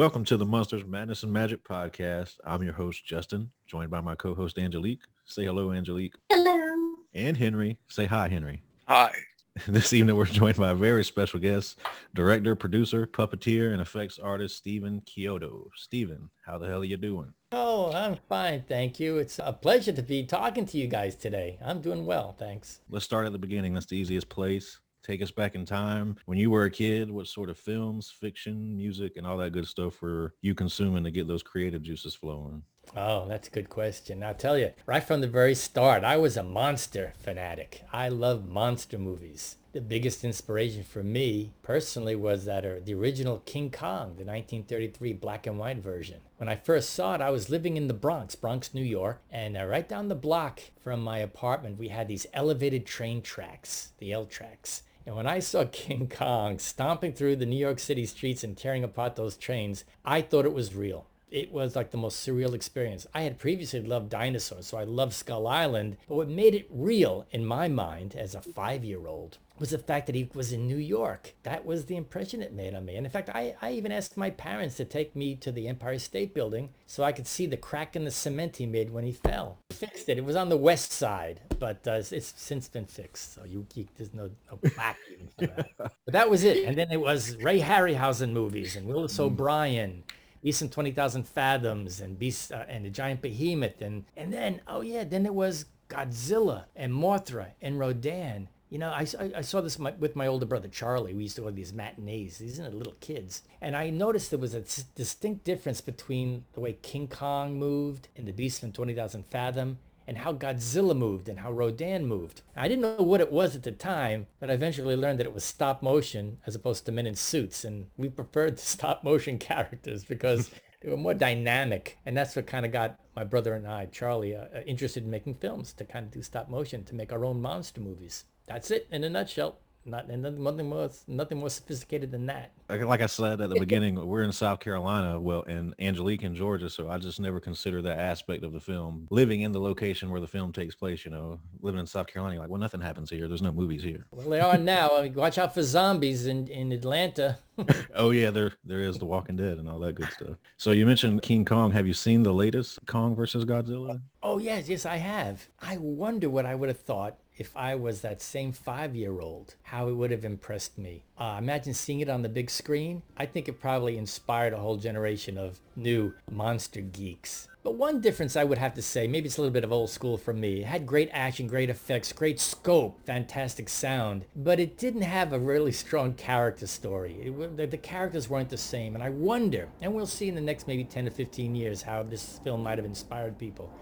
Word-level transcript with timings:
Welcome 0.00 0.24
to 0.24 0.38
the 0.38 0.46
Monsters 0.46 0.86
Madness 0.86 1.24
and 1.24 1.30
Magic 1.30 1.62
podcast. 1.62 2.36
I'm 2.46 2.62
your 2.62 2.72
host, 2.72 3.04
Justin, 3.04 3.50
joined 3.66 3.90
by 3.90 4.00
my 4.00 4.14
co-host, 4.14 4.56
Angelique. 4.56 5.02
Say 5.26 5.44
hello, 5.44 5.72
Angelique. 5.72 6.14
Hello. 6.30 6.94
And 7.12 7.36
Henry. 7.36 7.76
Say 7.88 8.06
hi, 8.06 8.26
Henry. 8.30 8.62
Hi. 8.88 9.12
This 9.68 9.92
evening, 9.92 10.16
we're 10.16 10.24
joined 10.24 10.56
by 10.56 10.70
a 10.70 10.74
very 10.74 11.04
special 11.04 11.38
guest, 11.38 11.80
director, 12.14 12.56
producer, 12.56 13.06
puppeteer, 13.06 13.72
and 13.72 13.82
effects 13.82 14.18
artist, 14.18 14.56
Stephen 14.56 15.02
Chiodo. 15.02 15.64
Stephen, 15.76 16.30
how 16.46 16.56
the 16.56 16.66
hell 16.66 16.80
are 16.80 16.84
you 16.84 16.96
doing? 16.96 17.34
Oh, 17.52 17.92
I'm 17.92 18.16
fine, 18.26 18.64
thank 18.66 18.98
you. 19.00 19.18
It's 19.18 19.38
a 19.38 19.52
pleasure 19.52 19.92
to 19.92 20.02
be 20.02 20.24
talking 20.24 20.64
to 20.64 20.78
you 20.78 20.86
guys 20.86 21.14
today. 21.14 21.58
I'm 21.62 21.82
doing 21.82 22.06
well, 22.06 22.34
thanks. 22.38 22.80
Let's 22.88 23.04
start 23.04 23.26
at 23.26 23.32
the 23.32 23.38
beginning. 23.38 23.74
That's 23.74 23.84
the 23.84 23.98
easiest 23.98 24.30
place. 24.30 24.78
Take 25.10 25.22
us 25.22 25.32
back 25.32 25.56
in 25.56 25.64
time. 25.64 26.14
When 26.26 26.38
you 26.38 26.52
were 26.52 26.66
a 26.66 26.70
kid, 26.70 27.10
what 27.10 27.26
sort 27.26 27.50
of 27.50 27.58
films, 27.58 28.12
fiction, 28.20 28.76
music, 28.76 29.16
and 29.16 29.26
all 29.26 29.36
that 29.38 29.50
good 29.50 29.66
stuff 29.66 30.00
were 30.00 30.34
you 30.40 30.54
consuming 30.54 31.02
to 31.02 31.10
get 31.10 31.26
those 31.26 31.42
creative 31.42 31.82
juices 31.82 32.14
flowing? 32.14 32.62
Oh, 32.96 33.26
that's 33.26 33.48
a 33.48 33.50
good 33.50 33.68
question. 33.68 34.22
I'll 34.22 34.34
tell 34.34 34.56
you, 34.56 34.70
right 34.86 35.02
from 35.02 35.20
the 35.20 35.26
very 35.26 35.56
start, 35.56 36.04
I 36.04 36.16
was 36.16 36.36
a 36.36 36.44
monster 36.44 37.12
fanatic. 37.18 37.82
I 37.92 38.08
love 38.08 38.48
monster 38.48 38.98
movies. 38.98 39.56
The 39.72 39.80
biggest 39.80 40.22
inspiration 40.22 40.84
for 40.84 41.02
me 41.02 41.54
personally 41.62 42.14
was 42.14 42.44
that 42.44 42.64
uh, 42.64 42.74
the 42.84 42.94
original 42.94 43.42
King 43.44 43.72
Kong, 43.72 44.14
the 44.16 44.24
1933 44.24 45.14
black 45.14 45.44
and 45.48 45.58
white 45.58 45.78
version. 45.78 46.18
When 46.36 46.48
I 46.48 46.54
first 46.54 46.90
saw 46.90 47.16
it, 47.16 47.20
I 47.20 47.30
was 47.30 47.50
living 47.50 47.76
in 47.76 47.88
the 47.88 47.94
Bronx, 47.94 48.36
Bronx, 48.36 48.74
New 48.74 48.84
York, 48.84 49.20
and 49.28 49.56
uh, 49.56 49.64
right 49.64 49.88
down 49.88 50.06
the 50.06 50.14
block 50.14 50.60
from 50.80 51.02
my 51.02 51.18
apartment, 51.18 51.80
we 51.80 51.88
had 51.88 52.06
these 52.06 52.28
elevated 52.32 52.86
train 52.86 53.22
tracks, 53.22 53.90
the 53.98 54.12
L 54.12 54.26
tracks. 54.26 54.84
And 55.06 55.16
when 55.16 55.26
I 55.26 55.38
saw 55.38 55.64
King 55.64 56.08
Kong 56.08 56.58
stomping 56.58 57.12
through 57.12 57.36
the 57.36 57.46
New 57.46 57.56
York 57.56 57.78
City 57.78 58.06
streets 58.06 58.44
and 58.44 58.56
tearing 58.56 58.84
apart 58.84 59.16
those 59.16 59.36
trains, 59.36 59.84
I 60.04 60.20
thought 60.20 60.44
it 60.44 60.52
was 60.52 60.74
real. 60.74 61.06
It 61.30 61.52
was 61.52 61.76
like 61.76 61.90
the 61.90 61.96
most 61.96 62.26
surreal 62.26 62.54
experience. 62.54 63.06
I 63.14 63.22
had 63.22 63.38
previously 63.38 63.80
loved 63.80 64.10
dinosaurs, 64.10 64.66
so 64.66 64.78
I 64.78 64.84
loved 64.84 65.12
Skull 65.12 65.46
Island. 65.46 65.96
But 66.08 66.16
what 66.16 66.28
made 66.28 66.54
it 66.54 66.66
real 66.70 67.26
in 67.30 67.46
my 67.46 67.68
mind 67.68 68.16
as 68.16 68.34
a 68.34 68.40
five-year-old 68.40 69.38
was 69.60 69.70
the 69.70 69.78
fact 69.78 70.06
that 70.06 70.14
he 70.14 70.30
was 70.34 70.52
in 70.52 70.66
New 70.66 70.78
York. 70.78 71.34
That 71.42 71.66
was 71.66 71.84
the 71.84 71.96
impression 71.96 72.40
it 72.40 72.52
made 72.52 72.74
on 72.74 72.86
me. 72.86 72.96
And 72.96 73.04
in 73.04 73.12
fact, 73.12 73.28
I, 73.28 73.54
I 73.60 73.72
even 73.72 73.92
asked 73.92 74.16
my 74.16 74.30
parents 74.30 74.76
to 74.78 74.86
take 74.86 75.14
me 75.14 75.36
to 75.36 75.52
the 75.52 75.68
Empire 75.68 75.98
State 75.98 76.32
Building 76.34 76.70
so 76.86 77.04
I 77.04 77.12
could 77.12 77.26
see 77.26 77.44
the 77.46 77.58
crack 77.58 77.94
in 77.94 78.04
the 78.04 78.10
cement 78.10 78.56
he 78.56 78.66
made 78.66 78.90
when 78.90 79.04
he 79.04 79.12
fell. 79.12 79.58
Fixed 79.70 80.08
it. 80.08 80.16
It 80.16 80.24
was 80.24 80.34
on 80.34 80.48
the 80.48 80.56
west 80.56 80.92
side, 80.92 81.42
but 81.58 81.86
uh, 81.86 82.02
it's 82.10 82.32
since 82.36 82.68
been 82.68 82.86
fixed. 82.86 83.34
So 83.34 83.44
you, 83.44 83.66
you 83.74 83.86
there's 83.96 84.14
no, 84.14 84.30
no 84.50 84.56
plaque 84.70 84.98
even 85.12 85.28
for 85.28 85.54
that. 85.54 85.70
But 86.06 86.12
that 86.12 86.30
was 86.30 86.42
it. 86.42 86.64
And 86.64 86.76
then 86.76 86.90
it 86.90 87.00
was 87.00 87.36
Ray 87.36 87.60
Harryhausen 87.60 88.32
movies 88.32 88.76
and 88.76 88.86
Willis 88.86 89.20
O'Brien. 89.20 90.02
Beast 90.42 90.62
in 90.62 90.70
20,000 90.70 91.28
Fathoms 91.28 92.00
and 92.00 92.18
Beast 92.18 92.50
uh, 92.50 92.64
and 92.66 92.86
the 92.86 92.90
Giant 92.90 93.20
Behemoth. 93.20 93.82
And, 93.82 94.04
and 94.16 94.32
then, 94.32 94.62
oh 94.66 94.80
yeah, 94.80 95.04
then 95.04 95.26
it 95.26 95.34
was 95.34 95.66
Godzilla 95.90 96.64
and 96.74 96.92
Mothra 96.92 97.48
and 97.60 97.78
Rodan. 97.78 98.48
You 98.70 98.78
know, 98.78 98.90
I, 98.90 99.04
I, 99.36 99.40
saw 99.40 99.60
this 99.60 99.80
with 99.80 100.14
my 100.14 100.28
older 100.28 100.46
brother 100.46 100.68
Charlie. 100.68 101.12
We 101.12 101.24
used 101.24 101.34
to 101.34 101.42
go 101.42 101.48
to 101.48 101.54
these 101.54 101.72
matinees. 101.72 102.38
These 102.38 102.60
are 102.60 102.70
little 102.70 102.94
kids. 103.00 103.42
And 103.60 103.76
I 103.76 103.90
noticed 103.90 104.30
there 104.30 104.38
was 104.38 104.54
a 104.54 104.62
distinct 104.94 105.42
difference 105.42 105.80
between 105.80 106.44
the 106.52 106.60
way 106.60 106.74
King 106.74 107.08
Kong 107.08 107.58
moved 107.58 108.06
in 108.14 108.26
The 108.26 108.32
Beast 108.32 108.60
from 108.60 108.70
20,000 108.70 109.24
Fathom 109.28 109.78
and 110.06 110.18
how 110.18 110.32
Godzilla 110.32 110.96
moved 110.96 111.28
and 111.28 111.40
how 111.40 111.50
Rodan 111.50 112.06
moved. 112.06 112.42
I 112.56 112.68
didn't 112.68 112.82
know 112.82 113.04
what 113.04 113.20
it 113.20 113.32
was 113.32 113.56
at 113.56 113.64
the 113.64 113.72
time, 113.72 114.28
but 114.38 114.50
I 114.50 114.54
eventually 114.54 114.96
learned 114.96 115.18
that 115.18 115.26
it 115.26 115.34
was 115.34 115.44
stop 115.44 115.82
motion 115.82 116.38
as 116.46 116.54
opposed 116.54 116.86
to 116.86 116.92
men 116.92 117.06
in 117.06 117.16
suits. 117.16 117.64
And 117.64 117.86
we 117.96 118.08
preferred 118.08 118.56
the 118.56 118.62
stop 118.76 119.02
motion 119.02 119.38
characters 119.38 120.04
because 120.04 120.50
they 120.80 120.90
were 120.90 120.96
more 120.96 121.14
dynamic. 121.14 121.98
And 122.06 122.16
that's 122.16 122.36
what 122.36 122.46
kind 122.46 122.64
of 122.64 122.72
got 122.72 122.98
my 123.14 123.24
brother 123.24 123.54
and 123.54 123.66
I, 123.66 123.86
Charlie, 123.86 124.34
uh, 124.34 124.46
uh, 124.54 124.60
interested 124.66 125.04
in 125.04 125.10
making 125.10 125.36
films 125.36 125.72
to 125.74 125.84
kind 125.84 126.06
of 126.06 126.12
do 126.12 126.22
stop 126.22 126.48
motion, 126.48 126.84
to 126.84 126.94
make 126.94 127.12
our 127.12 127.24
own 127.24 127.40
monster 127.40 127.80
movies. 127.80 128.24
That's 128.46 128.70
it 128.70 128.88
in 128.90 129.04
a 129.04 129.10
nutshell. 129.10 129.58
Not 129.86 130.10
and 130.10 130.22
nothing, 130.22 130.42
nothing 130.42 130.68
more, 130.68 130.90
nothing 131.08 131.38
more 131.38 131.48
sophisticated 131.48 132.10
than 132.10 132.26
that. 132.26 132.52
Like, 132.68 132.82
like 132.82 133.00
I 133.00 133.06
said 133.06 133.40
at 133.40 133.48
the 133.48 133.58
beginning, 133.58 134.06
we're 134.06 134.22
in 134.22 134.30
South 134.30 134.60
Carolina, 134.60 135.18
well, 135.18 135.42
and 135.44 135.74
Angelique 135.78 136.22
in 136.22 136.34
Georgia, 136.34 136.68
so 136.68 136.90
I 136.90 136.98
just 136.98 137.18
never 137.18 137.40
consider 137.40 137.80
that 137.82 137.98
aspect 137.98 138.44
of 138.44 138.52
the 138.52 138.60
film. 138.60 139.08
Living 139.10 139.40
in 139.40 139.52
the 139.52 139.60
location 139.60 140.10
where 140.10 140.20
the 140.20 140.26
film 140.26 140.52
takes 140.52 140.74
place, 140.74 141.06
you 141.06 141.10
know, 141.10 141.40
living 141.62 141.80
in 141.80 141.86
South 141.86 142.08
Carolina, 142.08 142.34
you're 142.34 142.42
like, 142.42 142.50
well, 142.50 142.60
nothing 142.60 142.82
happens 142.82 143.08
here. 143.08 143.26
There's 143.26 143.40
no 143.40 143.52
movies 143.52 143.82
here. 143.82 144.04
Well, 144.10 144.28
they 144.28 144.40
are 144.40 144.58
now. 144.58 144.90
I 144.98 145.02
mean, 145.04 145.14
watch 145.14 145.38
out 145.38 145.54
for 145.54 145.62
zombies 145.62 146.26
in, 146.26 146.46
in 146.48 146.72
Atlanta. 146.72 147.38
Oh 147.94 148.10
yeah, 148.10 148.30
there 148.30 148.52
there 148.64 148.80
is 148.80 148.98
The 148.98 149.04
Walking 149.04 149.36
Dead 149.36 149.58
and 149.58 149.68
all 149.68 149.78
that 149.80 149.94
good 149.94 150.10
stuff. 150.12 150.36
So 150.56 150.70
you 150.70 150.86
mentioned 150.86 151.20
King 151.22 151.44
Kong. 151.44 151.70
Have 151.72 151.86
you 151.86 151.92
seen 151.92 152.22
the 152.22 152.32
latest 152.32 152.78
Kong 152.86 153.14
versus 153.14 153.44
Godzilla? 153.44 154.00
Oh 154.22 154.38
yes, 154.38 154.68
yes, 154.68 154.86
I 154.86 154.96
have. 154.96 155.46
I 155.60 155.76
wonder 155.76 156.30
what 156.30 156.46
I 156.46 156.54
would 156.54 156.68
have 156.68 156.80
thought 156.80 157.18
if 157.40 157.56
I 157.56 157.74
was 157.74 158.02
that 158.02 158.20
same 158.20 158.52
five-year-old, 158.52 159.54
how 159.62 159.88
it 159.88 159.94
would 159.94 160.10
have 160.10 160.26
impressed 160.26 160.76
me. 160.76 161.04
Uh, 161.16 161.36
imagine 161.38 161.72
seeing 161.72 162.00
it 162.00 162.10
on 162.10 162.20
the 162.20 162.28
big 162.28 162.50
screen. 162.50 163.00
I 163.16 163.24
think 163.24 163.48
it 163.48 163.58
probably 163.58 163.96
inspired 163.96 164.52
a 164.52 164.58
whole 164.58 164.76
generation 164.76 165.38
of 165.38 165.58
new 165.74 166.12
monster 166.30 166.82
geeks. 166.82 167.48
But 167.62 167.76
one 167.76 168.02
difference 168.02 168.36
I 168.36 168.44
would 168.44 168.58
have 168.58 168.74
to 168.74 168.82
say, 168.82 169.06
maybe 169.06 169.26
it's 169.26 169.38
a 169.38 169.40
little 169.40 169.54
bit 169.54 169.64
of 169.64 169.72
old 169.72 169.88
school 169.88 170.18
for 170.18 170.34
me. 170.34 170.60
It 170.60 170.66
had 170.66 170.86
great 170.86 171.08
action, 171.12 171.46
great 171.46 171.70
effects, 171.70 172.12
great 172.12 172.38
scope, 172.38 173.00
fantastic 173.06 173.70
sound, 173.70 174.26
but 174.36 174.60
it 174.60 174.76
didn't 174.76 175.02
have 175.02 175.32
a 175.32 175.38
really 175.38 175.72
strong 175.72 176.12
character 176.12 176.66
story. 176.66 177.16
It, 177.22 177.56
the, 177.56 177.66
the 177.66 177.78
characters 177.78 178.28
weren't 178.28 178.50
the 178.50 178.58
same, 178.58 178.94
and 178.94 179.02
I 179.02 179.08
wonder, 179.08 179.66
and 179.80 179.94
we'll 179.94 180.04
see 180.04 180.28
in 180.28 180.34
the 180.34 180.42
next 180.42 180.68
maybe 180.68 180.84
10 180.84 181.06
to 181.06 181.10
15 181.10 181.54
years 181.54 181.80
how 181.80 182.02
this 182.02 182.38
film 182.44 182.62
might 182.62 182.76
have 182.76 182.84
inspired 182.84 183.38
people. 183.38 183.72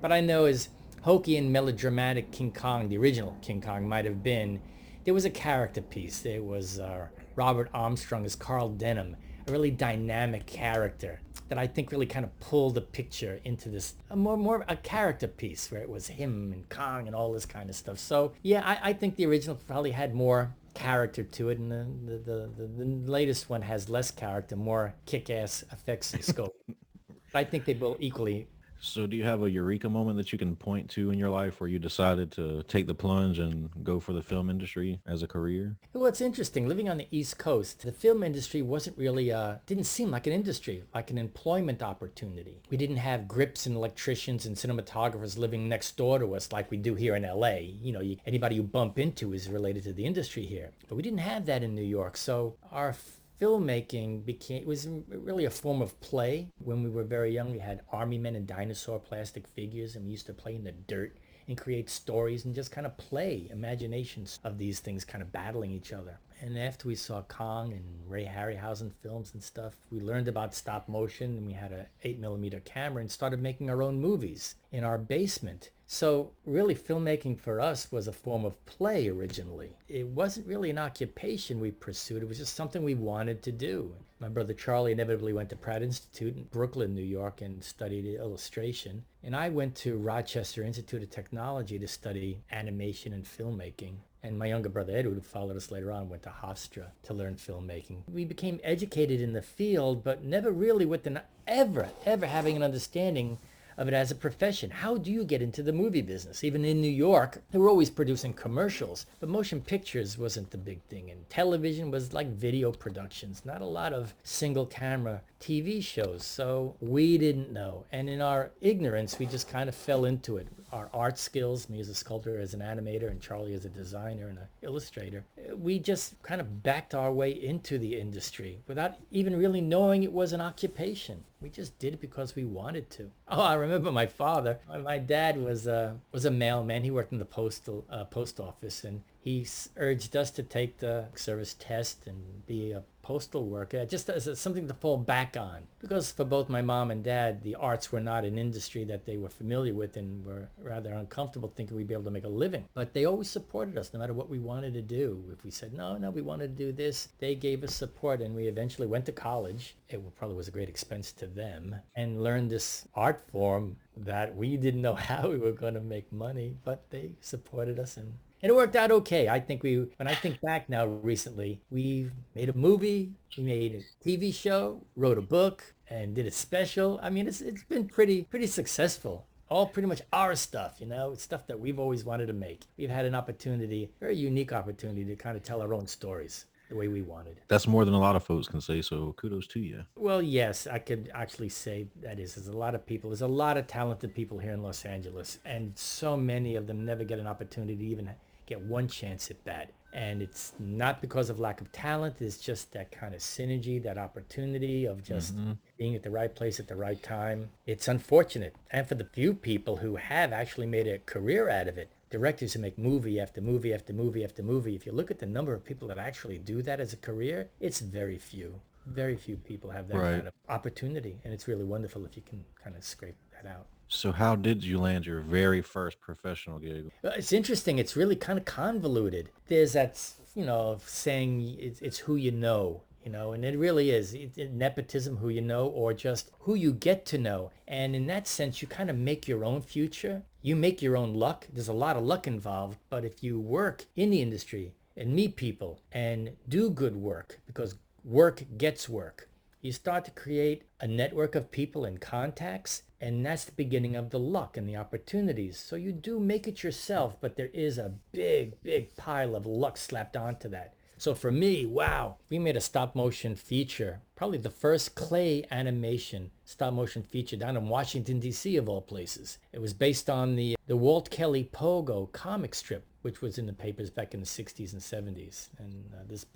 But 0.00 0.12
I 0.12 0.20
know 0.20 0.44
as 0.44 0.68
hokey 1.02 1.36
and 1.36 1.52
melodramatic 1.52 2.30
King 2.30 2.52
Kong, 2.52 2.88
the 2.88 2.98
original 2.98 3.36
King 3.42 3.60
Kong, 3.60 3.88
might 3.88 4.04
have 4.04 4.22
been, 4.22 4.60
there 5.04 5.14
was 5.14 5.24
a 5.24 5.30
character 5.30 5.80
piece. 5.80 6.20
There 6.20 6.42
was 6.42 6.78
uh, 6.78 7.06
Robert 7.36 7.70
Armstrong 7.72 8.24
as 8.24 8.36
Carl 8.36 8.68
Denham, 8.68 9.16
a 9.48 9.52
really 9.52 9.70
dynamic 9.70 10.46
character 10.46 11.20
that 11.48 11.58
I 11.58 11.66
think 11.66 11.90
really 11.90 12.06
kind 12.06 12.24
of 12.24 12.38
pulled 12.38 12.76
the 12.76 12.80
picture 12.80 13.40
into 13.44 13.68
this 13.68 13.94
a 14.10 14.16
more 14.16 14.36
more 14.36 14.64
a 14.68 14.76
character 14.76 15.26
piece 15.26 15.70
where 15.70 15.82
it 15.82 15.88
was 15.88 16.06
him 16.06 16.52
and 16.52 16.68
Kong 16.68 17.06
and 17.08 17.16
all 17.16 17.32
this 17.32 17.44
kind 17.44 17.68
of 17.68 17.74
stuff. 17.74 17.98
So 17.98 18.32
yeah, 18.42 18.62
I, 18.64 18.90
I 18.90 18.92
think 18.92 19.16
the 19.16 19.26
original 19.26 19.56
probably 19.66 19.90
had 19.90 20.14
more 20.14 20.54
character 20.74 21.24
to 21.24 21.48
it, 21.48 21.58
and 21.58 21.70
the 21.70 22.12
the, 22.12 22.50
the, 22.56 22.66
the, 22.66 22.84
the 22.84 23.10
latest 23.10 23.50
one 23.50 23.62
has 23.62 23.88
less 23.88 24.10
character, 24.12 24.54
more 24.54 24.94
kick-ass 25.06 25.64
effects 25.72 26.14
and 26.14 26.24
scope. 26.24 26.54
but 27.32 27.38
I 27.38 27.44
think 27.44 27.64
they 27.64 27.74
both 27.74 27.96
equally 28.00 28.48
So 28.80 29.06
do 29.06 29.16
you 29.16 29.24
have 29.24 29.42
a 29.42 29.50
eureka 29.50 29.88
moment 29.88 30.16
that 30.16 30.32
you 30.32 30.38
can 30.38 30.56
point 30.56 30.88
to 30.90 31.10
in 31.10 31.18
your 31.18 31.28
life 31.28 31.60
where 31.60 31.68
you 31.68 31.78
decided 31.78 32.32
to 32.32 32.62
take 32.64 32.86
the 32.86 32.94
plunge 32.94 33.38
and 33.38 33.68
go 33.84 34.00
for 34.00 34.12
the 34.14 34.22
film 34.22 34.48
industry 34.48 35.00
as 35.06 35.22
a 35.22 35.28
career? 35.28 35.76
Well, 35.92 36.06
it's 36.06 36.22
interesting. 36.22 36.66
Living 36.66 36.88
on 36.88 36.96
the 36.96 37.06
East 37.10 37.38
Coast, 37.38 37.82
the 37.82 37.92
film 37.92 38.22
industry 38.22 38.62
wasn't 38.62 38.96
really, 38.96 39.30
uh, 39.30 39.56
didn't 39.66 39.84
seem 39.84 40.10
like 40.10 40.26
an 40.26 40.32
industry, 40.32 40.82
like 40.94 41.10
an 41.10 41.18
employment 41.18 41.82
opportunity. 41.82 42.62
We 42.70 42.78
didn't 42.78 42.96
have 42.96 43.28
grips 43.28 43.66
and 43.66 43.76
electricians 43.76 44.46
and 44.46 44.56
cinematographers 44.56 45.36
living 45.36 45.68
next 45.68 45.96
door 45.98 46.18
to 46.18 46.34
us 46.34 46.50
like 46.50 46.70
we 46.70 46.78
do 46.78 46.94
here 46.94 47.16
in 47.16 47.22
LA. 47.22 47.58
You 47.82 47.92
know, 47.92 48.00
you, 48.00 48.16
anybody 48.26 48.56
you 48.56 48.62
bump 48.62 48.98
into 48.98 49.34
is 49.34 49.48
related 49.48 49.84
to 49.84 49.92
the 49.92 50.06
industry 50.06 50.46
here. 50.46 50.70
But 50.88 50.96
we 50.96 51.02
didn't 51.02 51.18
have 51.18 51.44
that 51.46 51.62
in 51.62 51.74
New 51.74 51.82
York. 51.82 52.16
So 52.16 52.56
our 52.72 52.94
filmmaking 53.40 54.24
became, 54.24 54.66
was 54.66 54.86
really 55.08 55.44
a 55.44 55.50
form 55.50 55.80
of 55.80 55.98
play. 56.00 56.48
When 56.58 56.82
we 56.82 56.90
were 56.90 57.04
very 57.04 57.32
young, 57.32 57.52
we 57.52 57.58
had 57.58 57.80
army 57.92 58.18
men 58.18 58.36
and 58.36 58.46
dinosaur 58.46 58.98
plastic 58.98 59.48
figures 59.48 59.96
and 59.96 60.04
we 60.04 60.12
used 60.12 60.26
to 60.26 60.34
play 60.34 60.54
in 60.54 60.64
the 60.64 60.72
dirt 60.72 61.16
and 61.50 61.58
create 61.58 61.90
stories 61.90 62.44
and 62.44 62.54
just 62.54 62.70
kind 62.70 62.86
of 62.86 62.96
play 62.96 63.48
imaginations 63.50 64.38
of 64.44 64.56
these 64.56 64.78
things 64.78 65.04
kind 65.04 65.20
of 65.20 65.32
battling 65.32 65.72
each 65.72 65.92
other. 65.92 66.16
And 66.40 66.56
after 66.56 66.86
we 66.86 66.94
saw 66.94 67.22
Kong 67.22 67.72
and 67.72 67.84
Ray 68.08 68.24
Harryhausen 68.24 68.92
films 69.02 69.32
and 69.34 69.42
stuff, 69.42 69.74
we 69.90 69.98
learned 69.98 70.28
about 70.28 70.54
stop 70.54 70.88
motion 70.88 71.36
and 71.36 71.44
we 71.44 71.52
had 71.52 71.72
a 71.72 71.86
8 72.04 72.20
millimeter 72.20 72.60
camera 72.60 73.00
and 73.00 73.10
started 73.10 73.42
making 73.42 73.68
our 73.68 73.82
own 73.82 74.00
movies 74.00 74.54
in 74.70 74.84
our 74.84 74.96
basement. 74.96 75.70
So 75.88 76.30
really 76.46 76.76
filmmaking 76.76 77.40
for 77.40 77.60
us 77.60 77.90
was 77.90 78.06
a 78.06 78.12
form 78.12 78.44
of 78.44 78.64
play 78.64 79.08
originally. 79.08 79.76
It 79.88 80.06
wasn't 80.06 80.46
really 80.46 80.70
an 80.70 80.78
occupation 80.78 81.58
we 81.58 81.72
pursued. 81.72 82.22
It 82.22 82.28
was 82.28 82.38
just 82.38 82.54
something 82.54 82.84
we 82.84 82.94
wanted 82.94 83.42
to 83.42 83.50
do. 83.50 83.92
My 84.20 84.28
brother 84.28 84.52
Charlie 84.52 84.92
inevitably 84.92 85.32
went 85.32 85.48
to 85.48 85.56
Pratt 85.56 85.82
Institute 85.82 86.36
in 86.36 86.44
Brooklyn, 86.44 86.94
New 86.94 87.00
York 87.00 87.40
and 87.40 87.64
studied 87.64 88.04
illustration. 88.04 89.02
And 89.24 89.34
I 89.34 89.48
went 89.48 89.74
to 89.76 89.96
Rochester 89.96 90.62
Institute 90.62 91.02
of 91.02 91.08
Technology 91.08 91.78
to 91.78 91.88
study 91.88 92.42
animation 92.52 93.14
and 93.14 93.24
filmmaking. 93.24 93.94
And 94.22 94.38
my 94.38 94.44
younger 94.44 94.68
brother 94.68 94.94
Edward, 94.94 95.14
who 95.14 95.22
followed 95.22 95.56
us 95.56 95.70
later 95.70 95.90
on, 95.90 96.10
went 96.10 96.24
to 96.24 96.28
Hofstra 96.28 96.88
to 97.04 97.14
learn 97.14 97.36
filmmaking. 97.36 98.02
We 98.12 98.26
became 98.26 98.60
educated 98.62 99.22
in 99.22 99.32
the 99.32 99.40
field, 99.40 100.04
but 100.04 100.22
never 100.22 100.50
really 100.50 100.84
with 100.84 101.06
an 101.06 101.20
ever, 101.46 101.88
ever 102.04 102.26
having 102.26 102.56
an 102.56 102.62
understanding 102.62 103.38
of 103.80 103.88
it 103.88 103.94
as 103.94 104.10
a 104.10 104.14
profession. 104.14 104.70
How 104.70 104.98
do 104.98 105.10
you 105.10 105.24
get 105.24 105.40
into 105.40 105.62
the 105.62 105.72
movie 105.72 106.02
business? 106.02 106.44
Even 106.44 106.66
in 106.66 106.82
New 106.82 106.90
York, 106.90 107.42
they 107.50 107.58
were 107.58 107.70
always 107.70 107.88
producing 107.88 108.34
commercials, 108.34 109.06
but 109.20 109.30
motion 109.30 109.62
pictures 109.62 110.18
wasn't 110.18 110.50
the 110.50 110.58
big 110.58 110.82
thing. 110.82 111.10
And 111.10 111.28
television 111.30 111.90
was 111.90 112.12
like 112.12 112.28
video 112.28 112.72
productions, 112.72 113.42
not 113.46 113.62
a 113.62 113.66
lot 113.66 113.94
of 113.94 114.12
single 114.22 114.66
camera 114.66 115.22
TV 115.40 115.82
shows. 115.82 116.24
So 116.24 116.76
we 116.80 117.16
didn't 117.16 117.54
know. 117.54 117.86
And 117.90 118.10
in 118.10 118.20
our 118.20 118.50
ignorance, 118.60 119.18
we 119.18 119.24
just 119.24 119.48
kind 119.48 119.66
of 119.66 119.74
fell 119.74 120.04
into 120.04 120.36
it. 120.36 120.46
Our 120.72 120.90
art 120.92 121.18
skills, 121.18 121.70
me 121.70 121.80
as 121.80 121.88
a 121.88 121.94
sculptor, 121.94 122.38
as 122.38 122.52
an 122.52 122.60
animator, 122.60 123.10
and 123.10 123.18
Charlie 123.18 123.54
as 123.54 123.64
a 123.64 123.70
designer 123.70 124.28
and 124.28 124.38
an 124.38 124.46
illustrator, 124.60 125.24
we 125.56 125.78
just 125.78 126.22
kind 126.22 126.42
of 126.42 126.62
backed 126.62 126.94
our 126.94 127.10
way 127.10 127.30
into 127.30 127.78
the 127.78 127.98
industry 127.98 128.60
without 128.68 128.96
even 129.10 129.38
really 129.38 129.62
knowing 129.62 130.02
it 130.02 130.12
was 130.12 130.34
an 130.34 130.42
occupation. 130.42 131.24
We 131.40 131.48
just 131.48 131.78
did 131.78 131.94
it 131.94 132.00
because 132.00 132.36
we 132.36 132.44
wanted 132.44 132.90
to. 132.90 133.10
Oh, 133.28 133.40
I 133.40 133.54
remember 133.54 133.92
my 133.92 134.06
father. 134.06 134.58
My 134.82 134.98
dad 134.98 135.40
was 135.40 135.66
a 135.66 135.96
was 136.12 136.24
a 136.24 136.30
mailman. 136.30 136.82
He 136.82 136.90
worked 136.90 137.12
in 137.12 137.18
the 137.18 137.24
postal 137.24 137.86
uh, 137.88 138.04
post 138.04 138.40
office, 138.40 138.82
and 138.84 139.02
he 139.20 139.46
urged 139.76 140.16
us 140.16 140.30
to 140.32 140.42
take 140.42 140.78
the 140.78 141.06
service 141.14 141.54
test 141.54 142.06
and 142.06 142.44
be 142.46 142.72
a 142.72 142.82
postal 143.10 143.44
worker 143.44 143.84
just 143.84 144.08
as 144.08 144.28
a, 144.28 144.36
something 144.36 144.68
to 144.68 144.74
fall 144.74 144.96
back 144.96 145.36
on. 145.36 145.62
Because 145.80 146.12
for 146.12 146.24
both 146.24 146.48
my 146.48 146.62
mom 146.62 146.92
and 146.92 147.02
dad 147.02 147.42
the 147.42 147.56
arts 147.56 147.90
were 147.90 147.98
not 147.98 148.24
an 148.24 148.38
industry 148.38 148.84
that 148.84 149.04
they 149.04 149.16
were 149.16 149.28
familiar 149.28 149.74
with 149.74 149.96
and 149.96 150.24
were 150.24 150.48
rather 150.62 150.92
uncomfortable 150.92 151.52
thinking 151.56 151.76
we'd 151.76 151.88
be 151.88 151.94
able 151.94 152.04
to 152.04 152.12
make 152.12 152.22
a 152.22 152.28
living. 152.28 152.66
But 152.72 152.94
they 152.94 153.06
always 153.06 153.28
supported 153.28 153.76
us 153.76 153.92
no 153.92 153.98
matter 153.98 154.12
what 154.12 154.28
we 154.28 154.38
wanted 154.38 154.74
to 154.74 154.82
do. 154.82 155.24
If 155.32 155.42
we 155.42 155.50
said 155.50 155.72
no 155.72 155.96
no 155.96 156.10
we 156.10 156.22
wanted 156.22 156.56
to 156.56 156.64
do 156.64 156.70
this 156.70 157.08
they 157.18 157.34
gave 157.34 157.64
us 157.64 157.74
support 157.74 158.20
and 158.20 158.32
we 158.32 158.46
eventually 158.46 158.86
went 158.86 159.06
to 159.06 159.12
college. 159.12 159.74
It 159.88 160.00
probably 160.16 160.36
was 160.36 160.46
a 160.46 160.52
great 160.52 160.68
expense 160.68 161.10
to 161.14 161.26
them 161.26 161.74
and 161.96 162.22
learned 162.22 162.48
this 162.48 162.86
art 162.94 163.24
form 163.32 163.76
that 163.96 164.36
we 164.36 164.56
didn't 164.56 164.82
know 164.82 164.94
how 165.10 165.30
we 165.30 165.38
were 165.38 165.50
going 165.50 165.74
to 165.74 165.80
make 165.80 166.12
money 166.12 166.54
but 166.64 166.88
they 166.90 167.16
supported 167.20 167.80
us 167.80 167.96
and 167.96 168.12
and 168.42 168.50
it 168.50 168.54
worked 168.54 168.76
out 168.76 168.90
okay. 168.90 169.28
I 169.28 169.40
think 169.40 169.62
we, 169.62 169.86
when 169.96 170.08
I 170.08 170.14
think 170.14 170.40
back 170.40 170.68
now 170.68 170.86
recently, 170.86 171.60
we 171.70 172.10
made 172.34 172.48
a 172.48 172.56
movie, 172.56 173.12
we 173.36 173.44
made 173.44 173.74
a 173.74 174.08
TV 174.08 174.34
show, 174.34 174.82
wrote 174.96 175.18
a 175.18 175.22
book, 175.22 175.74
and 175.88 176.14
did 176.14 176.26
a 176.26 176.30
special. 176.30 176.98
I 177.02 177.10
mean, 177.10 177.26
it's 177.26 177.40
it's 177.40 177.64
been 177.64 177.88
pretty 177.88 178.22
pretty 178.22 178.46
successful. 178.46 179.26
All 179.48 179.66
pretty 179.66 179.88
much 179.88 180.00
our 180.12 180.36
stuff, 180.36 180.76
you 180.78 180.86
know, 180.86 181.10
it's 181.10 181.24
stuff 181.24 181.48
that 181.48 181.58
we've 181.58 181.80
always 181.80 182.04
wanted 182.04 182.26
to 182.26 182.32
make. 182.32 182.62
We've 182.78 182.88
had 182.88 183.04
an 183.04 183.16
opportunity, 183.16 183.90
very 183.98 184.16
unique 184.16 184.52
opportunity 184.52 185.04
to 185.04 185.16
kind 185.16 185.36
of 185.36 185.42
tell 185.42 185.60
our 185.60 185.74
own 185.74 185.88
stories 185.88 186.46
the 186.70 186.76
way 186.76 186.86
we 186.86 187.02
wanted. 187.02 187.40
That's 187.48 187.66
more 187.66 187.84
than 187.84 187.92
a 187.92 187.98
lot 187.98 188.14
of 188.14 188.22
folks 188.22 188.46
can 188.46 188.60
say, 188.60 188.80
so 188.80 189.12
kudos 189.16 189.48
to 189.48 189.58
you. 189.58 189.82
Well, 189.96 190.22
yes, 190.22 190.68
I 190.68 190.78
could 190.78 191.10
actually 191.12 191.48
say 191.48 191.88
that 192.00 192.20
is. 192.20 192.36
There's 192.36 192.46
a 192.46 192.56
lot 192.56 192.76
of 192.76 192.86
people. 192.86 193.10
There's 193.10 193.22
a 193.22 193.26
lot 193.26 193.56
of 193.56 193.66
talented 193.66 194.14
people 194.14 194.38
here 194.38 194.52
in 194.52 194.62
Los 194.62 194.84
Angeles, 194.84 195.40
and 195.44 195.76
so 195.76 196.16
many 196.16 196.54
of 196.54 196.68
them 196.68 196.84
never 196.84 197.02
get 197.02 197.18
an 197.18 197.26
opportunity 197.26 197.76
to 197.76 197.84
even 197.84 198.10
get 198.50 198.60
one 198.60 198.88
chance 198.88 199.30
at 199.30 199.42
that. 199.44 199.70
And 199.92 200.22
it's 200.22 200.52
not 200.60 201.00
because 201.00 201.30
of 201.30 201.40
lack 201.40 201.60
of 201.60 201.72
talent. 201.72 202.16
It's 202.20 202.36
just 202.36 202.72
that 202.72 202.92
kind 202.92 203.14
of 203.14 203.20
synergy, 203.20 203.82
that 203.82 203.98
opportunity 203.98 204.84
of 204.84 205.02
just 205.02 205.36
mm-hmm. 205.36 205.52
being 205.78 205.96
at 205.96 206.02
the 206.02 206.10
right 206.10 206.32
place 206.32 206.60
at 206.60 206.68
the 206.68 206.76
right 206.76 207.02
time. 207.02 207.50
It's 207.66 207.88
unfortunate. 207.88 208.54
And 208.70 208.86
for 208.86 208.94
the 208.94 209.04
few 209.04 209.34
people 209.34 209.76
who 209.76 209.96
have 209.96 210.32
actually 210.32 210.66
made 210.66 210.86
a 210.86 210.98
career 210.98 211.48
out 211.48 211.66
of 211.66 211.76
it, 211.76 211.90
directors 212.08 212.52
who 212.52 212.60
make 212.60 212.78
movie 212.78 213.18
after 213.18 213.40
movie 213.40 213.74
after 213.74 213.92
movie 213.92 214.24
after 214.24 214.42
movie, 214.42 214.76
if 214.76 214.86
you 214.86 214.92
look 214.92 215.10
at 215.10 215.18
the 215.18 215.26
number 215.26 215.54
of 215.54 215.64
people 215.64 215.88
that 215.88 215.98
actually 215.98 216.38
do 216.38 216.62
that 216.62 216.80
as 216.80 216.92
a 216.92 216.96
career, 216.96 217.48
it's 217.58 217.80
very 217.80 218.18
few. 218.18 218.60
Very 218.86 219.16
few 219.16 219.36
people 219.36 219.70
have 219.70 219.88
that 219.88 219.96
right. 219.96 220.16
kind 220.16 220.28
of 220.28 220.34
opportunity. 220.48 221.20
And 221.24 221.32
it's 221.34 221.48
really 221.48 221.64
wonderful 221.64 222.04
if 222.04 222.16
you 222.16 222.22
can 222.22 222.44
kind 222.62 222.76
of 222.76 222.84
scrape 222.84 223.16
that 223.32 223.48
out. 223.48 223.66
So 223.92 224.12
how 224.12 224.36
did 224.36 224.62
you 224.62 224.78
land 224.78 225.04
your 225.04 225.20
very 225.20 225.60
first 225.60 226.00
professional 226.00 226.60
gig? 226.60 226.92
It's 227.02 227.32
interesting. 227.32 227.78
It's 227.78 227.96
really 227.96 228.14
kind 228.14 228.38
of 228.38 228.44
convoluted. 228.44 229.30
There's 229.48 229.72
that, 229.72 230.00
you 230.36 230.46
know, 230.46 230.78
saying 230.86 231.56
it's, 231.58 231.80
it's 231.80 231.98
who 231.98 232.14
you 232.14 232.30
know, 232.30 232.82
you 233.04 233.10
know, 233.10 233.32
and 233.32 233.44
it 233.44 233.58
really 233.58 233.90
is 233.90 234.14
it, 234.14 234.52
nepotism, 234.52 235.16
who 235.16 235.28
you 235.28 235.40
know, 235.40 235.66
or 235.66 235.92
just 235.92 236.30
who 236.38 236.54
you 236.54 236.72
get 236.72 237.04
to 237.06 237.18
know. 237.18 237.50
And 237.66 237.96
in 237.96 238.06
that 238.06 238.28
sense, 238.28 238.62
you 238.62 238.68
kind 238.68 238.90
of 238.90 238.96
make 238.96 239.26
your 239.26 239.44
own 239.44 239.60
future. 239.60 240.22
You 240.40 240.54
make 240.54 240.80
your 240.80 240.96
own 240.96 241.14
luck. 241.14 241.48
There's 241.52 241.68
a 241.68 241.72
lot 241.72 241.96
of 241.96 242.04
luck 242.04 242.28
involved. 242.28 242.78
But 242.90 243.04
if 243.04 243.24
you 243.24 243.40
work 243.40 243.86
in 243.96 244.10
the 244.10 244.22
industry 244.22 244.72
and 244.96 245.12
meet 245.12 245.34
people 245.34 245.80
and 245.90 246.30
do 246.48 246.70
good 246.70 246.94
work, 246.94 247.40
because 247.46 247.74
work 248.04 248.44
gets 248.56 248.88
work, 248.88 249.28
you 249.60 249.72
start 249.72 250.04
to 250.06 250.10
create 250.10 250.62
a 250.80 250.86
network 250.86 251.34
of 251.34 251.50
people 251.50 251.84
and 251.84 252.00
contacts 252.00 252.82
and 253.00 253.24
that's 253.24 253.44
the 253.44 253.52
beginning 253.52 253.96
of 253.96 254.10
the 254.10 254.18
luck 254.18 254.56
and 254.56 254.68
the 254.68 254.76
opportunities. 254.76 255.58
So 255.58 255.76
you 255.76 255.92
do 255.92 256.18
make 256.18 256.46
it 256.48 256.62
yourself 256.62 257.16
but 257.20 257.36
there 257.36 257.50
is 257.52 257.78
a 257.78 257.94
big 258.12 258.60
big 258.62 258.96
pile 258.96 259.34
of 259.34 259.46
luck 259.46 259.76
slapped 259.76 260.16
onto 260.16 260.48
that. 260.50 260.74
So 260.96 261.14
for 261.14 261.30
me 261.30 261.66
wow 261.66 262.16
we 262.28 262.38
made 262.38 262.56
a 262.56 262.60
stop 262.60 262.94
motion 262.94 263.36
feature 263.36 264.00
probably 264.20 264.36
the 264.36 264.50
first 264.50 264.94
clay 264.94 265.42
animation 265.50 266.30
stop 266.44 266.74
motion 266.74 267.02
feature 267.02 267.38
down 267.38 267.56
in 267.56 267.70
washington 267.70 268.20
d.c 268.20 268.54
of 268.58 268.68
all 268.68 268.82
places 268.82 269.38
it 269.50 269.58
was 269.58 269.72
based 269.72 270.10
on 270.10 270.36
the 270.36 270.54
the 270.66 270.76
walt 270.76 271.08
kelly 271.08 271.48
pogo 271.54 272.12
comic 272.12 272.54
strip 272.54 272.84
which 273.00 273.22
was 273.22 273.38
in 273.38 273.46
the 273.46 273.52
papers 273.54 273.88
back 273.88 274.12
in 274.12 274.20
the 274.20 274.26
60s 274.26 274.74
and 274.74 274.82
70s 275.16 275.48
and 275.58 275.90
uh, 275.94 276.02
this 276.06 276.26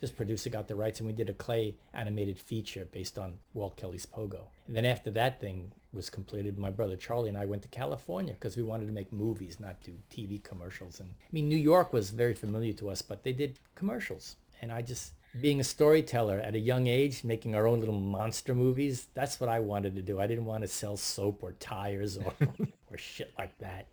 this 0.00 0.10
producer 0.10 0.48
got 0.48 0.66
the 0.66 0.74
rights 0.74 1.00
and 1.00 1.06
we 1.06 1.12
did 1.12 1.28
a 1.28 1.34
clay 1.34 1.74
animated 1.92 2.38
feature 2.38 2.86
based 2.90 3.18
on 3.18 3.34
Walt 3.54 3.76
Kelly's 3.76 4.04
Pogo. 4.04 4.40
And 4.66 4.76
then 4.76 4.84
after 4.84 5.10
that 5.12 5.40
thing 5.40 5.72
was 5.92 6.10
completed, 6.10 6.58
my 6.58 6.70
brother 6.70 6.96
Charlie 6.96 7.30
and 7.30 7.38
I 7.38 7.46
went 7.46 7.62
to 7.62 7.68
California 7.68 8.34
because 8.34 8.56
we 8.56 8.62
wanted 8.62 8.86
to 8.86 8.92
make 8.92 9.10
movies, 9.10 9.58
not 9.58 9.82
do 9.82 9.92
TV 10.10 10.42
commercials. 10.42 11.00
And 11.00 11.08
I 11.08 11.28
mean, 11.32 11.48
New 11.48 11.56
York 11.56 11.94
was 11.94 12.10
very 12.10 12.34
familiar 12.34 12.74
to 12.74 12.90
us, 12.90 13.00
but 13.00 13.24
they 13.24 13.32
did 13.32 13.58
commercials. 13.74 14.36
And 14.60 14.70
I 14.70 14.82
just, 14.82 15.12
being 15.40 15.60
a 15.60 15.64
storyteller 15.64 16.38
at 16.40 16.54
a 16.54 16.58
young 16.58 16.86
age, 16.86 17.24
making 17.24 17.54
our 17.54 17.66
own 17.66 17.80
little 17.80 17.98
monster 17.98 18.54
movies, 18.54 19.08
that's 19.14 19.40
what 19.40 19.48
I 19.48 19.60
wanted 19.60 19.94
to 19.96 20.02
do. 20.02 20.20
I 20.20 20.26
didn't 20.26 20.44
want 20.44 20.62
to 20.62 20.68
sell 20.68 20.96
soap 20.96 21.42
or 21.42 21.52
tires 21.52 22.16
or, 22.18 22.32
or 22.90 22.98
shit 22.98 23.32
like 23.38 23.56
that. 23.58 23.86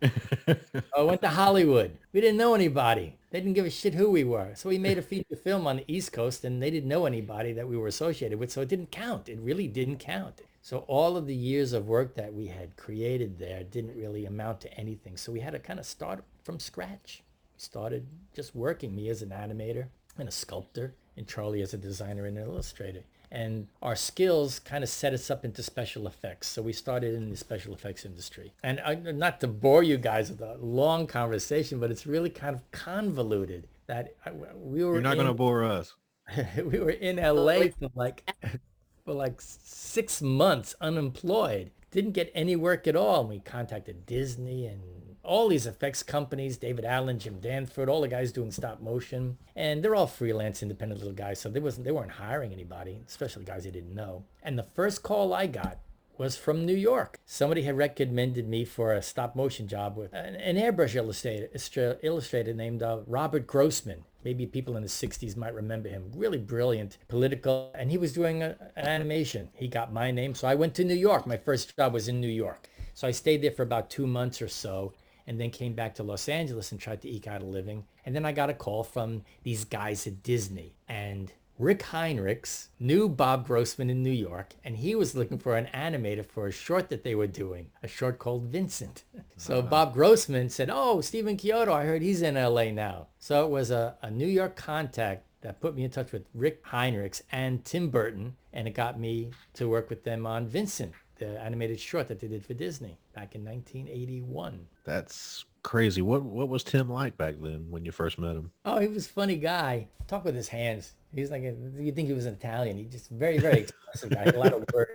I 0.96 1.02
went 1.02 1.22
to 1.22 1.28
Hollywood. 1.28 1.96
We 2.12 2.20
didn't 2.20 2.38
know 2.38 2.54
anybody. 2.54 3.16
They 3.30 3.40
didn't 3.40 3.54
give 3.54 3.66
a 3.66 3.70
shit 3.70 3.94
who 3.94 4.10
we 4.10 4.24
were. 4.24 4.52
So 4.54 4.68
we 4.68 4.78
made 4.78 4.98
a 4.98 5.02
feature 5.02 5.36
film 5.36 5.66
on 5.66 5.76
the 5.76 5.84
East 5.88 6.12
Coast 6.12 6.44
and 6.44 6.62
they 6.62 6.70
didn't 6.70 6.88
know 6.88 7.06
anybody 7.06 7.52
that 7.52 7.68
we 7.68 7.76
were 7.76 7.88
associated 7.88 8.38
with. 8.38 8.50
So 8.50 8.60
it 8.60 8.68
didn't 8.68 8.90
count. 8.90 9.28
It 9.28 9.40
really 9.40 9.68
didn't 9.68 9.98
count. 9.98 10.40
So 10.62 10.78
all 10.88 11.16
of 11.16 11.26
the 11.26 11.34
years 11.34 11.72
of 11.72 11.86
work 11.86 12.14
that 12.14 12.32
we 12.32 12.46
had 12.46 12.76
created 12.76 13.38
there 13.38 13.64
didn't 13.64 13.96
really 13.96 14.24
amount 14.24 14.60
to 14.62 14.74
anything. 14.74 15.16
So 15.16 15.32
we 15.32 15.40
had 15.40 15.52
to 15.52 15.58
kind 15.58 15.78
of 15.78 15.84
start 15.84 16.24
from 16.42 16.58
scratch. 16.58 17.22
We 17.54 17.60
started 17.60 18.06
just 18.34 18.54
working, 18.54 18.94
me 18.94 19.08
as 19.08 19.20
an 19.20 19.30
animator 19.30 19.88
and 20.18 20.28
a 20.28 20.32
sculptor 20.32 20.94
and 21.16 21.26
Charlie 21.26 21.62
as 21.62 21.74
a 21.74 21.78
designer 21.78 22.26
and 22.26 22.38
an 22.38 22.44
illustrator. 22.44 23.04
And 23.30 23.66
our 23.82 23.96
skills 23.96 24.60
kind 24.60 24.84
of 24.84 24.90
set 24.90 25.12
us 25.12 25.30
up 25.30 25.44
into 25.44 25.62
special 25.62 26.06
effects. 26.06 26.46
So 26.48 26.62
we 26.62 26.72
started 26.72 27.14
in 27.14 27.30
the 27.30 27.36
special 27.36 27.74
effects 27.74 28.04
industry. 28.04 28.52
And 28.62 28.80
I, 28.80 28.94
not 28.94 29.40
to 29.40 29.48
bore 29.48 29.82
you 29.82 29.96
guys 29.96 30.30
with 30.30 30.40
a 30.40 30.56
long 30.60 31.06
conversation, 31.06 31.80
but 31.80 31.90
it's 31.90 32.06
really 32.06 32.30
kind 32.30 32.54
of 32.54 32.70
convoluted 32.70 33.66
that 33.86 34.14
we 34.56 34.84
were. 34.84 34.94
You're 34.94 35.02
not 35.02 35.14
going 35.14 35.26
to 35.26 35.34
bore 35.34 35.64
us. 35.64 35.94
we 36.56 36.78
were 36.78 36.90
in 36.90 37.16
LA 37.16 37.68
for 37.78 37.90
like 37.94 38.30
for 39.04 39.14
like 39.14 39.40
six 39.40 40.22
months 40.22 40.74
unemployed. 40.80 41.70
Didn't 41.90 42.12
get 42.12 42.30
any 42.34 42.56
work 42.56 42.86
at 42.86 42.96
all. 42.96 43.20
And 43.20 43.28
we 43.28 43.38
contacted 43.40 44.06
Disney 44.06 44.66
and 44.66 44.80
all 45.24 45.48
these 45.48 45.66
effects 45.66 46.02
companies, 46.02 46.56
David 46.56 46.84
Allen, 46.84 47.18
Jim 47.18 47.40
Danforth, 47.40 47.88
all 47.88 48.02
the 48.02 48.08
guys 48.08 48.32
doing 48.32 48.50
stop 48.50 48.80
motion. 48.80 49.38
And 49.56 49.82
they're 49.82 49.94
all 49.94 50.06
freelance, 50.06 50.62
independent 50.62 51.00
little 51.00 51.14
guys. 51.14 51.40
So 51.40 51.48
they 51.48 51.60
wasn't 51.60 51.84
they 51.84 51.92
weren't 51.92 52.12
hiring 52.12 52.52
anybody, 52.52 53.00
especially 53.06 53.44
guys 53.44 53.64
they 53.64 53.70
didn't 53.70 53.94
know. 53.94 54.24
And 54.42 54.58
the 54.58 54.62
first 54.62 55.02
call 55.02 55.32
I 55.32 55.46
got 55.46 55.78
was 56.16 56.36
from 56.36 56.64
New 56.64 56.76
York. 56.76 57.18
Somebody 57.26 57.62
had 57.62 57.76
recommended 57.76 58.48
me 58.48 58.64
for 58.64 58.92
a 58.92 59.02
stop 59.02 59.34
motion 59.34 59.66
job 59.66 59.96
with 59.96 60.12
an, 60.12 60.36
an 60.36 60.56
airbrush 60.56 60.94
illustrator, 60.94 61.98
illustrator 62.02 62.54
named 62.54 62.82
uh, 62.82 63.00
Robert 63.06 63.46
Grossman. 63.46 64.04
Maybe 64.24 64.46
people 64.46 64.76
in 64.76 64.82
the 64.82 64.88
60s 64.88 65.36
might 65.36 65.54
remember 65.54 65.88
him. 65.88 66.12
Really 66.14 66.38
brilliant, 66.38 66.98
political, 67.08 67.70
and 67.74 67.90
he 67.90 67.98
was 67.98 68.12
doing 68.12 68.42
a, 68.42 68.56
an 68.76 68.86
animation. 68.86 69.50
He 69.54 69.68
got 69.68 69.92
my 69.92 70.10
name, 70.10 70.34
so 70.34 70.46
I 70.46 70.54
went 70.54 70.74
to 70.76 70.84
New 70.84 70.94
York. 70.94 71.26
My 71.26 71.36
first 71.36 71.76
job 71.76 71.92
was 71.92 72.08
in 72.08 72.20
New 72.20 72.28
York. 72.28 72.68
So 72.94 73.08
I 73.08 73.10
stayed 73.10 73.42
there 73.42 73.50
for 73.50 73.64
about 73.64 73.90
two 73.90 74.06
months 74.06 74.40
or 74.40 74.48
so 74.48 74.92
and 75.26 75.40
then 75.40 75.50
came 75.50 75.74
back 75.74 75.94
to 75.94 76.02
Los 76.02 76.28
Angeles 76.28 76.72
and 76.72 76.80
tried 76.80 77.02
to 77.02 77.08
eke 77.08 77.26
out 77.26 77.42
a 77.42 77.46
living. 77.46 77.84
And 78.04 78.14
then 78.14 78.24
I 78.24 78.32
got 78.32 78.50
a 78.50 78.54
call 78.54 78.84
from 78.84 79.22
these 79.42 79.64
guys 79.64 80.06
at 80.06 80.22
Disney. 80.22 80.74
And 80.88 81.32
Rick 81.58 81.84
Heinrichs 81.84 82.68
knew 82.80 83.08
Bob 83.08 83.46
Grossman 83.46 83.88
in 83.88 84.02
New 84.02 84.10
York, 84.10 84.54
and 84.64 84.76
he 84.76 84.96
was 84.96 85.14
looking 85.14 85.38
for 85.38 85.56
an 85.56 85.68
animator 85.72 86.26
for 86.26 86.48
a 86.48 86.52
short 86.52 86.88
that 86.88 87.04
they 87.04 87.14
were 87.14 87.28
doing, 87.28 87.70
a 87.80 87.86
short 87.86 88.18
called 88.18 88.46
Vincent. 88.46 89.04
So 89.36 89.60
uh-huh. 89.60 89.68
Bob 89.68 89.94
Grossman 89.94 90.50
said, 90.50 90.68
oh, 90.72 91.00
Stephen 91.00 91.36
Chiodo, 91.36 91.72
I 91.72 91.84
heard 91.84 92.02
he's 92.02 92.22
in 92.22 92.34
LA 92.34 92.72
now. 92.72 93.06
So 93.20 93.44
it 93.44 93.50
was 93.50 93.70
a, 93.70 93.96
a 94.02 94.10
New 94.10 94.26
York 94.26 94.56
contact 94.56 95.26
that 95.42 95.60
put 95.60 95.76
me 95.76 95.84
in 95.84 95.90
touch 95.90 96.10
with 96.10 96.26
Rick 96.34 96.64
Heinrichs 96.64 97.22
and 97.30 97.64
Tim 97.64 97.88
Burton, 97.88 98.34
and 98.52 98.66
it 98.66 98.74
got 98.74 98.98
me 98.98 99.30
to 99.54 99.68
work 99.68 99.90
with 99.90 100.02
them 100.02 100.26
on 100.26 100.48
Vincent, 100.48 100.92
the 101.16 101.40
animated 101.40 101.80
short 101.80 102.08
that 102.08 102.20
they 102.20 102.28
did 102.28 102.44
for 102.44 102.54
Disney 102.54 102.98
back 103.14 103.34
in 103.34 103.44
1981. 103.44 104.66
That's 104.84 105.44
crazy. 105.62 106.02
What 106.02 106.22
what 106.22 106.48
was 106.48 106.62
Tim 106.62 106.88
like 106.88 107.16
back 107.16 107.36
then 107.40 107.66
when 107.70 107.84
you 107.84 107.92
first 107.92 108.18
met 108.18 108.36
him? 108.36 108.50
Oh, 108.64 108.78
he 108.78 108.88
was 108.88 109.06
a 109.06 109.10
funny 109.10 109.36
guy. 109.36 109.88
Talk 110.06 110.24
with 110.24 110.34
his 110.34 110.48
hands. 110.48 110.92
He's 111.14 111.30
like, 111.30 111.42
you 111.42 111.92
think 111.92 112.08
he 112.08 112.14
was 112.14 112.26
an 112.26 112.34
Italian. 112.34 112.76
He 112.76 112.84
just 112.84 113.08
very, 113.10 113.38
very 113.38 113.60
expressive 113.60 114.10
guy. 114.10 114.24
a 114.24 114.38
lot 114.38 114.52
of 114.52 114.64
words. 114.72 114.90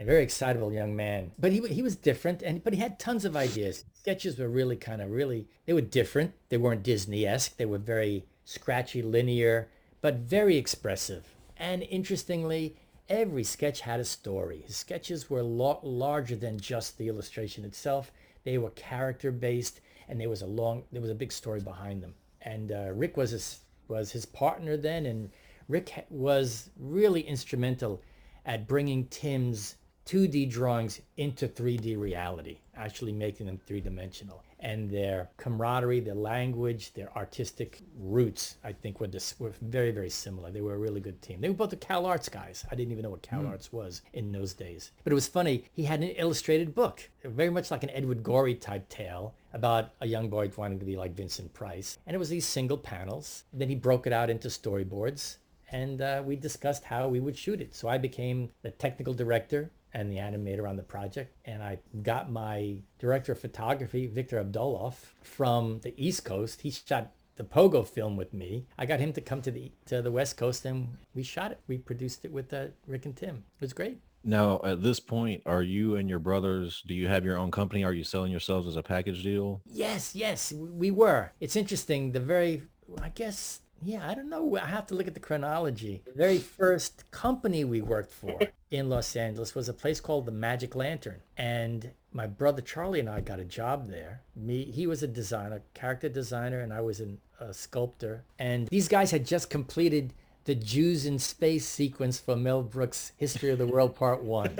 A 0.00 0.04
very 0.04 0.22
excitable 0.22 0.72
young 0.72 0.94
man. 0.94 1.32
But 1.40 1.50
he, 1.50 1.60
he 1.66 1.82
was 1.82 1.96
different, 1.96 2.40
and 2.42 2.62
but 2.62 2.72
he 2.72 2.78
had 2.78 3.00
tons 3.00 3.24
of 3.24 3.36
ideas. 3.36 3.84
Sketches 3.94 4.38
were 4.38 4.48
really 4.48 4.76
kind 4.76 5.02
of 5.02 5.10
really, 5.10 5.48
they 5.66 5.72
were 5.72 5.80
different. 5.80 6.34
They 6.50 6.56
weren't 6.56 6.84
Disney-esque. 6.84 7.56
They 7.56 7.66
were 7.66 7.78
very 7.78 8.24
scratchy, 8.44 9.02
linear, 9.02 9.68
but 10.00 10.14
very 10.14 10.56
expressive. 10.56 11.34
And 11.56 11.82
interestingly, 11.82 12.76
every 13.08 13.44
sketch 13.44 13.80
had 13.80 14.00
a 14.00 14.04
story. 14.04 14.62
His 14.66 14.76
sketches 14.76 15.30
were 15.30 15.42
lo- 15.42 15.80
larger 15.82 16.36
than 16.36 16.58
just 16.58 16.98
the 16.98 17.08
illustration 17.08 17.64
itself. 17.64 18.12
They 18.44 18.58
were 18.58 18.70
character 18.70 19.30
based, 19.30 19.80
and 20.08 20.20
there 20.20 20.28
was 20.28 20.42
a 20.42 20.46
long, 20.46 20.84
there 20.92 21.00
was 21.00 21.10
a 21.10 21.14
big 21.14 21.32
story 21.32 21.60
behind 21.60 22.02
them. 22.02 22.14
And 22.42 22.72
uh, 22.72 22.90
Rick 22.92 23.16
was 23.16 23.30
his, 23.30 23.60
was 23.88 24.12
his 24.12 24.26
partner 24.26 24.76
then, 24.76 25.06
and 25.06 25.30
Rick 25.68 26.06
was 26.10 26.70
really 26.78 27.22
instrumental 27.22 28.02
at 28.46 28.66
bringing 28.66 29.06
Tim's 29.06 29.76
2D 30.06 30.50
drawings 30.50 31.00
into 31.16 31.46
3D 31.46 31.98
reality, 31.98 32.58
actually 32.76 33.12
making 33.12 33.46
them 33.46 33.58
three-dimensional. 33.66 34.42
And 34.60 34.90
their 34.90 35.30
camaraderie, 35.36 36.00
their 36.00 36.14
language, 36.14 36.92
their 36.94 37.16
artistic 37.16 37.80
roots, 37.96 38.56
I 38.64 38.72
think, 38.72 39.00
were, 39.00 39.06
dis- 39.06 39.36
were 39.38 39.52
very, 39.62 39.90
very 39.92 40.10
similar. 40.10 40.50
They 40.50 40.60
were 40.60 40.74
a 40.74 40.78
really 40.78 41.00
good 41.00 41.22
team. 41.22 41.40
They 41.40 41.48
were 41.48 41.54
both 41.54 41.70
the 41.70 41.76
Cal 41.76 42.06
Arts 42.06 42.28
guys. 42.28 42.64
I 42.70 42.74
didn't 42.74 42.90
even 42.92 43.04
know 43.04 43.10
what 43.10 43.22
Cal 43.22 43.42
Mm. 43.42 43.50
Arts 43.50 43.72
was 43.72 44.02
in 44.12 44.32
those 44.32 44.54
days. 44.54 44.90
But 45.04 45.12
it 45.12 45.14
was 45.14 45.28
funny. 45.28 45.64
He 45.72 45.84
had 45.84 46.02
an 46.02 46.08
illustrated 46.10 46.74
book, 46.74 47.08
very 47.24 47.50
much 47.50 47.70
like 47.70 47.84
an 47.84 47.90
Edward 47.90 48.22
Gorey 48.22 48.54
type 48.54 48.88
tale 48.88 49.34
about 49.52 49.92
a 50.00 50.06
young 50.06 50.28
boy 50.28 50.50
wanting 50.56 50.78
to 50.80 50.84
be 50.84 50.96
like 50.96 51.14
Vincent 51.14 51.54
Price. 51.54 51.98
And 52.06 52.14
it 52.14 52.18
was 52.18 52.28
these 52.28 52.46
single 52.46 52.78
panels. 52.78 53.44
Then 53.52 53.68
he 53.68 53.74
broke 53.76 54.06
it 54.06 54.12
out 54.12 54.28
into 54.28 54.48
storyboards 54.48 55.36
and 55.70 56.00
uh, 56.00 56.22
we 56.24 56.34
discussed 56.36 56.84
how 56.84 57.08
we 57.08 57.20
would 57.20 57.36
shoot 57.36 57.60
it. 57.60 57.74
So 57.74 57.88
I 57.88 57.98
became 57.98 58.50
the 58.62 58.70
technical 58.70 59.14
director 59.14 59.70
and 59.94 60.10
the 60.10 60.16
animator 60.16 60.68
on 60.68 60.76
the 60.76 60.82
project, 60.82 61.34
and 61.44 61.62
I 61.62 61.78
got 62.02 62.30
my 62.30 62.76
director 62.98 63.32
of 63.32 63.38
photography, 63.38 64.06
Victor 64.06 64.42
Abdalov, 64.42 64.94
from 65.22 65.80
the 65.80 65.94
East 65.96 66.24
Coast. 66.24 66.62
He 66.62 66.70
shot 66.70 67.12
the 67.36 67.44
Pogo 67.44 67.86
film 67.86 68.16
with 68.16 68.34
me. 68.34 68.66
I 68.76 68.84
got 68.84 69.00
him 69.00 69.12
to 69.14 69.20
come 69.20 69.40
to 69.42 69.50
the 69.50 69.70
to 69.86 70.02
the 70.02 70.10
West 70.12 70.36
Coast, 70.36 70.64
and 70.64 70.88
we 71.14 71.22
shot 71.22 71.52
it. 71.52 71.60
We 71.66 71.78
produced 71.78 72.24
it 72.24 72.32
with 72.32 72.52
uh, 72.52 72.66
Rick 72.86 73.06
and 73.06 73.16
Tim. 73.16 73.36
It 73.36 73.60
was 73.60 73.72
great. 73.72 74.00
Now, 74.24 74.60
at 74.64 74.82
this 74.82 75.00
point, 75.00 75.42
are 75.46 75.62
you 75.62 75.96
and 75.96 76.10
your 76.10 76.18
brothers, 76.18 76.82
do 76.86 76.92
you 76.92 77.06
have 77.08 77.24
your 77.24 77.38
own 77.38 77.50
company? 77.50 77.84
Are 77.84 77.92
you 77.92 78.04
selling 78.04 78.32
yourselves 78.32 78.66
as 78.66 78.76
a 78.76 78.82
package 78.82 79.22
deal? 79.22 79.62
Yes, 79.64 80.14
yes, 80.14 80.52
we 80.52 80.90
were. 80.90 81.32
It's 81.40 81.56
interesting. 81.56 82.12
The 82.12 82.20
very, 82.20 82.62
I 83.00 83.10
guess, 83.10 83.60
yeah, 83.82 84.08
I 84.08 84.14
don't 84.14 84.28
know. 84.28 84.56
I 84.56 84.66
have 84.66 84.86
to 84.88 84.94
look 84.94 85.06
at 85.06 85.14
the 85.14 85.20
chronology. 85.20 86.02
The 86.04 86.12
very 86.12 86.38
first 86.38 87.10
company 87.10 87.64
we 87.64 87.80
worked 87.80 88.12
for 88.12 88.38
in 88.70 88.88
Los 88.88 89.14
Angeles 89.16 89.54
was 89.54 89.68
a 89.68 89.74
place 89.74 90.00
called 90.00 90.26
the 90.26 90.32
Magic 90.32 90.74
Lantern. 90.74 91.20
And 91.36 91.90
my 92.12 92.26
brother 92.26 92.62
Charlie 92.62 93.00
and 93.00 93.08
I 93.08 93.20
got 93.20 93.38
a 93.40 93.44
job 93.44 93.88
there. 93.88 94.22
Me, 94.34 94.64
he 94.64 94.86
was 94.86 95.02
a 95.02 95.08
designer, 95.08 95.62
character 95.74 96.08
designer, 96.08 96.60
and 96.60 96.72
I 96.72 96.80
was 96.80 97.00
an, 97.00 97.18
a 97.40 97.54
sculptor. 97.54 98.24
And 98.38 98.68
these 98.68 98.88
guys 98.88 99.10
had 99.10 99.26
just 99.26 99.50
completed 99.50 100.12
the 100.44 100.54
Jews 100.54 101.04
in 101.04 101.18
Space 101.18 101.66
sequence 101.66 102.18
for 102.18 102.34
Mel 102.34 102.62
Brooks' 102.62 103.12
History 103.16 103.50
of 103.50 103.58
the 103.58 103.66
World 103.66 103.94
Part 103.94 104.22
1. 104.24 104.58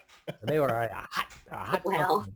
they 0.42 0.60
were 0.60 0.68
a 0.68 0.94
hot, 0.94 1.26
a 1.50 1.56
hot 1.56 1.82
Wow. 1.84 2.06
company. 2.06 2.32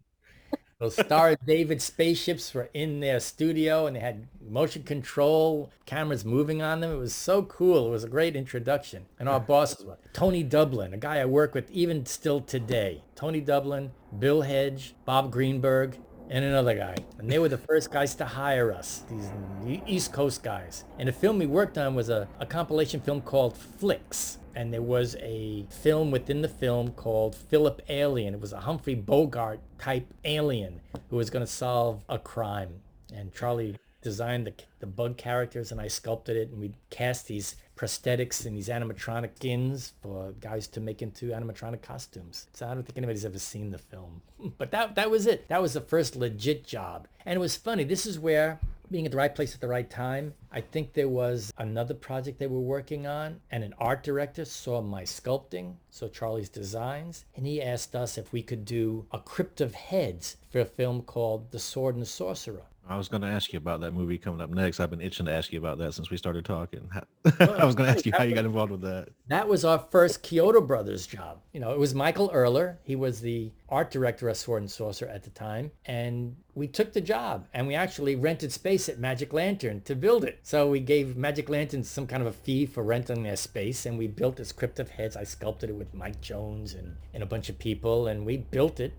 Those 0.84 0.96
Star 0.96 1.34
David 1.46 1.80
spaceships 1.80 2.52
were 2.52 2.68
in 2.74 3.00
their 3.00 3.18
studio 3.18 3.86
and 3.86 3.96
they 3.96 4.00
had 4.00 4.28
motion 4.46 4.82
control 4.82 5.70
cameras 5.86 6.26
moving 6.26 6.60
on 6.60 6.80
them. 6.80 6.92
It 6.92 6.98
was 6.98 7.14
so 7.14 7.42
cool. 7.44 7.86
It 7.86 7.90
was 7.90 8.04
a 8.04 8.08
great 8.08 8.36
introduction. 8.36 9.06
And 9.18 9.26
our 9.26 9.40
bosses 9.40 9.86
were 9.86 9.96
Tony 10.12 10.44
Doublin, 10.44 10.92
a 10.92 10.98
guy 10.98 11.20
I 11.20 11.24
work 11.24 11.54
with 11.54 11.70
even 11.70 12.04
still 12.04 12.42
today. 12.42 13.02
Tony 13.16 13.40
Doublin, 13.40 13.92
Bill 14.18 14.42
Hedge, 14.42 14.94
Bob 15.06 15.32
Greenberg, 15.32 15.96
and 16.31 16.45
another 16.45 16.75
guy. 16.75 16.97
And 17.19 17.31
they 17.31 17.38
were 17.38 17.49
the 17.49 17.59
first 17.59 17.90
guys 17.90 18.14
to 18.16 18.25
hire 18.25 18.73
us, 18.73 19.04
these 19.11 19.81
East 19.87 20.12
Coast 20.12 20.43
guys. 20.43 20.85
And 20.99 21.09
the 21.09 21.12
film 21.12 21.38
we 21.38 21.47
worked 21.47 21.78
on 21.78 21.95
was 21.95 22.09
a, 22.09 22.28
a 22.40 22.47
compilation 22.47 23.00
film 23.00 23.21
called 23.21 23.57
Flicks. 23.57 24.38
And 24.57 24.73
there 24.73 24.83
was 24.83 25.16
a 25.16 25.66
film 25.69 26.11
within 26.11 26.40
the 26.40 26.49
film 26.49 26.93
called 26.93 27.35
Philip 27.35 27.83
Alien. 27.88 28.35
It 28.35 28.40
was 28.40 28.52
a 28.52 28.61
Humphrey 28.61 28.95
Bogart 28.95 29.61
type 29.78 30.07
alien 30.25 30.81
who 31.11 31.16
was 31.16 31.28
going 31.28 31.45
to 31.45 31.50
solve 31.50 32.04
a 32.09 32.19
crime. 32.19 32.81
And 33.12 33.35
Charlie 33.35 33.76
designed 34.04 34.46
the, 34.46 34.54
the 34.78 34.87
bug 34.87 35.16
characters 35.16 35.73
and 35.73 35.80
I 35.80 35.88
sculpted 35.88 36.37
it 36.37 36.50
and 36.50 36.61
we 36.61 36.73
cast 36.90 37.26
these 37.26 37.56
prosthetics 37.76 38.46
and 38.46 38.56
these 38.56 38.68
animatronic 38.68 39.34
skins 39.34 39.94
for 40.00 40.32
guys 40.40 40.68
to 40.68 40.80
make 40.80 41.02
into 41.02 41.30
animatronic 41.30 41.82
costumes. 41.82 42.46
So 42.52 42.68
I 42.68 42.75
don't 42.75 42.84
think 42.84 42.96
anybody's 42.96 43.25
ever 43.25 43.38
seen 43.38 43.70
the 43.70 43.78
film. 43.78 44.23
But 44.58 44.70
that 44.73 44.94
that 44.96 45.11
was 45.11 45.26
it. 45.26 45.49
That 45.49 45.62
was 45.62 45.73
the 45.73 45.80
first 45.80 46.16
legit 46.16 46.66
job. 46.66 47.08
And 47.25 47.34
it 47.34 47.40
was 47.40 47.56
funny. 47.56 47.82
This 47.82 48.04
is 48.04 48.18
where 48.18 48.61
being 48.90 49.06
at 49.06 49.11
the 49.11 49.16
right 49.16 49.34
place 49.34 49.54
at 49.54 49.61
the 49.61 49.68
right 49.68 49.88
time. 49.88 50.34
I 50.52 50.61
think 50.61 50.92
there 50.92 51.08
was 51.08 51.52
another 51.56 51.94
project 51.94 52.38
they 52.38 52.46
were 52.46 52.61
working 52.61 53.06
on 53.06 53.40
and 53.50 53.64
an 53.64 53.75
art 53.78 54.02
director 54.02 54.44
saw 54.44 54.82
my 54.82 55.02
sculpting, 55.02 55.75
so 55.90 56.08
Charlie's 56.08 56.49
designs, 56.49 57.25
and 57.34 57.46
he 57.46 57.62
asked 57.62 57.96
us 57.96 58.18
if 58.18 58.32
we 58.32 58.42
could 58.42 58.64
do 58.64 59.06
a 59.11 59.18
crypt 59.18 59.61
of 59.61 59.75
heads 59.75 60.37
for 60.50 60.61
a 60.61 60.64
film 60.64 61.02
called 61.02 61.50
The 61.50 61.58
Sword 61.58 61.94
and 61.94 62.02
the 62.02 62.06
Sorcerer. 62.06 62.66
I 62.88 62.96
was 62.96 63.08
going 63.08 63.22
to 63.22 63.28
ask 63.28 63.52
you 63.52 63.56
about 63.56 63.80
that 63.80 63.92
movie 63.92 64.18
coming 64.18 64.40
up 64.40 64.50
next. 64.50 64.78
I've 64.78 64.90
been 64.90 65.00
itching 65.00 65.26
to 65.26 65.32
ask 65.32 65.52
you 65.52 65.58
about 65.58 65.78
that 65.78 65.94
since 65.94 66.10
we 66.10 66.16
started 66.16 66.44
talking. 66.44 66.90
I 67.40 67.64
was 67.64 67.74
going 67.74 67.90
to 67.90 67.96
ask 67.96 68.04
you 68.04 68.12
how 68.12 68.24
you 68.24 68.34
got 68.34 68.44
involved 68.44 68.72
with 68.72 68.82
that. 68.82 69.08
That 69.28 69.48
was 69.48 69.64
our 69.64 69.78
first 69.78 70.22
Chiodo 70.22 70.66
Brothers 70.66 71.06
job. 71.06 71.40
You 71.52 71.60
know, 71.60 71.72
it 71.72 71.78
was 71.78 71.94
Michael 71.94 72.30
Erler. 72.30 72.76
He 72.82 72.94
was 72.94 73.20
the 73.20 73.52
art 73.70 73.90
director 73.90 74.28
of 74.28 74.36
Sword 74.36 74.62
and 74.62 74.70
Sorcerer 74.70 75.08
at 75.08 75.22
the 75.22 75.30
time. 75.30 75.70
And 75.86 76.36
we 76.54 76.68
took 76.68 76.92
the 76.92 77.00
job 77.00 77.46
and 77.54 77.66
we 77.66 77.74
actually 77.74 78.16
rented 78.16 78.52
space 78.52 78.88
at 78.88 78.98
Magic 78.98 79.32
Lantern 79.32 79.80
to 79.82 79.94
build 79.94 80.24
it. 80.24 80.40
So 80.42 80.68
we 80.68 80.80
gave 80.80 81.16
Magic 81.16 81.48
Lantern 81.48 81.84
some 81.84 82.06
kind 82.06 82.22
of 82.22 82.28
a 82.28 82.32
fee 82.32 82.66
for 82.66 82.82
renting 82.82 83.22
their 83.22 83.36
space 83.36 83.86
and 83.86 83.98
we 83.98 84.06
built 84.06 84.36
this 84.36 84.52
Crypt 84.52 84.78
of 84.78 84.90
Heads. 84.90 85.16
I 85.16 85.24
sculpted 85.24 85.70
it 85.70 85.76
with 85.76 85.94
Mike 85.94 86.20
Jones 86.20 86.74
and, 86.74 86.96
and 87.14 87.22
a 87.22 87.26
bunch 87.26 87.48
of 87.48 87.58
people 87.58 88.06
and 88.06 88.26
we 88.26 88.36
built 88.36 88.78
it 88.78 88.92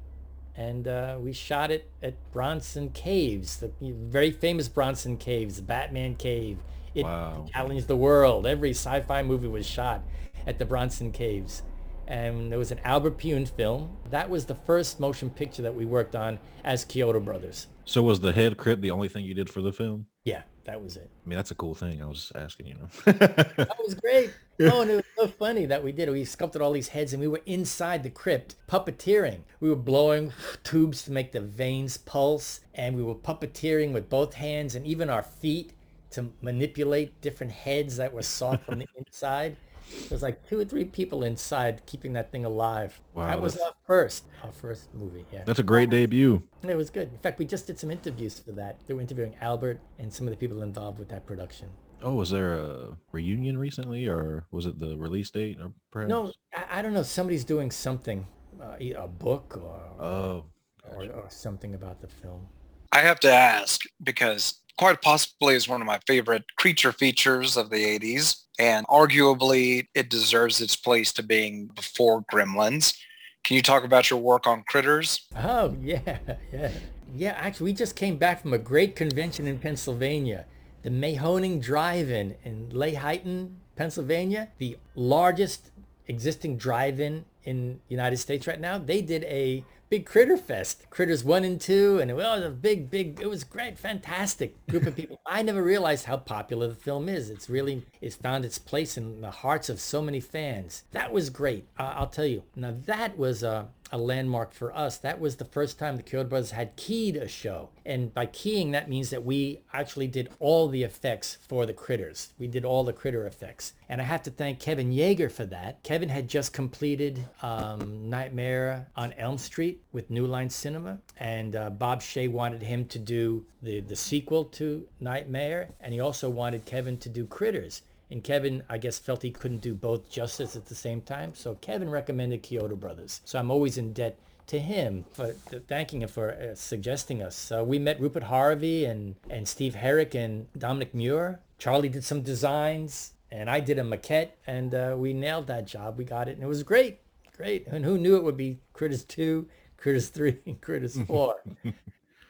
and 0.57 0.88
uh, 0.88 1.17
we 1.19 1.33
shot 1.33 1.71
it 1.71 1.89
at 2.01 2.13
Bronson 2.31 2.89
Caves, 2.89 3.57
the 3.57 3.71
very 3.81 4.31
famous 4.31 4.67
Bronson 4.67 5.17
Caves, 5.17 5.57
the 5.57 5.62
Batman 5.62 6.15
Cave. 6.15 6.59
It 6.93 7.03
Wow. 7.03 7.45
challenged 7.51 7.88
the 7.88 7.97
world. 7.97 8.47
Every 8.47 8.69
sci-fi 8.71 9.21
movie 9.21 9.47
was 9.50 9.65
shot 9.65 10.01
at 10.47 10.57
the 10.59 10.65
Bronson 10.65 11.12
Caves. 11.12 11.63
And 12.07 12.51
there 12.51 12.59
was 12.59 12.71
an 12.71 12.79
Albert 12.85 13.17
Pyun 13.17 13.47
film. 13.50 13.97
That 14.12 14.29
was 14.29 14.45
the 14.45 14.55
first 14.55 15.00
motion 15.00 15.29
picture 15.29 15.63
that 15.63 15.74
we 15.75 15.85
worked 15.85 16.15
on 16.15 16.39
as 16.63 16.85
Chiodo 16.85 17.24
Brothers. 17.24 17.67
So 17.83 18.01
was 18.03 18.19
the 18.19 18.31
head 18.31 18.55
crypt 18.57 18.81
the 18.81 18.91
only 18.91 19.09
thing 19.09 19.25
you 19.25 19.33
did 19.33 19.50
for 19.50 19.62
the 19.62 19.74
film? 19.74 20.05
Yeah, 20.24 20.43
that 20.65 20.81
was 20.81 20.98
it. 20.98 21.10
I 21.25 21.29
mean, 21.29 21.38
that's 21.38 21.51
a 21.51 21.55
cool 21.55 21.75
thing. 21.75 22.01
I 22.01 22.05
was 22.05 22.19
just 22.19 22.36
asking, 22.36 22.67
you 22.67 22.74
know. 22.75 22.88
That 23.05 23.77
was 23.84 23.95
great. 23.95 24.34
Oh, 24.57 24.84
and 24.84 24.89
it 24.89 24.95
was 24.95 25.05
so 25.17 25.27
funny 25.27 25.65
that 25.65 25.84
we 25.84 25.91
did 25.91 26.07
it. 26.07 26.13
We 26.13 26.24
sculpted 26.24 26.62
all 26.62 26.72
these 26.72 26.88
heads 26.88 27.12
and 27.12 27.19
we 27.19 27.27
were 27.27 27.41
inside 27.45 28.03
the 28.03 28.10
crypt 28.10 28.55
puppeteering. 28.69 29.41
We 29.60 29.67
were 29.69 29.75
blowing 29.75 30.31
tubes 30.63 31.01
to 31.03 31.12
make 31.12 31.34
the 31.34 31.41
veins 31.41 31.98
pulse 31.98 32.62
and 32.74 32.95
we 32.95 33.03
were 33.03 33.15
puppeteering 33.15 33.91
with 33.91 34.10
both 34.10 34.36
hands 34.36 34.74
and 34.74 34.88
even 34.88 35.10
our 35.10 35.24
feet 35.24 35.74
to 36.12 36.31
manipulate 36.41 37.19
different 37.19 37.51
heads 37.51 37.98
that 37.98 38.13
were 38.13 38.22
soft 38.22 38.63
from 38.63 38.79
the 38.79 38.88
inside. 38.98 39.57
There 39.91 40.07
was 40.11 40.21
like 40.21 40.47
two 40.47 40.59
or 40.59 40.65
three 40.65 40.85
people 40.85 41.23
inside 41.23 41.81
keeping 41.85 42.13
that 42.13 42.31
thing 42.31 42.43
alive. 42.45 42.99
Wow, 43.13 43.27
that 43.27 43.41
was 43.41 43.53
that's- 43.53 43.69
our 43.69 43.75
first, 43.85 44.25
our 44.43 44.51
first 44.51 44.93
movie. 44.93 45.25
Yeah, 45.31 45.43
that's 45.45 45.59
a 45.59 45.63
great 45.63 45.89
debut. 45.89 46.43
and 46.61 46.71
it 46.71 46.75
was 46.75 46.89
good. 46.89 47.11
In 47.11 47.19
fact, 47.19 47.39
we 47.39 47.45
just 47.45 47.67
did 47.67 47.79
some 47.79 47.91
interviews 47.91 48.39
for 48.39 48.51
that. 48.53 48.79
They 48.87 48.93
were 48.93 49.01
interviewing 49.01 49.35
Albert 49.41 49.79
and 49.99 50.13
some 50.13 50.27
of 50.27 50.31
the 50.31 50.37
people 50.37 50.61
involved 50.63 50.99
with 50.99 51.09
that 51.09 51.25
production. 51.25 51.69
Oh, 52.01 52.13
was 52.13 52.29
there 52.29 52.53
a 52.55 52.97
reunion 53.11 53.57
recently 53.57 54.05
or 54.07 54.45
was 54.51 54.65
it 54.65 54.79
the 54.79 54.97
release 54.97 55.29
date 55.31 55.57
or 55.61 55.71
perhaps? 55.91 56.09
No, 56.09 56.31
I, 56.53 56.79
I 56.79 56.81
don't 56.81 56.93
know. 56.93 57.03
Somebody's 57.03 57.45
doing 57.45 57.71
something, 57.71 58.27
uh, 58.61 58.75
a 58.79 59.07
book 59.07 59.57
or, 59.63 60.03
Oh, 60.03 60.45
or 60.91 61.03
or 61.05 61.25
something 61.29 61.73
about 61.73 62.01
the 62.01 62.07
film. 62.07 62.47
I 62.91 62.99
have 62.99 63.19
to 63.21 63.31
ask 63.31 63.81
because 64.03 64.61
quite 64.77 65.01
possibly 65.01 65.55
is 65.55 65.67
one 65.67 65.82
of 65.82 65.88
my 65.88 66.00
favorite 66.08 66.44
creature 66.58 66.91
features 66.91 67.58
of 67.58 67.70
the 67.70 68.00
80s 68.00 68.46
and 68.60 68.86
arguably 68.88 69.88
it 69.94 70.10
deserves 70.10 70.62
its 70.62 70.75
place 70.75 71.12
to 71.13 71.24
being 71.24 71.67
before 71.75 72.24
Gremlins. 72.32 72.96
Can 73.44 73.55
you 73.55 73.62
talk 73.62 73.84
about 73.84 74.10
your 74.10 74.20
work 74.20 74.48
on 74.48 74.63
Critters? 74.67 75.27
Oh, 75.36 75.75
yeah, 75.82 76.17
yeah. 76.51 76.72
Yeah, 77.15 77.36
actually, 77.38 77.65
we 77.65 77.74
just 77.74 77.96
came 77.96 78.17
back 78.17 78.41
from 78.41 78.53
a 78.53 78.58
great 78.58 78.96
convention 78.96 79.48
in 79.48 79.60
Pennsylvania, 79.60 80.46
the 80.84 80.89
Mahoning 80.89 81.62
Drive-In 81.62 82.36
in 82.44 82.70
Lehighton, 82.70 83.53
Pennsylvania, 83.75 84.50
the 84.58 84.77
largest 84.96 85.72
existing 86.08 86.58
drive-in 86.58 87.25
in 87.44 87.79
United 87.88 88.17
States 88.17 88.48
right 88.48 88.60
now. 88.60 88.77
They 88.77 89.01
did 89.01 89.24
a 89.25 89.63
big 89.89 90.05
critter 90.05 90.37
fest. 90.37 90.89
Critters 90.89 91.23
one 91.23 91.43
and 91.43 91.59
two 91.59 91.99
and 91.99 92.09
it 92.09 92.15
was 92.15 92.43
a 92.43 92.49
big 92.49 92.89
big 92.89 93.19
it 93.21 93.29
was 93.29 93.43
great 93.43 93.77
fantastic 93.77 94.55
group 94.67 94.85
of 94.85 94.95
people. 94.97 95.19
I 95.25 95.41
never 95.41 95.63
realized 95.63 96.05
how 96.05 96.17
popular 96.17 96.67
the 96.67 96.75
film 96.75 97.09
is. 97.09 97.29
It's 97.29 97.49
really 97.49 97.85
it's 98.01 98.15
found 98.15 98.45
its 98.45 98.57
place 98.57 98.97
in 98.97 99.21
the 99.21 99.31
hearts 99.31 99.69
of 99.69 99.79
so 99.79 100.01
many 100.01 100.19
fans. 100.19 100.83
That 100.91 101.11
was 101.11 101.29
great 101.29 101.67
uh, 101.77 101.93
i'll 101.95 102.07
tell 102.07 102.25
you. 102.25 102.43
Now 102.55 102.75
that 102.85 103.17
was 103.17 103.43
a 103.43 103.67
a 103.95 103.97
landmark 103.97 104.53
for 104.53 104.75
us. 104.75 104.97
That 104.97 105.21
was 105.21 105.37
the 105.37 105.45
first 105.45 105.79
time 105.79 105.95
the 105.95 106.03
Chiodo 106.03 106.27
Brothers 106.27 106.51
had 106.51 106.75
keyed 106.75 107.15
a 107.15 107.29
show. 107.29 107.69
And 107.85 108.13
by 108.13 108.25
keying, 108.25 108.71
that 108.71 108.89
means 108.89 109.09
that 109.11 109.23
we 109.23 109.61
actually 109.71 110.07
did 110.07 110.29
all 110.39 110.67
the 110.67 110.83
effects 110.83 111.37
for 111.47 111.65
the 111.65 111.71
critters. 111.71 112.33
We 112.37 112.47
did 112.47 112.65
all 112.65 112.83
the 112.83 112.91
critter 112.91 113.25
effects. 113.25 113.71
And 113.87 114.01
I 114.01 114.03
have 114.03 114.21
to 114.23 114.31
thank 114.31 114.59
Kevin 114.59 114.91
Yagher 114.91 115.31
for 115.31 115.45
that. 115.45 115.81
Kevin 115.83 116.09
had 116.09 116.27
just 116.27 116.51
completed 116.51 117.25
um, 117.41 118.09
Nightmare 118.09 118.85
on 118.97 119.13
Elm 119.13 119.37
Street 119.37 119.81
with 119.93 120.09
New 120.09 120.27
Line 120.27 120.49
Cinema. 120.49 120.99
And 121.15 121.55
uh, 121.55 121.69
Bob 121.69 122.01
Shaye 122.01 122.29
wanted 122.29 122.61
him 122.61 122.85
to 122.87 122.99
do 122.99 123.45
the, 123.61 123.79
the 123.79 123.95
sequel 123.95 124.43
to 124.45 124.85
Nightmare. 124.99 125.69
And 125.79 125.93
he 125.93 126.01
also 126.01 126.29
wanted 126.29 126.65
Kevin 126.65 126.97
to 126.97 127.07
do 127.07 127.25
Critters. 127.25 127.83
And 128.15 128.24
Kevin, 128.24 128.63
I 128.69 128.77
guess, 128.77 128.98
felt 128.98 129.24
he 129.24 129.29
couldn't 129.29 129.60
do 129.60 129.74
both 129.74 130.10
justice 130.10 130.55
at 130.55 130.67
the 130.67 130.74
same 130.74 131.01
time. 131.01 131.36
So 131.36 131.55
Kevin 131.55 131.89
recommended 131.89 132.43
Chiodo 132.43 132.79
Brothers. 132.79 133.19
So 133.25 133.38
I'm 133.38 133.51
always 133.51 133.77
in 133.77 133.91
debt 133.91 134.17
to 134.48 134.57
him 134.57 135.03
for 135.12 135.34
thanking 135.67 136.01
him 136.01 136.07
for 136.07 136.31
uh, 136.31 136.55
suggesting 136.55 137.22
us. 137.22 137.36
So 137.36 137.62
we 137.62 137.77
met 137.77 138.00
Rupert 138.00 138.24
Harvey 138.24 138.86
and, 138.86 139.15
and 139.29 139.45
Steve 139.45 139.75
Herek 139.75 140.15
and 140.15 140.48
Domonic 140.57 140.93
Muir. 140.93 141.41
Charlie 141.57 141.89
did 141.89 142.05
some 142.05 142.22
designs 142.22 143.12
and 143.34 143.50
I 143.50 143.60
did 143.60 143.79
a 143.79 143.84
maquette 143.84 144.29
and 144.48 144.74
uh, 144.74 144.95
we 144.98 145.12
nailed 145.12 145.48
that 145.48 145.67
job. 145.67 145.98
We 145.98 146.05
got 146.05 146.29
it 146.29 146.36
and 146.36 146.43
it 146.43 146.48
was 146.48 146.63
great. 146.63 147.01
Great. 147.36 147.67
And 147.67 147.84
who 147.84 147.98
knew 147.98 148.15
it 148.15 148.24
would 148.24 148.38
be 148.38 148.60
Critters 148.72 149.03
2, 149.03 149.45
Critters 149.75 150.07
3, 150.07 150.38
and 150.45 150.62
Critters 150.62 150.98
4. 151.01 151.36
it 151.65 151.74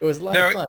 was 0.01 0.17
a 0.17 0.23
lot 0.23 0.35
of 0.35 0.51
fun. 0.51 0.65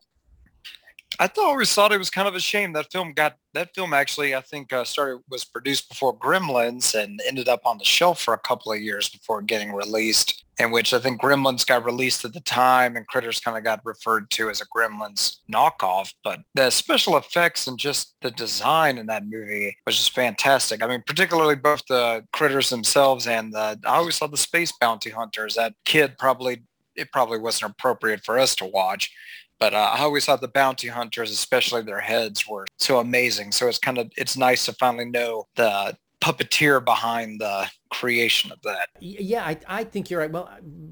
I 1.19 1.31
always 1.39 1.73
thought 1.73 1.93
it 1.93 1.99
was 1.99 2.11
kind 2.11 2.29
of 2.29 2.35
a 2.35 2.41
shame 2.41 2.73
that 2.75 2.91
film 2.93 3.13
got 3.13 3.37
that 3.55 3.75
film 3.75 3.95
actually 3.95 4.35
I 4.35 4.41
think 4.41 4.73
uh, 4.73 4.85
started 4.85 5.23
was 5.31 5.45
produced 5.45 5.89
before 5.89 6.17
Gremlins 6.17 6.95
and 6.95 7.21
ended 7.27 7.49
up 7.49 7.61
on 7.65 7.79
the 7.79 7.85
shelf 7.85 8.21
for 8.21 8.35
a 8.35 8.39
couple 8.39 8.73
of 8.73 8.81
years 8.81 9.09
before 9.09 9.43
getting 9.43 9.73
released. 9.73 10.43
In 10.59 10.71
which 10.71 10.95
I 10.95 10.99
think 10.99 11.21
Gremlins 11.21 11.67
got 11.67 11.85
released 11.85 12.25
at 12.25 12.33
the 12.33 12.41
time 12.41 12.97
and 12.97 13.07
Critters 13.07 13.41
kind 13.41 13.59
of 13.59 13.65
got 13.65 13.83
referred 13.85 14.31
to 14.31 14.49
as 14.49 14.63
a 14.63 14.67
Gremlins 14.67 15.37
knockoff. 15.53 16.15
But 16.25 16.41
the 16.55 16.71
special 16.71 17.19
effects 17.19 17.67
and 17.67 17.79
just 17.79 18.15
the 18.23 18.31
design 18.31 18.97
in 18.97 19.05
that 19.09 19.27
movie 19.27 19.77
was 19.85 19.99
just 19.99 20.15
fantastic. 20.15 20.83
I 20.83 20.87
mean, 20.87 21.03
particularly 21.07 21.57
both 21.57 21.83
the 21.91 22.25
critters 22.33 22.71
themselves 22.71 23.27
and 23.27 23.53
the 23.53 23.79
I 23.85 23.97
always 23.97 24.17
thought 24.17 24.31
the 24.31 24.39
space 24.39 24.73
bounty 24.81 25.11
hunters. 25.11 25.57
That 25.57 25.75
kid 25.85 26.17
probably 26.19 26.63
it 26.95 27.13
probably 27.13 27.39
wasn't 27.39 27.73
appropriate 27.73 28.25
for 28.25 28.39
us 28.39 28.55
to 28.57 28.65
watch 28.65 29.11
but 29.59 29.75
uh, 29.75 29.93
I 29.95 30.01
always 30.01 30.25
thought 30.25 30.41
the 30.41 30.49
bounty 30.49 30.89
hunters, 30.89 31.31
especially 31.31 31.83
their 31.83 32.01
heads, 32.01 32.47
were 32.47 32.67
so 32.79 32.99
amazing. 32.99 33.53
So 33.53 33.69
it's 33.69 33.79
kind 33.79 33.99
of 33.99 34.11
it's 34.17 34.37
nice 34.37 34.67
to 34.67 34.73
finally 34.73 35.07
know 35.07 35.47
the 35.57 35.97
puppeteer 36.21 36.85
behind 36.85 37.41
the 37.41 37.71
creation 37.91 38.51
of 38.51 38.61
that. 38.63 38.89
Yeah, 39.01 39.45
I, 39.45 39.59
I 39.69 39.85
think 39.85 40.11
you're 40.11 40.21
right. 40.21 40.31
Well, 40.31 40.51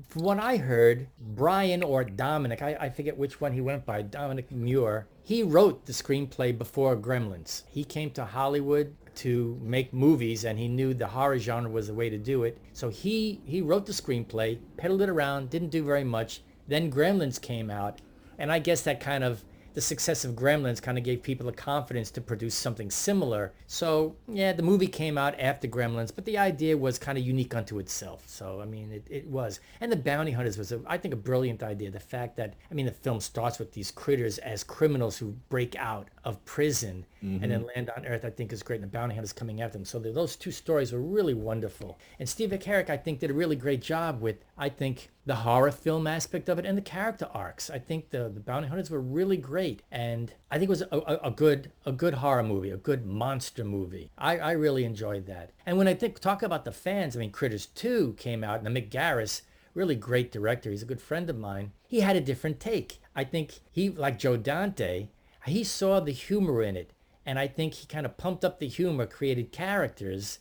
from 0.08 0.22
what 0.22 0.38
I 0.38 0.56
heard, 0.56 1.08
Brian 1.18 1.82
or 1.82 2.04
Dominic, 2.04 2.62
I, 2.62 2.76
I 2.80 2.90
forget 2.90 3.16
which 3.16 3.40
one 3.40 3.52
he 3.52 3.60
went 3.60 3.84
by, 3.84 4.02
Domonic 4.02 4.50
Muir, 4.50 5.08
he 5.22 5.42
wrote 5.42 5.86
the 5.86 5.92
screenplay 5.92 6.56
before 6.56 6.96
Gremlins. 6.96 7.62
He 7.68 7.84
came 7.84 8.10
to 8.12 8.24
Hollywood 8.24 8.94
to 9.16 9.58
make 9.62 9.92
movies 9.92 10.44
and 10.44 10.58
he 10.58 10.68
knew 10.68 10.92
the 10.92 11.06
horror 11.06 11.38
genre 11.38 11.70
was 11.70 11.86
the 11.86 11.94
way 11.94 12.10
to 12.10 12.18
do 12.18 12.44
it. 12.44 12.58
So 12.72 12.88
he, 12.88 13.40
he 13.44 13.60
wrote 13.60 13.86
the 13.86 13.92
screenplay, 13.92 14.58
peddled 14.76 15.02
it 15.02 15.08
around, 15.08 15.50
didn't 15.50 15.70
do 15.70 15.84
very 15.84 16.04
much. 16.04 16.42
Then 16.68 16.90
Gremlins 16.90 17.40
came 17.40 17.70
out 17.70 18.00
and 18.38 18.52
I 18.52 18.58
guess 18.58 18.82
that 18.82 19.00
kind 19.00 19.24
of 19.24 19.44
the 19.74 19.80
success 19.80 20.24
of 20.24 20.32
Gremlins 20.32 20.80
kind 20.80 20.96
of 20.96 21.02
gave 21.04 21.22
people 21.22 21.46
the 21.46 21.52
confidence 21.52 22.10
to 22.12 22.20
produce 22.20 22.54
something 22.54 22.90
similar. 22.90 23.52
So 23.66 24.16
yeah, 24.28 24.52
the 24.52 24.62
movie 24.62 24.86
came 24.86 25.18
out 25.18 25.38
after 25.38 25.66
Gremlins, 25.66 26.14
but 26.14 26.24
the 26.24 26.38
idea 26.38 26.78
was 26.78 26.96
kind 26.98 27.18
of 27.18 27.24
unique 27.24 27.54
unto 27.54 27.80
itself. 27.80 28.22
So 28.26 28.60
I 28.60 28.66
mean, 28.66 28.92
it, 28.92 29.06
it 29.10 29.26
was. 29.26 29.58
And 29.80 29.90
the 29.90 29.96
Bounty 29.96 30.30
Hunters 30.30 30.56
was, 30.56 30.70
a, 30.70 30.80
I 30.86 30.96
think, 30.96 31.12
a 31.12 31.18
brilliant 31.18 31.62
idea. 31.62 31.90
The 31.90 32.00
fact 32.00 32.36
that 32.36 32.54
I 32.70 32.74
mean, 32.74 32.86
the 32.86 32.92
film 32.92 33.20
starts 33.20 33.58
with 33.58 33.72
these 33.72 33.90
critters 33.90 34.38
as 34.38 34.62
criminals 34.62 35.18
who 35.18 35.36
break 35.48 35.74
out 35.76 36.08
of 36.24 36.44
prison 36.44 37.04
mm-hmm. 37.22 37.42
and 37.42 37.52
then 37.52 37.60
mm-hmm. 37.60 37.68
land 37.74 37.90
on 37.96 38.06
Earth, 38.06 38.24
I 38.24 38.30
think 38.30 38.52
is 38.52 38.62
great. 38.62 38.80
And 38.80 38.84
the 38.84 38.88
Bounty 38.88 39.14
Hunters 39.14 39.32
coming 39.32 39.60
after 39.60 39.78
them. 39.78 39.84
So 39.84 39.98
those 39.98 40.36
two 40.36 40.50
stories 40.50 40.92
were 40.92 41.00
really 41.00 41.34
wonderful. 41.34 41.98
And 42.18 42.28
Steve 42.28 42.50
Herek, 42.50 42.90
I 42.90 42.96
think, 42.96 43.20
did 43.20 43.30
a 43.30 43.34
really 43.34 43.56
great 43.56 43.82
job 43.82 44.20
with, 44.20 44.36
I 44.56 44.68
think, 44.68 45.10
the 45.26 45.36
horror 45.36 45.70
film 45.70 46.06
aspect 46.06 46.48
of 46.48 46.58
it 46.58 46.66
and 46.66 46.76
the 46.76 46.82
character 46.82 47.28
arcs. 47.32 47.70
I 47.70 47.78
think 47.78 48.10
the, 48.10 48.30
the 48.32 48.40
Bounty 48.40 48.68
Hunters 48.68 48.90
were 48.90 49.00
really 49.00 49.36
great. 49.36 49.82
And 49.90 50.32
I 50.50 50.58
think 50.58 50.68
it 50.68 50.70
was 50.70 50.82
a, 50.82 50.88
a, 50.92 51.28
a 51.28 51.30
good 51.30 51.70
a 51.86 51.92
good 51.92 52.14
horror 52.14 52.42
movie, 52.42 52.70
a 52.70 52.76
good 52.76 53.06
monster 53.06 53.64
movie. 53.64 54.10
I, 54.16 54.38
I 54.38 54.52
really 54.52 54.84
enjoyed 54.84 55.26
that. 55.26 55.50
And 55.66 55.76
when 55.78 55.88
I 55.88 55.94
think 55.94 56.18
talk 56.18 56.42
about 56.42 56.64
the 56.64 56.72
fans, 56.72 57.16
I 57.16 57.20
mean, 57.20 57.32
Critters 57.32 57.66
2 57.66 58.14
came 58.18 58.42
out 58.42 58.62
and 58.62 58.76
Mick 58.76 58.90
Garris, 58.90 59.42
really 59.74 59.96
great 59.96 60.32
director. 60.32 60.70
He's 60.70 60.82
a 60.82 60.86
good 60.86 61.00
friend 61.00 61.28
of 61.28 61.38
mine. 61.38 61.72
He 61.86 62.00
had 62.00 62.16
a 62.16 62.20
different 62.20 62.60
take. 62.60 63.00
I 63.14 63.24
think 63.24 63.60
he, 63.70 63.90
like 63.90 64.18
Joe 64.18 64.36
Dante, 64.36 65.08
he 65.46 65.64
saw 65.64 66.00
the 66.00 66.12
humor 66.12 66.62
in 66.62 66.76
it. 66.76 66.92
And 67.26 67.38
I 67.38 67.46
think 67.46 67.74
he 67.74 67.86
kind 67.86 68.04
of 68.04 68.16
pumped 68.16 68.44
up 68.44 68.58
the 68.58 68.68
humor, 68.68 69.06
created 69.06 69.50
characters, 69.50 70.38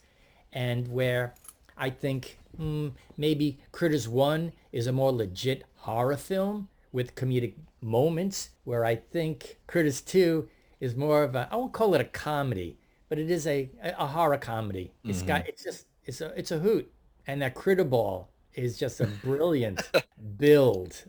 and 0.52 0.88
where 0.90 1.34
I 1.78 1.90
think 1.90 2.40
mm, 2.60 2.94
maybe 3.18 3.60
Critters 3.72 4.08
1 4.08 4.52
is 4.72 4.88
a 4.88 4.92
more 4.92 5.12
legit 5.12 5.64
horror 5.78 6.18
film 6.18 6.70
with 6.92 7.16
comedic 7.16 7.54
moments, 7.82 8.50
where 8.64 8.86
I 8.86 8.96
think 8.96 9.60
Critters 9.68 10.02
2 10.02 10.48
is 10.80 10.96
more 10.96 11.24
of 11.24 11.36
a, 11.36 11.48
I 11.52 11.56
won't 11.56 11.74
call 11.74 11.96
it 11.96 12.02
a 12.02 12.06
comedy, 12.06 12.78
but 13.10 13.18
it 13.18 13.32
is 13.32 13.48
a, 13.48 13.70
a 13.82 14.08
horror 14.08 14.38
comedy. 14.38 14.92
It's 15.06 15.20
mm-hmm. 15.20 15.28
got, 15.28 15.48
it's 15.48 15.64
just, 15.64 15.86
it's 16.06 16.22
a, 16.22 16.38
it's 16.38 16.52
a 16.52 16.60
hoot. 16.60 16.92
And 17.26 17.42
that 17.42 17.56
Critter 17.56 17.86
Ball 17.86 18.30
is 18.54 18.78
just 18.78 19.00
a 19.00 19.08
brilliant 19.08 19.82
build 20.38 21.06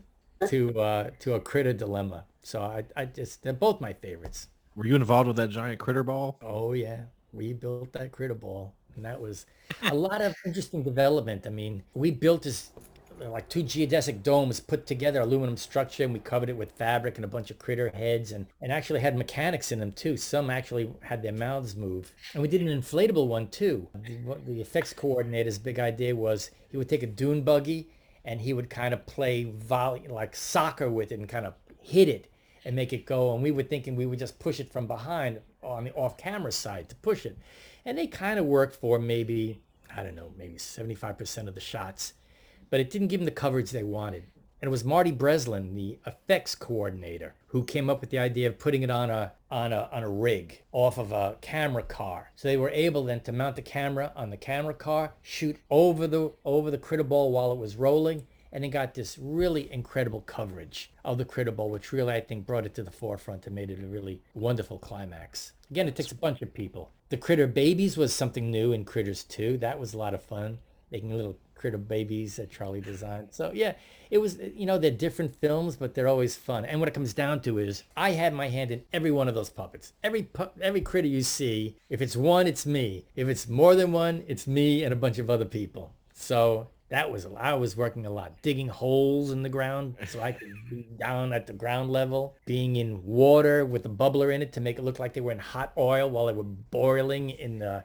to, 0.49 0.81
uh, 0.81 1.11
to 1.21 1.35
a 1.35 1.41
critter 1.41 1.73
dilemma. 1.73 2.25
So 2.45 2.61
I, 2.61 2.85
I 2.95 3.07
just, 3.07 3.43
they're 3.43 3.55
both 3.55 3.81
my 3.81 3.95
favorites. 3.95 4.49
Were 4.77 4.87
you 4.87 4.97
involved 4.97 5.29
with 5.29 5.37
that 5.37 5.49
giant 5.49 5.79
critter 5.79 6.03
ball? 6.03 6.39
Oh 6.43 6.73
yeah, 6.75 7.01
we 7.33 7.55
built 7.55 7.93
that 7.95 8.13
critter 8.13 8.35
ball, 8.35 8.75
and 8.97 9.05
that 9.05 9.21
was 9.21 9.47
a 9.83 9.95
lot 9.95 10.21
of 10.21 10.35
interesting 10.45 10.83
development. 10.83 11.47
I 11.47 11.51
mean, 11.51 11.83
we 11.95 12.11
built 12.11 12.43
this 12.43 12.71
like 13.21 13.49
two 13.49 13.63
geodesic 13.63 14.23
domes 14.23 14.61
put 14.61 14.87
together 14.87 15.21
aluminum 15.21 15.57
structure 15.57 16.03
and 16.03 16.13
we 16.13 16.19
covered 16.19 16.49
it 16.49 16.57
with 16.57 16.73
fabric 16.73 17.17
and 17.17 17.25
a 17.25 17.29
bunch 17.29 17.49
of 17.49 17.59
critter 17.59 17.89
heads 17.91 18.33
and, 18.33 18.47
and 18.61 18.73
actually 18.73 18.99
had 18.99 19.17
mechanics 19.17 19.71
in 19.71 19.79
them 19.79 19.93
too 19.93 20.17
some 20.17 20.51
actually 20.51 20.91
had 21.01 21.23
their 21.23 21.33
mouths 21.33 21.77
move 21.77 22.13
and 22.33 22.43
we 22.43 22.49
did 22.49 22.61
an 22.61 22.67
inflatable 22.67 23.29
one 23.29 23.47
too 23.47 23.87
the, 23.95 24.19
the 24.47 24.61
effects 24.61 24.93
coordinator's 24.93 25.59
big 25.59 25.79
idea 25.79 26.15
was 26.15 26.51
he 26.69 26.77
would 26.77 26.89
take 26.89 27.05
a 27.05 27.07
dune 27.07 27.43
buggy 27.43 27.89
and 28.25 28.41
he 28.41 28.53
would 28.53 28.69
kind 28.69 28.93
of 28.93 29.07
play 29.07 29.45
volley 29.45 30.09
like 30.09 30.35
soccer 30.35 30.91
with 30.91 31.13
it 31.13 31.19
and 31.21 31.29
kind 31.29 31.47
of 31.47 31.55
hit 31.81 32.09
it 32.09 32.27
and 32.65 32.75
make 32.75 32.93
it 32.93 33.07
go. 33.07 33.35
And 33.35 33.43
we 33.43 33.51
were 33.51 33.63
thinking 33.63 33.97
we 33.97 34.07
would 34.07 34.19
just 34.19 34.39
push 34.39 34.61
it 34.61 34.73
from 34.73 34.87
behind 34.87 35.41
on 35.63 35.85
the 35.85 35.95
off-camera 35.95 36.53
side 36.53 36.89
to 36.89 36.95
push 36.97 37.27
it. 37.27 37.39
And 37.85 37.99
they 37.99 38.07
kind 38.07 38.39
of 38.39 38.47
worked 38.47 38.77
for 38.77 38.99
maybe, 38.99 39.61
I 39.95 40.03
don't 40.03 40.15
know, 40.15 40.33
maybe 40.37 40.55
75% 40.55 41.49
of 41.49 41.55
the 41.55 41.61
shots. 41.61 42.15
But 42.71 42.81
it 42.81 42.91
didn't 42.91 43.09
give 43.09 43.21
them 43.21 43.27
the 43.27 43.31
coverage 43.31 43.71
they 43.71 43.83
wanted. 43.83 44.25
And 44.61 44.69
it 44.69 44.71
was 44.71 44.85
Marty 44.85 45.11
Breslin, 45.11 45.75
the 45.75 45.99
effects 46.07 46.55
coordinator, 46.55 47.35
who 47.49 47.65
came 47.65 47.91
up 47.91 48.01
with 48.01 48.09
the 48.09 48.19
idea 48.19 48.49
of 48.49 48.59
putting 48.59 48.83
it 48.83 48.91
on 48.91 49.11
a 49.11 49.33
on 49.51 49.75
a 49.75 49.91
on 49.93 50.03
a 50.03 50.09
rig 50.09 50.63
off 50.73 50.97
of 50.97 51.13
a 51.13 51.37
camera 51.43 51.83
car. 51.83 52.33
So 52.35 52.49
they 52.49 52.57
were 52.57 52.71
able 52.71 53.05
then 53.05 53.21
to 53.21 53.33
mount 53.33 53.57
the 53.57 53.63
camera 53.63 54.11
on 54.17 54.31
the 54.31 54.39
camera 54.39 54.73
car, 54.73 55.13
shoot 55.21 55.59
over 55.69 56.07
the 56.07 56.33
over 56.47 56.71
the 56.71 56.79
critter 56.79 57.05
ball 57.05 57.31
while 57.31 57.53
it 57.53 57.59
was 57.59 57.77
rolling, 57.77 58.27
and 58.55 58.65
it 58.65 58.69
got 58.69 58.95
this 58.95 59.19
really 59.21 59.71
incredible 59.71 60.21
coverage 60.21 60.93
of 61.05 61.19
the 61.19 61.25
Critter 61.25 61.51
Ball, 61.51 61.69
which 61.69 61.93
really 61.93 62.15
I 62.15 62.21
think 62.21 62.47
brought 62.47 62.65
it 62.65 62.75
to 62.77 62.85
the 62.85 62.91
forefront 62.91 63.47
and 63.47 63.55
made 63.55 63.71
it 63.71 63.83
a 63.83 63.87
really 63.87 64.23
wonderful 64.33 64.79
climax. 64.79 65.53
Again, 65.71 65.89
it 65.89 65.97
takes 65.97 66.13
a 66.13 66.15
bunch 66.15 66.41
of 66.41 66.55
people. 66.55 66.93
The 67.09 67.17
Critter 67.17 67.49
Babies 67.49 67.97
was 67.97 68.15
something 68.15 68.51
new 68.51 68.73
in 68.73 68.85
Critters 68.85 69.25
2. 69.25 69.59
That 69.59 69.79
was 69.79 69.93
a 69.93 69.99
lot 69.99 70.15
of 70.15 70.23
fun. 70.23 70.59
making 70.91 71.15
little 71.15 71.37
critter 71.65 71.79
babies 71.79 72.37
that 72.37 72.51
Charlie 72.51 72.83
designed. 72.83 73.29
So 73.31 73.51
yeah, 73.55 73.73
it 74.11 74.19
was, 74.19 74.37
you 74.55 74.67
know, 74.67 74.77
they're 74.77 74.91
different 74.91 75.35
films, 75.35 75.77
but 75.77 75.95
they're 75.95 76.09
always 76.09 76.37
fun. 76.37 76.67
And 76.67 76.79
what 76.79 76.91
it 76.91 76.95
comes 76.95 77.15
down 77.15 77.41
to 77.41 77.59
is 77.59 77.85
I 77.97 78.11
had 78.11 78.35
my 78.35 78.49
hand 78.49 78.71
in 78.71 78.83
every 78.93 79.11
one 79.11 79.29
of 79.29 79.35
those 79.35 79.49
puppets. 79.49 79.95
Every 80.03 80.25
pu- 80.25 80.51
every 80.61 80.83
critter 80.83 81.09
you 81.09 81.23
see, 81.23 81.79
if 81.89 82.03
it's 82.03 82.17
one, 82.17 82.47
it's 82.47 82.67
me. 82.67 83.07
If 83.17 83.29
it's 83.29 83.49
more 83.49 83.75
than 83.75 83.93
one, 83.93 84.25
it's 84.29 84.47
me 84.47 84.85
and 84.85 84.93
a 84.93 84.97
bunch 84.97 85.19
of 85.19 85.31
other 85.31 85.47
people. 85.47 85.95
So 86.13 86.69
that 86.89 87.11
was 87.11 87.27
I 87.39 87.55
was 87.55 87.77
working 87.77 88.07
a 88.07 88.11
lot, 88.11 88.41
digging 88.43 88.69
holes 88.69 89.31
in 89.31 89.43
the 89.43 89.49
ground 89.49 89.97
so 90.07 90.21
I 90.21 90.33
could 90.33 90.53
be 90.69 90.87
down 90.99 91.33
at 91.33 91.47
the 91.47 91.53
ground 91.53 91.91
level, 91.91 92.37
being 92.47 92.77
in 92.77 93.05
water 93.05 93.65
with 93.65 93.87
a 93.87 93.89
bubbler 93.89 94.35
in 94.35 94.43
it 94.43 94.53
to 94.53 94.61
make 94.61 94.79
it 94.79 94.83
look 94.83 94.99
like 94.99 95.13
they 95.13 95.21
were 95.21 95.33
in 95.33 95.39
hot 95.39 95.73
oil 95.77 96.11
while 96.11 96.27
they 96.27 96.33
were 96.33 96.43
boiling 96.43 97.31
in 97.31 97.59
the 97.59 97.85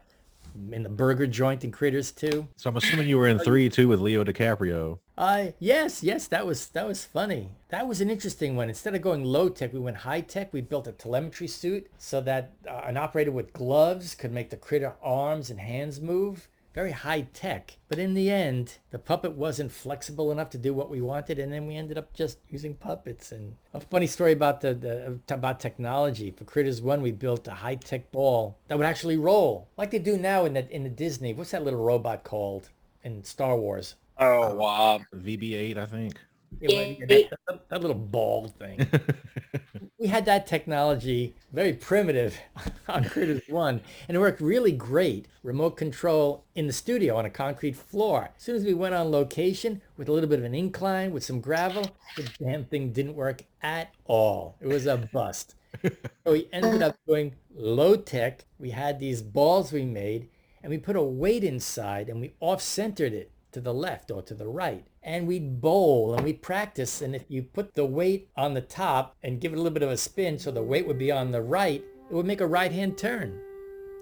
in 0.72 0.84
the 0.84 0.90
burger 0.90 1.28
joint 1.28 1.64
in 1.64 1.72
Critters 1.72 2.12
2. 2.12 2.48
So 2.56 2.70
I'm 2.70 2.78
assuming 2.78 3.08
you 3.08 3.18
were 3.18 3.28
in 3.28 3.40
three 3.40 3.70
too 3.70 3.88
with 3.88 4.00
Leo 4.00 4.24
DiCaprio. 4.24 5.00
Uh, 5.18 5.48
yes, 5.60 6.04
yes, 6.04 6.28
that 6.28 6.46
was 6.46 6.68
that 6.68 6.88
was 6.88 7.06
funny. 7.06 7.50
That 7.70 7.88
was 7.88 8.02
an 8.02 8.10
interesting 8.10 8.56
one. 8.56 8.70
Instead 8.70 8.96
of 8.96 9.02
going 9.02 9.24
low 9.24 9.50
tech, 9.50 9.74
we 9.74 9.80
went 9.80 9.98
high 9.98 10.22
tech. 10.22 10.54
We 10.54 10.62
built 10.62 10.88
a 10.88 10.92
telemetry 10.92 11.48
suit 11.48 11.88
so 11.98 12.22
that 12.22 12.52
uh, 12.68 12.82
an 12.86 12.98
operator 12.98 13.32
with 13.32 13.54
gloves 13.54 14.16
could 14.16 14.32
make 14.32 14.50
the 14.50 14.58
critter 14.58 14.94
arms 15.02 15.50
and 15.50 15.60
hands 15.60 16.00
move. 16.00 16.48
Very 16.80 16.92
high 16.94 17.28
tech. 17.34 17.78
But 17.90 18.00
in 18.00 18.14
the 18.14 18.32
end, 18.32 18.78
the 18.92 19.00
puppet 19.00 19.34
wasn't 19.34 19.70
flexible 19.70 20.32
enough 20.32 20.50
to 20.52 20.58
do 20.58 20.74
what 20.74 20.90
we 20.90 21.02
wanted, 21.02 21.38
and 21.38 21.52
then 21.52 21.68
we 21.68 21.76
ended 21.76 21.98
up 21.98 22.14
just 22.14 22.38
using 22.48 22.74
puppets. 22.74 23.34
And 23.34 23.58
a 23.74 23.82
funny 23.82 24.08
story 24.08 24.32
about 24.32 24.62
the, 24.62 24.74
the 24.74 25.20
about 25.36 25.60
technology. 25.60 26.32
For 26.32 26.46
Critters 26.46 26.82
One, 26.82 27.02
we 27.02 27.12
built 27.12 27.50
a 27.50 27.52
high 27.52 27.76
tech 27.76 28.14
ball 28.14 28.58
that 28.70 28.78
would 28.78 28.88
actually 28.88 29.18
roll, 29.18 29.68
like 29.76 29.92
they 29.92 30.00
do 30.00 30.18
now 30.18 30.46
in 30.46 30.54
the 30.54 30.74
in 30.74 30.84
the 30.84 30.90
Disney. 30.90 31.34
What's 31.34 31.52
that 31.52 31.66
little 31.66 31.84
robot 31.84 32.24
called 32.24 32.70
in 33.04 33.26
Star 33.26 33.58
Wars? 33.58 33.96
Oh 34.18 34.44
uh, 34.44 34.54
wow. 34.56 35.02
BB-8, 35.14 35.76
I 35.76 35.86
think. 35.86 36.14
Yeah, 36.62 36.70
that, 37.08 37.30
that, 37.46 37.70
that 37.70 37.82
little 37.82 37.98
ball 37.98 38.48
thing. 38.48 38.88
we 40.00 40.08
had 40.08 40.24
that 40.26 40.48
technology, 40.48 41.36
very 41.52 41.74
primitive, 41.74 42.40
on 42.88 43.04
Critters 43.04 43.42
1, 43.50 43.82
and 44.08 44.16
it 44.16 44.20
worked 44.20 44.40
really 44.40 44.72
great. 44.72 45.28
Remote 45.44 45.72
control 45.72 46.46
in 46.56 46.68
the 46.68 46.74
studio 46.74 47.18
on 47.18 47.26
a 47.26 47.30
concrete 47.30 47.76
floor. 47.76 48.30
As 48.38 48.44
soon 48.44 48.56
as 48.56 48.64
we 48.64 48.74
went 48.74 48.96
on 48.96 49.12
location 49.12 49.82
with 49.98 50.08
a 50.08 50.14
little 50.14 50.30
bit 50.30 50.40
of 50.40 50.46
an 50.46 50.56
incline, 50.56 51.12
with 51.12 51.26
some 51.26 51.42
gravel, 51.42 51.92
the 52.16 52.30
damn 52.40 52.64
thing 52.64 52.94
didn't 52.94 53.16
work 53.16 53.44
at 53.62 53.94
all. 54.06 54.56
It 54.62 54.68
was 54.68 54.86
a 54.86 54.98
bust. 54.98 55.56
so 55.84 56.32
we 56.32 56.48
ended 56.54 56.82
up 56.82 56.96
doing 57.06 57.36
low 57.54 57.98
tech. 57.98 58.46
We 58.58 58.70
had 58.70 59.00
these 59.00 59.22
balls 59.22 59.74
we 59.74 59.84
made, 59.84 60.30
and 60.64 60.70
we 60.70 60.78
put 60.78 60.96
a 60.96 61.04
weight 61.04 61.44
inside, 61.44 62.08
and 62.08 62.22
we 62.22 62.34
off-centered 62.40 63.12
it 63.12 63.32
to 63.52 63.60
the 63.60 63.74
left 63.74 64.12
or 64.12 64.22
to 64.22 64.34
the 64.34 64.48
right. 64.48 64.86
And 65.02 65.28
we'd 65.28 65.62
bowl 65.62 66.14
and 66.14 66.24
we'd 66.24 66.42
practice. 66.42 67.02
And 67.02 67.16
if 67.16 67.24
you 67.30 67.42
put 67.44 67.74
the 67.74 67.86
weight 67.86 68.30
on 68.36 68.54
the 68.54 68.62
top 68.62 69.16
and 69.24 69.40
give 69.40 69.54
it 69.54 69.56
a 69.56 69.60
little 69.62 69.74
bit 69.74 69.84
of 69.84 69.90
a 69.92 69.98
spin 69.98 70.38
so 70.38 70.52
the 70.52 70.62
weight 70.62 70.86
would 70.88 71.00
be 71.00 71.12
on 71.12 71.32
the 71.32 71.42
right, 71.42 71.84
it 72.10 72.14
would 72.14 72.26
make 72.26 72.42
a 72.42 72.48
right 72.48 72.72
hand 72.72 72.98
turn. 72.98 73.40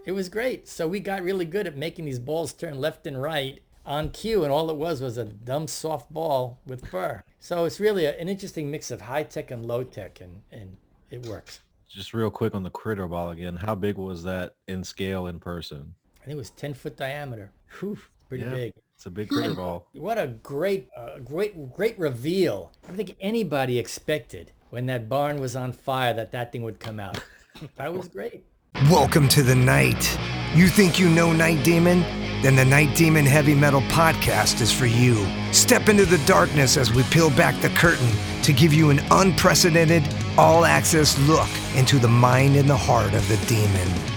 It 0.06 0.14
was 0.14 0.30
great. 0.30 0.68
So 0.68 0.88
we 0.88 1.00
got 1.00 1.22
really 1.22 1.46
good 1.46 1.68
at 1.68 1.76
making 1.78 2.06
these 2.06 2.20
balls 2.20 2.54
turn 2.54 2.80
left 2.80 3.06
and 3.06 3.22
right 3.22 3.62
on 3.86 4.10
cue. 4.10 4.44
And 4.44 4.52
all 4.52 4.70
it 4.70 4.78
was 4.78 5.02
was 5.02 5.18
a 5.18 5.26
dumb 5.26 5.68
soft 5.68 6.12
ball 6.12 6.60
with 6.66 6.88
fur. 6.88 7.24
So 7.40 7.66
it's 7.66 7.80
really 7.80 8.06
a, 8.06 8.18
an 8.18 8.28
interesting 8.30 8.72
mix 8.72 8.90
of 8.90 9.02
high 9.02 9.24
tech 9.24 9.52
and 9.52 9.66
low 9.66 9.84
tech 9.84 10.20
and, 10.22 10.42
and 10.52 10.78
it 11.12 11.26
works. 11.26 11.60
Just 11.90 12.14
real 12.14 12.30
quick 12.32 12.56
on 12.56 12.64
the 12.64 12.70
critter 12.70 13.08
ball 13.08 13.30
again. 13.30 13.56
How 13.56 13.76
big 13.76 13.98
was 13.98 14.24
that 14.24 14.56
in 14.68 14.84
scale 14.84 15.28
in 15.28 15.40
person? 15.40 15.94
I 16.22 16.26
think 16.26 16.36
it 16.36 16.38
was 16.38 16.50
10 16.52 16.74
foot 16.74 16.98
diameter. 16.98 17.52
Whew, 17.80 17.98
pretty 18.28 18.44
Yeah. 18.44 18.50
big. 18.52 18.74
It's 18.98 19.06
a 19.06 19.12
big 19.12 19.30
critter 19.30 19.54
ball. 19.54 19.86
What 19.94 20.18
a 20.18 20.26
great, 20.26 20.90
uh, 20.98 21.20
great, 21.24 21.72
great 21.72 22.00
reveal. 22.00 22.72
I 22.84 22.88
don't 22.88 22.98
think 22.98 23.16
anybody 23.22 23.78
expected 23.78 24.54
when 24.72 24.88
that 24.88 25.08
barn 25.08 25.40
was 25.40 25.56
on 25.56 25.72
fire 25.72 26.16
that 26.16 26.32
that 26.32 26.52
thing 26.52 26.64
would 26.64 26.80
come 26.80 27.00
out. 27.00 27.24
that 27.76 27.94
was 27.94 28.08
great. 28.08 28.44
Welcome 28.90 29.28
to 29.28 29.44
the 29.44 29.54
night. 29.54 30.18
You 30.56 30.68
think 30.68 30.98
you 30.98 31.10
know 31.10 31.32
Night 31.32 31.64
Demon? 31.64 32.02
Then 32.42 32.56
the 32.56 32.66
Night 32.66 32.96
Demon 32.96 33.24
Heavy 33.24 33.54
Metal 33.54 33.82
Podcast 33.82 34.62
is 34.62 34.74
for 34.74 34.88
you. 34.88 35.28
Step 35.52 35.90
into 35.90 36.06
the 36.06 36.18
darkness 36.26 36.76
as 36.76 36.92
we 36.92 37.04
peel 37.04 37.30
back 37.30 37.62
the 37.62 37.70
curtain 37.70 38.10
to 38.42 38.52
give 38.52 38.74
you 38.74 38.90
an 38.90 39.00
unprecedented, 39.12 40.12
all 40.40 40.66
access 40.66 41.20
look 41.28 41.50
into 41.76 42.00
the 42.00 42.08
mind 42.08 42.56
and 42.56 42.68
the 42.68 42.76
heart 42.76 43.14
of 43.14 43.28
the 43.28 43.38
demon. 43.46 44.17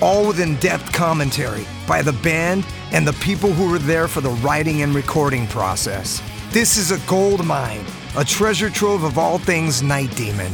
all 0.00 0.26
with 0.26 0.40
in 0.40 0.56
depth 0.56 0.92
commentary 0.92 1.66
by 1.86 2.02
the 2.02 2.12
band 2.12 2.66
and 2.92 3.06
the 3.06 3.12
people 3.14 3.52
who 3.52 3.70
were 3.70 3.78
there 3.78 4.08
for 4.08 4.20
the 4.20 4.30
writing 4.30 4.82
and 4.82 4.94
recording 4.94 5.46
process. 5.48 6.22
This 6.50 6.76
is 6.76 6.90
a 6.90 6.98
gold 7.06 7.44
mine, 7.44 7.84
a 8.16 8.24
treasure 8.24 8.70
trove 8.70 9.04
of 9.04 9.18
all 9.18 9.38
things 9.38 9.82
Night 9.82 10.14
Demon. 10.16 10.52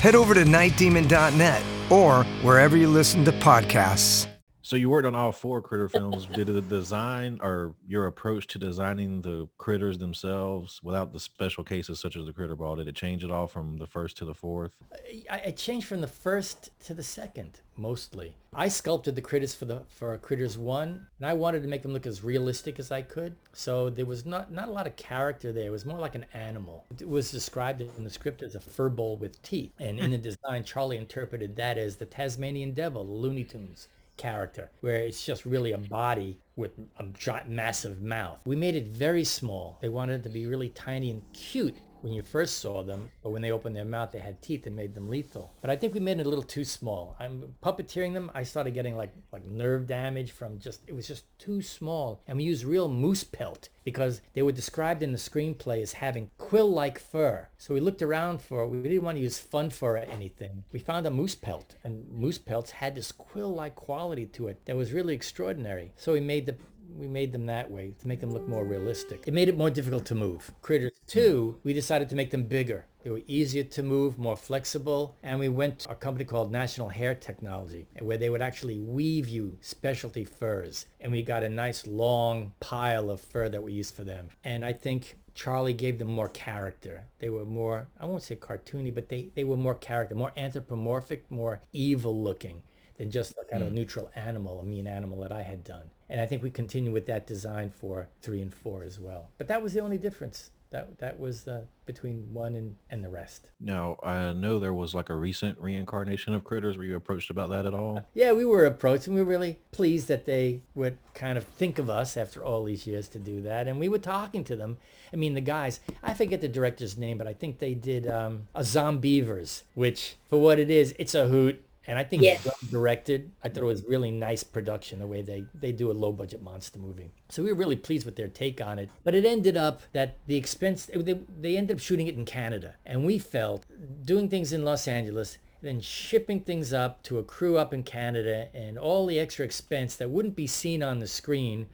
Head 0.00 0.14
over 0.14 0.34
to 0.34 0.44
nightdemon.net 0.44 1.62
or 1.90 2.24
wherever 2.42 2.76
you 2.76 2.88
listen 2.88 3.24
to 3.24 3.32
podcasts. 3.32 4.26
So 4.64 4.76
you 4.76 4.88
worked 4.88 5.06
on 5.06 5.14
all 5.14 5.30
four 5.30 5.60
critter 5.60 5.88
films. 5.90 6.24
Did 6.24 6.46
the 6.46 6.62
design 6.62 7.38
or 7.42 7.74
your 7.86 8.06
approach 8.06 8.46
to 8.48 8.58
designing 8.58 9.20
the 9.20 9.46
critters 9.58 9.98
themselves 9.98 10.80
without 10.82 11.12
the 11.12 11.20
special 11.20 11.62
cases 11.62 12.00
such 12.00 12.16
as 12.16 12.24
the 12.24 12.32
critter 12.32 12.56
ball, 12.56 12.74
did 12.76 12.88
it 12.88 12.94
change 12.94 13.22
at 13.24 13.30
all 13.30 13.46
from 13.46 13.76
the 13.76 13.86
first 13.86 14.16
to 14.18 14.24
the 14.24 14.32
fourth? 14.32 14.72
Uh, 14.90 14.96
I, 15.30 15.42
I 15.46 15.50
changed 15.50 15.86
from 15.86 16.00
the 16.00 16.06
first 16.06 16.70
to 16.86 16.94
the 16.94 17.02
second 17.02 17.60
mostly. 17.76 18.36
I 18.54 18.68
sculpted 18.68 19.16
the 19.16 19.20
critters 19.20 19.54
for 19.54 19.66
the 19.66 19.82
for 19.88 20.16
Critters 20.18 20.56
One, 20.56 21.08
and 21.18 21.26
I 21.26 21.34
wanted 21.34 21.62
to 21.62 21.68
make 21.68 21.82
them 21.82 21.92
look 21.92 22.06
as 22.06 22.24
realistic 22.24 22.78
as 22.78 22.90
I 22.90 23.02
could. 23.02 23.34
So 23.52 23.90
there 23.90 24.06
was 24.06 24.24
not 24.24 24.50
not 24.50 24.68
a 24.68 24.72
lot 24.72 24.86
of 24.86 24.96
character 24.96 25.52
there. 25.52 25.66
It 25.66 25.72
was 25.72 25.84
more 25.84 25.98
like 25.98 26.14
an 26.14 26.24
animal. 26.32 26.84
It 26.98 27.08
was 27.08 27.30
described 27.30 27.82
in 27.82 28.04
the 28.04 28.10
script 28.10 28.42
as 28.42 28.54
a 28.54 28.60
fur 28.60 28.88
ball 28.88 29.16
with 29.16 29.42
teeth, 29.42 29.72
and 29.78 29.98
in 29.98 30.12
the 30.12 30.18
design, 30.30 30.64
Charlie 30.64 30.96
interpreted 30.96 31.56
that 31.56 31.76
as 31.76 31.96
the 31.96 32.06
Tasmanian 32.06 32.72
Devil, 32.72 33.04
the 33.04 33.12
Looney 33.12 33.44
Tunes 33.44 33.88
character, 34.16 34.70
where 34.80 34.96
it's 34.96 35.24
just 35.24 35.44
really 35.44 35.72
a 35.72 35.78
body 35.78 36.38
with 36.56 36.72
a 36.98 37.04
massive 37.48 38.00
mouth. 38.02 38.38
We 38.44 38.56
made 38.56 38.76
it 38.76 38.88
very 38.88 39.24
small. 39.24 39.78
They 39.80 39.88
wanted 39.88 40.20
it 40.20 40.22
to 40.24 40.28
be 40.28 40.46
really 40.46 40.68
tiny 40.68 41.10
and 41.10 41.22
cute 41.32 41.76
when 42.04 42.12
you 42.12 42.22
first 42.22 42.58
saw 42.58 42.82
them, 42.82 43.10
but 43.22 43.30
when 43.30 43.40
they 43.40 43.50
opened 43.50 43.74
their 43.74 43.84
mouth, 43.86 44.12
they 44.12 44.18
had 44.18 44.42
teeth 44.42 44.66
and 44.66 44.76
made 44.76 44.94
them 44.94 45.08
lethal. 45.08 45.54
But 45.62 45.70
I 45.70 45.76
think 45.76 45.94
we 45.94 46.00
made 46.00 46.20
it 46.20 46.26
a 46.26 46.28
little 46.28 46.44
too 46.44 46.64
small. 46.64 47.16
I'm 47.18 47.54
puppeteering 47.62 48.12
them. 48.12 48.30
I 48.34 48.42
started 48.42 48.74
getting 48.74 48.94
like 48.94 49.10
like 49.32 49.46
nerve 49.46 49.86
damage 49.86 50.32
from 50.32 50.58
just 50.58 50.82
it 50.86 50.94
was 50.94 51.08
just 51.08 51.24
too 51.38 51.62
small. 51.62 52.20
And 52.26 52.36
we 52.36 52.44
used 52.44 52.64
real 52.64 52.88
moose 52.88 53.24
pelt 53.24 53.70
because 53.84 54.20
they 54.34 54.42
were 54.42 54.52
described 54.52 55.02
in 55.02 55.12
the 55.12 55.18
screenplay 55.18 55.82
as 55.82 55.94
having 55.94 56.30
quill-like 56.38 56.98
fur. 56.98 57.48
So 57.58 57.74
we 57.74 57.80
looked 57.80 58.02
around 58.02 58.40
for 58.40 58.66
we 58.66 58.82
didn't 58.82 59.02
want 59.02 59.16
to 59.16 59.22
use 59.22 59.38
fun 59.38 59.70
fur 59.70 59.96
or 59.96 59.98
anything. 59.98 60.64
We 60.72 60.80
found 60.80 61.06
a 61.06 61.10
moose 61.10 61.34
pelt, 61.34 61.76
and 61.84 62.10
moose 62.10 62.38
pelts 62.38 62.70
had 62.70 62.94
this 62.94 63.12
quill-like 63.12 63.74
quality 63.74 64.26
to 64.26 64.48
it 64.48 64.64
that 64.66 64.76
was 64.76 64.92
really 64.92 65.14
extraordinary. 65.14 65.92
So 65.96 66.12
we 66.12 66.20
made 66.20 66.46
the 66.46 66.56
we 66.96 67.06
made 67.06 67.32
them 67.32 67.46
that 67.46 67.70
way 67.70 67.94
to 68.00 68.08
make 68.08 68.20
them 68.20 68.32
look 68.32 68.48
more 68.48 68.64
realistic. 68.64 69.24
It 69.26 69.34
made 69.34 69.48
it 69.48 69.56
more 69.56 69.70
difficult 69.70 70.04
to 70.06 70.14
move. 70.14 70.52
Critters 70.62 70.92
2, 71.06 71.60
we 71.64 71.72
decided 71.72 72.08
to 72.10 72.16
make 72.16 72.30
them 72.30 72.44
bigger. 72.44 72.86
They 73.02 73.10
were 73.10 73.20
easier 73.26 73.64
to 73.64 73.82
move, 73.82 74.18
more 74.18 74.36
flexible, 74.36 75.16
and 75.22 75.38
we 75.38 75.50
went 75.50 75.80
to 75.80 75.90
a 75.90 75.94
company 75.94 76.24
called 76.24 76.50
National 76.50 76.88
Hair 76.88 77.16
Technology, 77.16 77.86
where 78.00 78.16
they 78.16 78.30
would 78.30 78.40
actually 78.40 78.80
weave 78.80 79.28
you 79.28 79.58
specialty 79.60 80.24
furs. 80.24 80.86
And 81.00 81.12
we 81.12 81.22
got 81.22 81.42
a 81.42 81.48
nice 81.50 81.86
long 81.86 82.52
pile 82.60 83.10
of 83.10 83.20
fur 83.20 83.50
that 83.50 83.62
we 83.62 83.72
used 83.74 83.94
for 83.94 84.04
them. 84.04 84.28
And 84.42 84.64
I 84.64 84.72
think 84.72 85.18
Charlie 85.34 85.74
gave 85.74 85.98
them 85.98 86.08
more 86.08 86.30
character. 86.30 87.04
They 87.18 87.28
were 87.28 87.44
more, 87.44 87.88
I 88.00 88.06
won't 88.06 88.22
say 88.22 88.36
cartoony, 88.36 88.94
but 88.94 89.10
they, 89.10 89.28
they 89.34 89.44
were 89.44 89.58
more 89.58 89.74
character, 89.74 90.14
more 90.14 90.32
anthropomorphic, 90.36 91.30
more 91.30 91.60
evil 91.72 92.22
looking 92.22 92.62
than 92.96 93.10
just 93.10 93.32
a 93.40 93.44
kind 93.50 93.62
of 93.62 93.72
neutral 93.72 94.10
animal, 94.14 94.60
a 94.60 94.64
mean 94.64 94.86
animal 94.86 95.20
that 95.22 95.32
I 95.32 95.42
had 95.42 95.64
done. 95.64 95.90
And 96.08 96.20
I 96.20 96.26
think 96.26 96.42
we 96.42 96.50
continue 96.50 96.92
with 96.92 97.06
that 97.06 97.26
design 97.26 97.70
for 97.70 98.08
three 98.22 98.40
and 98.42 98.54
four 98.54 98.84
as 98.84 99.00
well. 99.00 99.30
But 99.38 99.48
that 99.48 99.62
was 99.62 99.72
the 99.72 99.80
only 99.80 99.98
difference. 99.98 100.50
that 100.70 100.98
that 100.98 101.18
was 101.20 101.46
uh, 101.46 101.62
between 101.86 102.26
one 102.32 102.54
and, 102.56 102.76
and 102.90 103.02
the 103.02 103.08
rest. 103.08 103.48
Now, 103.60 103.96
I 104.02 104.32
know 104.32 104.58
there 104.58 104.74
was 104.74 104.92
like 104.94 105.08
a 105.08 105.14
recent 105.14 105.56
reincarnation 105.60 106.34
of 106.34 106.42
Critters. 106.44 106.76
Were 106.76 106.84
you 106.84 106.96
approached 106.96 107.30
about 107.30 107.50
that 107.50 107.64
at 107.64 107.74
all? 107.74 108.04
Yeah, 108.12 108.32
we 108.32 108.44
were 108.44 108.64
approached 108.66 109.06
and 109.06 109.14
we 109.14 109.22
were 109.22 109.28
really 109.30 109.58
pleased 109.70 110.08
that 110.08 110.26
they 110.26 110.62
would 110.74 110.98
kind 111.14 111.38
of 111.38 111.44
think 111.44 111.78
of 111.78 111.88
us 111.88 112.16
after 112.16 112.44
all 112.44 112.64
these 112.64 112.86
years 112.86 113.06
to 113.08 113.18
do 113.18 113.40
that. 113.42 113.68
And 113.68 113.78
we 113.78 113.88
were 113.88 113.98
talking 113.98 114.42
to 114.44 114.56
them. 114.56 114.78
I 115.12 115.16
mean, 115.16 115.34
the 115.34 115.40
guys, 115.40 115.78
I 116.02 116.12
forget 116.12 116.40
the 116.40 116.48
director's 116.48 116.98
name, 116.98 117.18
but 117.18 117.28
I 117.28 117.34
think 117.34 117.60
they 117.60 117.74
did 117.74 118.08
um, 118.08 118.48
a 118.54 118.62
Zombeavers, 118.62 119.62
which 119.74 120.16
for 120.28 120.40
what 120.40 120.58
it 120.58 120.70
is, 120.70 120.94
it's 120.98 121.14
a 121.14 121.28
hoot. 121.28 121.64
And 121.86 121.98
I 121.98 122.04
think 122.04 122.22
it's 122.22 122.44
well 122.44 122.54
directed. 122.70 123.30
I 123.42 123.48
thought 123.48 123.62
it 123.62 123.66
was 123.66 123.84
really 123.84 124.10
nice 124.10 124.42
production, 124.42 124.98
the 124.98 125.06
way 125.06 125.20
they, 125.20 125.44
they 125.54 125.72
do 125.72 125.90
a 125.90 125.92
low 125.92 126.12
budget 126.12 126.42
monster 126.42 126.78
movie. 126.78 127.10
So 127.28 127.42
we 127.42 127.52
were 127.52 127.58
really 127.58 127.76
pleased 127.76 128.06
with 128.06 128.16
their 128.16 128.28
take 128.28 128.60
on 128.60 128.78
it. 128.78 128.88
But 129.02 129.14
it 129.14 129.24
ended 129.24 129.56
up 129.56 129.82
that 129.92 130.16
the 130.26 130.36
expense, 130.36 130.86
they, 130.86 131.20
they 131.40 131.56
ended 131.56 131.76
up 131.76 131.80
shooting 131.80 132.06
it 132.06 132.16
in 132.16 132.24
Canada. 132.24 132.74
And 132.86 133.04
we 133.04 133.18
felt 133.18 133.66
doing 134.04 134.28
things 134.28 134.52
in 134.52 134.64
Los 134.64 134.88
Angeles, 134.88 135.36
then 135.60 135.80
shipping 135.80 136.40
things 136.40 136.72
up 136.72 137.02
to 137.02 137.18
a 137.18 137.24
crew 137.24 137.58
up 137.58 137.74
in 137.74 137.82
Canada 137.82 138.48
and 138.54 138.78
all 138.78 139.06
the 139.06 139.18
extra 139.18 139.44
expense 139.44 139.96
that 139.96 140.10
wouldn't 140.10 140.36
be 140.36 140.46
seen 140.46 140.82
on 140.82 141.00
the 141.00 141.06
screen 141.06 141.66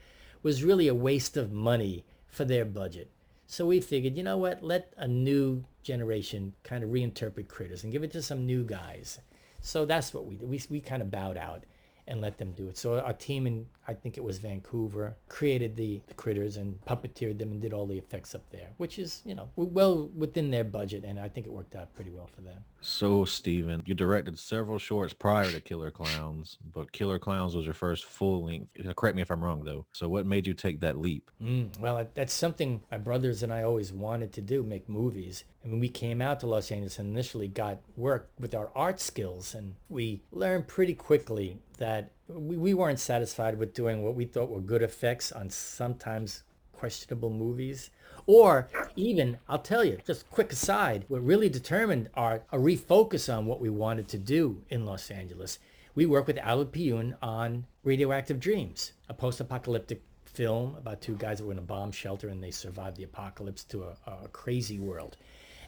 was 0.42 0.64
really 0.64 0.88
a 0.88 0.94
waste 0.94 1.36
of 1.36 1.52
money 1.52 2.04
for 2.28 2.44
their 2.44 2.64
budget. 2.64 3.10
So 3.46 3.66
we 3.66 3.80
figured, 3.80 4.16
you 4.16 4.22
know 4.22 4.38
what, 4.38 4.62
let 4.62 4.92
a 4.96 5.08
new 5.08 5.64
generation 5.82 6.52
kind 6.62 6.84
of 6.84 6.90
reinterpret 6.90 7.48
critters 7.48 7.82
and 7.82 7.92
give 7.92 8.04
it 8.04 8.12
to 8.12 8.22
some 8.22 8.46
new 8.46 8.64
guys. 8.64 9.18
So 9.60 9.84
that's 9.84 10.12
what 10.14 10.26
we 10.26 10.36
did. 10.36 10.48
We, 10.48 10.60
we 10.70 10.80
kind 10.80 11.02
of 11.02 11.10
bowed 11.10 11.36
out 11.36 11.64
and 12.10 12.20
let 12.20 12.36
them 12.36 12.52
do 12.52 12.68
it. 12.68 12.76
So 12.76 12.98
our 12.98 13.12
team 13.12 13.46
in, 13.46 13.66
I 13.86 13.94
think 13.94 14.18
it 14.18 14.24
was 14.24 14.38
Vancouver, 14.38 15.16
created 15.28 15.76
the, 15.76 16.00
the 16.08 16.14
critters 16.14 16.56
and 16.56 16.78
puppeteered 16.84 17.38
them 17.38 17.52
and 17.52 17.62
did 17.62 17.72
all 17.72 17.86
the 17.86 17.96
effects 17.96 18.34
up 18.34 18.42
there, 18.50 18.68
which 18.76 18.98
is, 18.98 19.22
you 19.24 19.34
know, 19.34 19.48
well 19.56 20.10
within 20.16 20.50
their 20.50 20.64
budget. 20.64 21.04
And 21.04 21.18
I 21.18 21.28
think 21.28 21.46
it 21.46 21.52
worked 21.52 21.76
out 21.76 21.94
pretty 21.94 22.10
well 22.10 22.28
for 22.34 22.42
them. 22.42 22.64
So, 22.82 23.24
Stephen, 23.24 23.82
you 23.84 23.94
directed 23.94 24.38
several 24.38 24.78
shorts 24.78 25.12
prior 25.12 25.50
to 25.50 25.60
Killer 25.60 25.90
Clowns, 25.90 26.58
but 26.72 26.90
Killer 26.92 27.18
Clowns 27.18 27.54
was 27.54 27.66
your 27.66 27.74
first 27.74 28.06
full 28.06 28.46
length. 28.46 28.70
Correct 28.96 29.14
me 29.14 29.22
if 29.22 29.30
I'm 29.30 29.44
wrong, 29.44 29.62
though. 29.64 29.84
So, 29.92 30.08
what 30.08 30.24
made 30.24 30.46
you 30.46 30.54
take 30.54 30.80
that 30.80 30.98
leap? 30.98 31.30
Mm, 31.42 31.78
well, 31.78 32.08
that's 32.14 32.32
something 32.32 32.82
my 32.90 32.96
brothers 32.96 33.42
and 33.42 33.52
I 33.52 33.64
always 33.64 33.92
wanted 33.92 34.32
to 34.32 34.40
do, 34.40 34.62
make 34.62 34.88
movies. 34.88 35.44
And 35.62 35.72
when 35.72 35.80
we 35.80 35.90
came 35.90 36.22
out 36.22 36.40
to 36.40 36.46
Los 36.46 36.72
Angeles 36.72 36.98
and 36.98 37.10
initially 37.10 37.48
got 37.48 37.80
work 37.96 38.30
with 38.38 38.54
our 38.54 38.70
art 38.74 38.98
skills, 38.98 39.54
and 39.54 39.74
we 39.90 40.22
learned 40.32 40.66
pretty 40.66 40.94
quickly 40.94 41.58
that 41.80 42.12
we, 42.28 42.56
we 42.56 42.74
weren't 42.74 43.00
satisfied 43.00 43.58
with 43.58 43.74
doing 43.74 44.04
what 44.04 44.14
we 44.14 44.24
thought 44.24 44.50
were 44.50 44.60
good 44.60 44.82
effects 44.82 45.32
on 45.32 45.50
sometimes 45.50 46.44
questionable 46.72 47.30
movies. 47.30 47.90
Or 48.26 48.68
even, 48.96 49.38
I'll 49.48 49.58
tell 49.58 49.84
you, 49.84 49.98
just 50.06 50.30
quick 50.30 50.52
aside, 50.52 51.04
what 51.08 51.24
really 51.24 51.48
determined 51.48 52.10
our 52.14 52.42
a 52.52 52.58
refocus 52.58 53.34
on 53.34 53.46
what 53.46 53.60
we 53.60 53.70
wanted 53.70 54.08
to 54.08 54.18
do 54.18 54.62
in 54.68 54.86
Los 54.86 55.10
Angeles. 55.10 55.58
We 55.94 56.06
worked 56.06 56.28
with 56.28 56.38
Al 56.38 56.64
Pyun 56.64 57.16
on 57.20 57.66
Radioactive 57.82 58.38
Dreams, 58.38 58.92
a 59.08 59.14
post-apocalyptic 59.14 60.02
film 60.24 60.76
about 60.76 61.00
two 61.00 61.16
guys 61.16 61.38
that 61.38 61.44
were 61.44 61.52
in 61.52 61.58
a 61.58 61.62
bomb 61.62 61.90
shelter 61.90 62.28
and 62.28 62.42
they 62.42 62.52
survived 62.52 62.96
the 62.96 63.04
apocalypse 63.04 63.64
to 63.64 63.84
a, 63.84 63.96
a 64.24 64.28
crazy 64.28 64.78
world. 64.78 65.16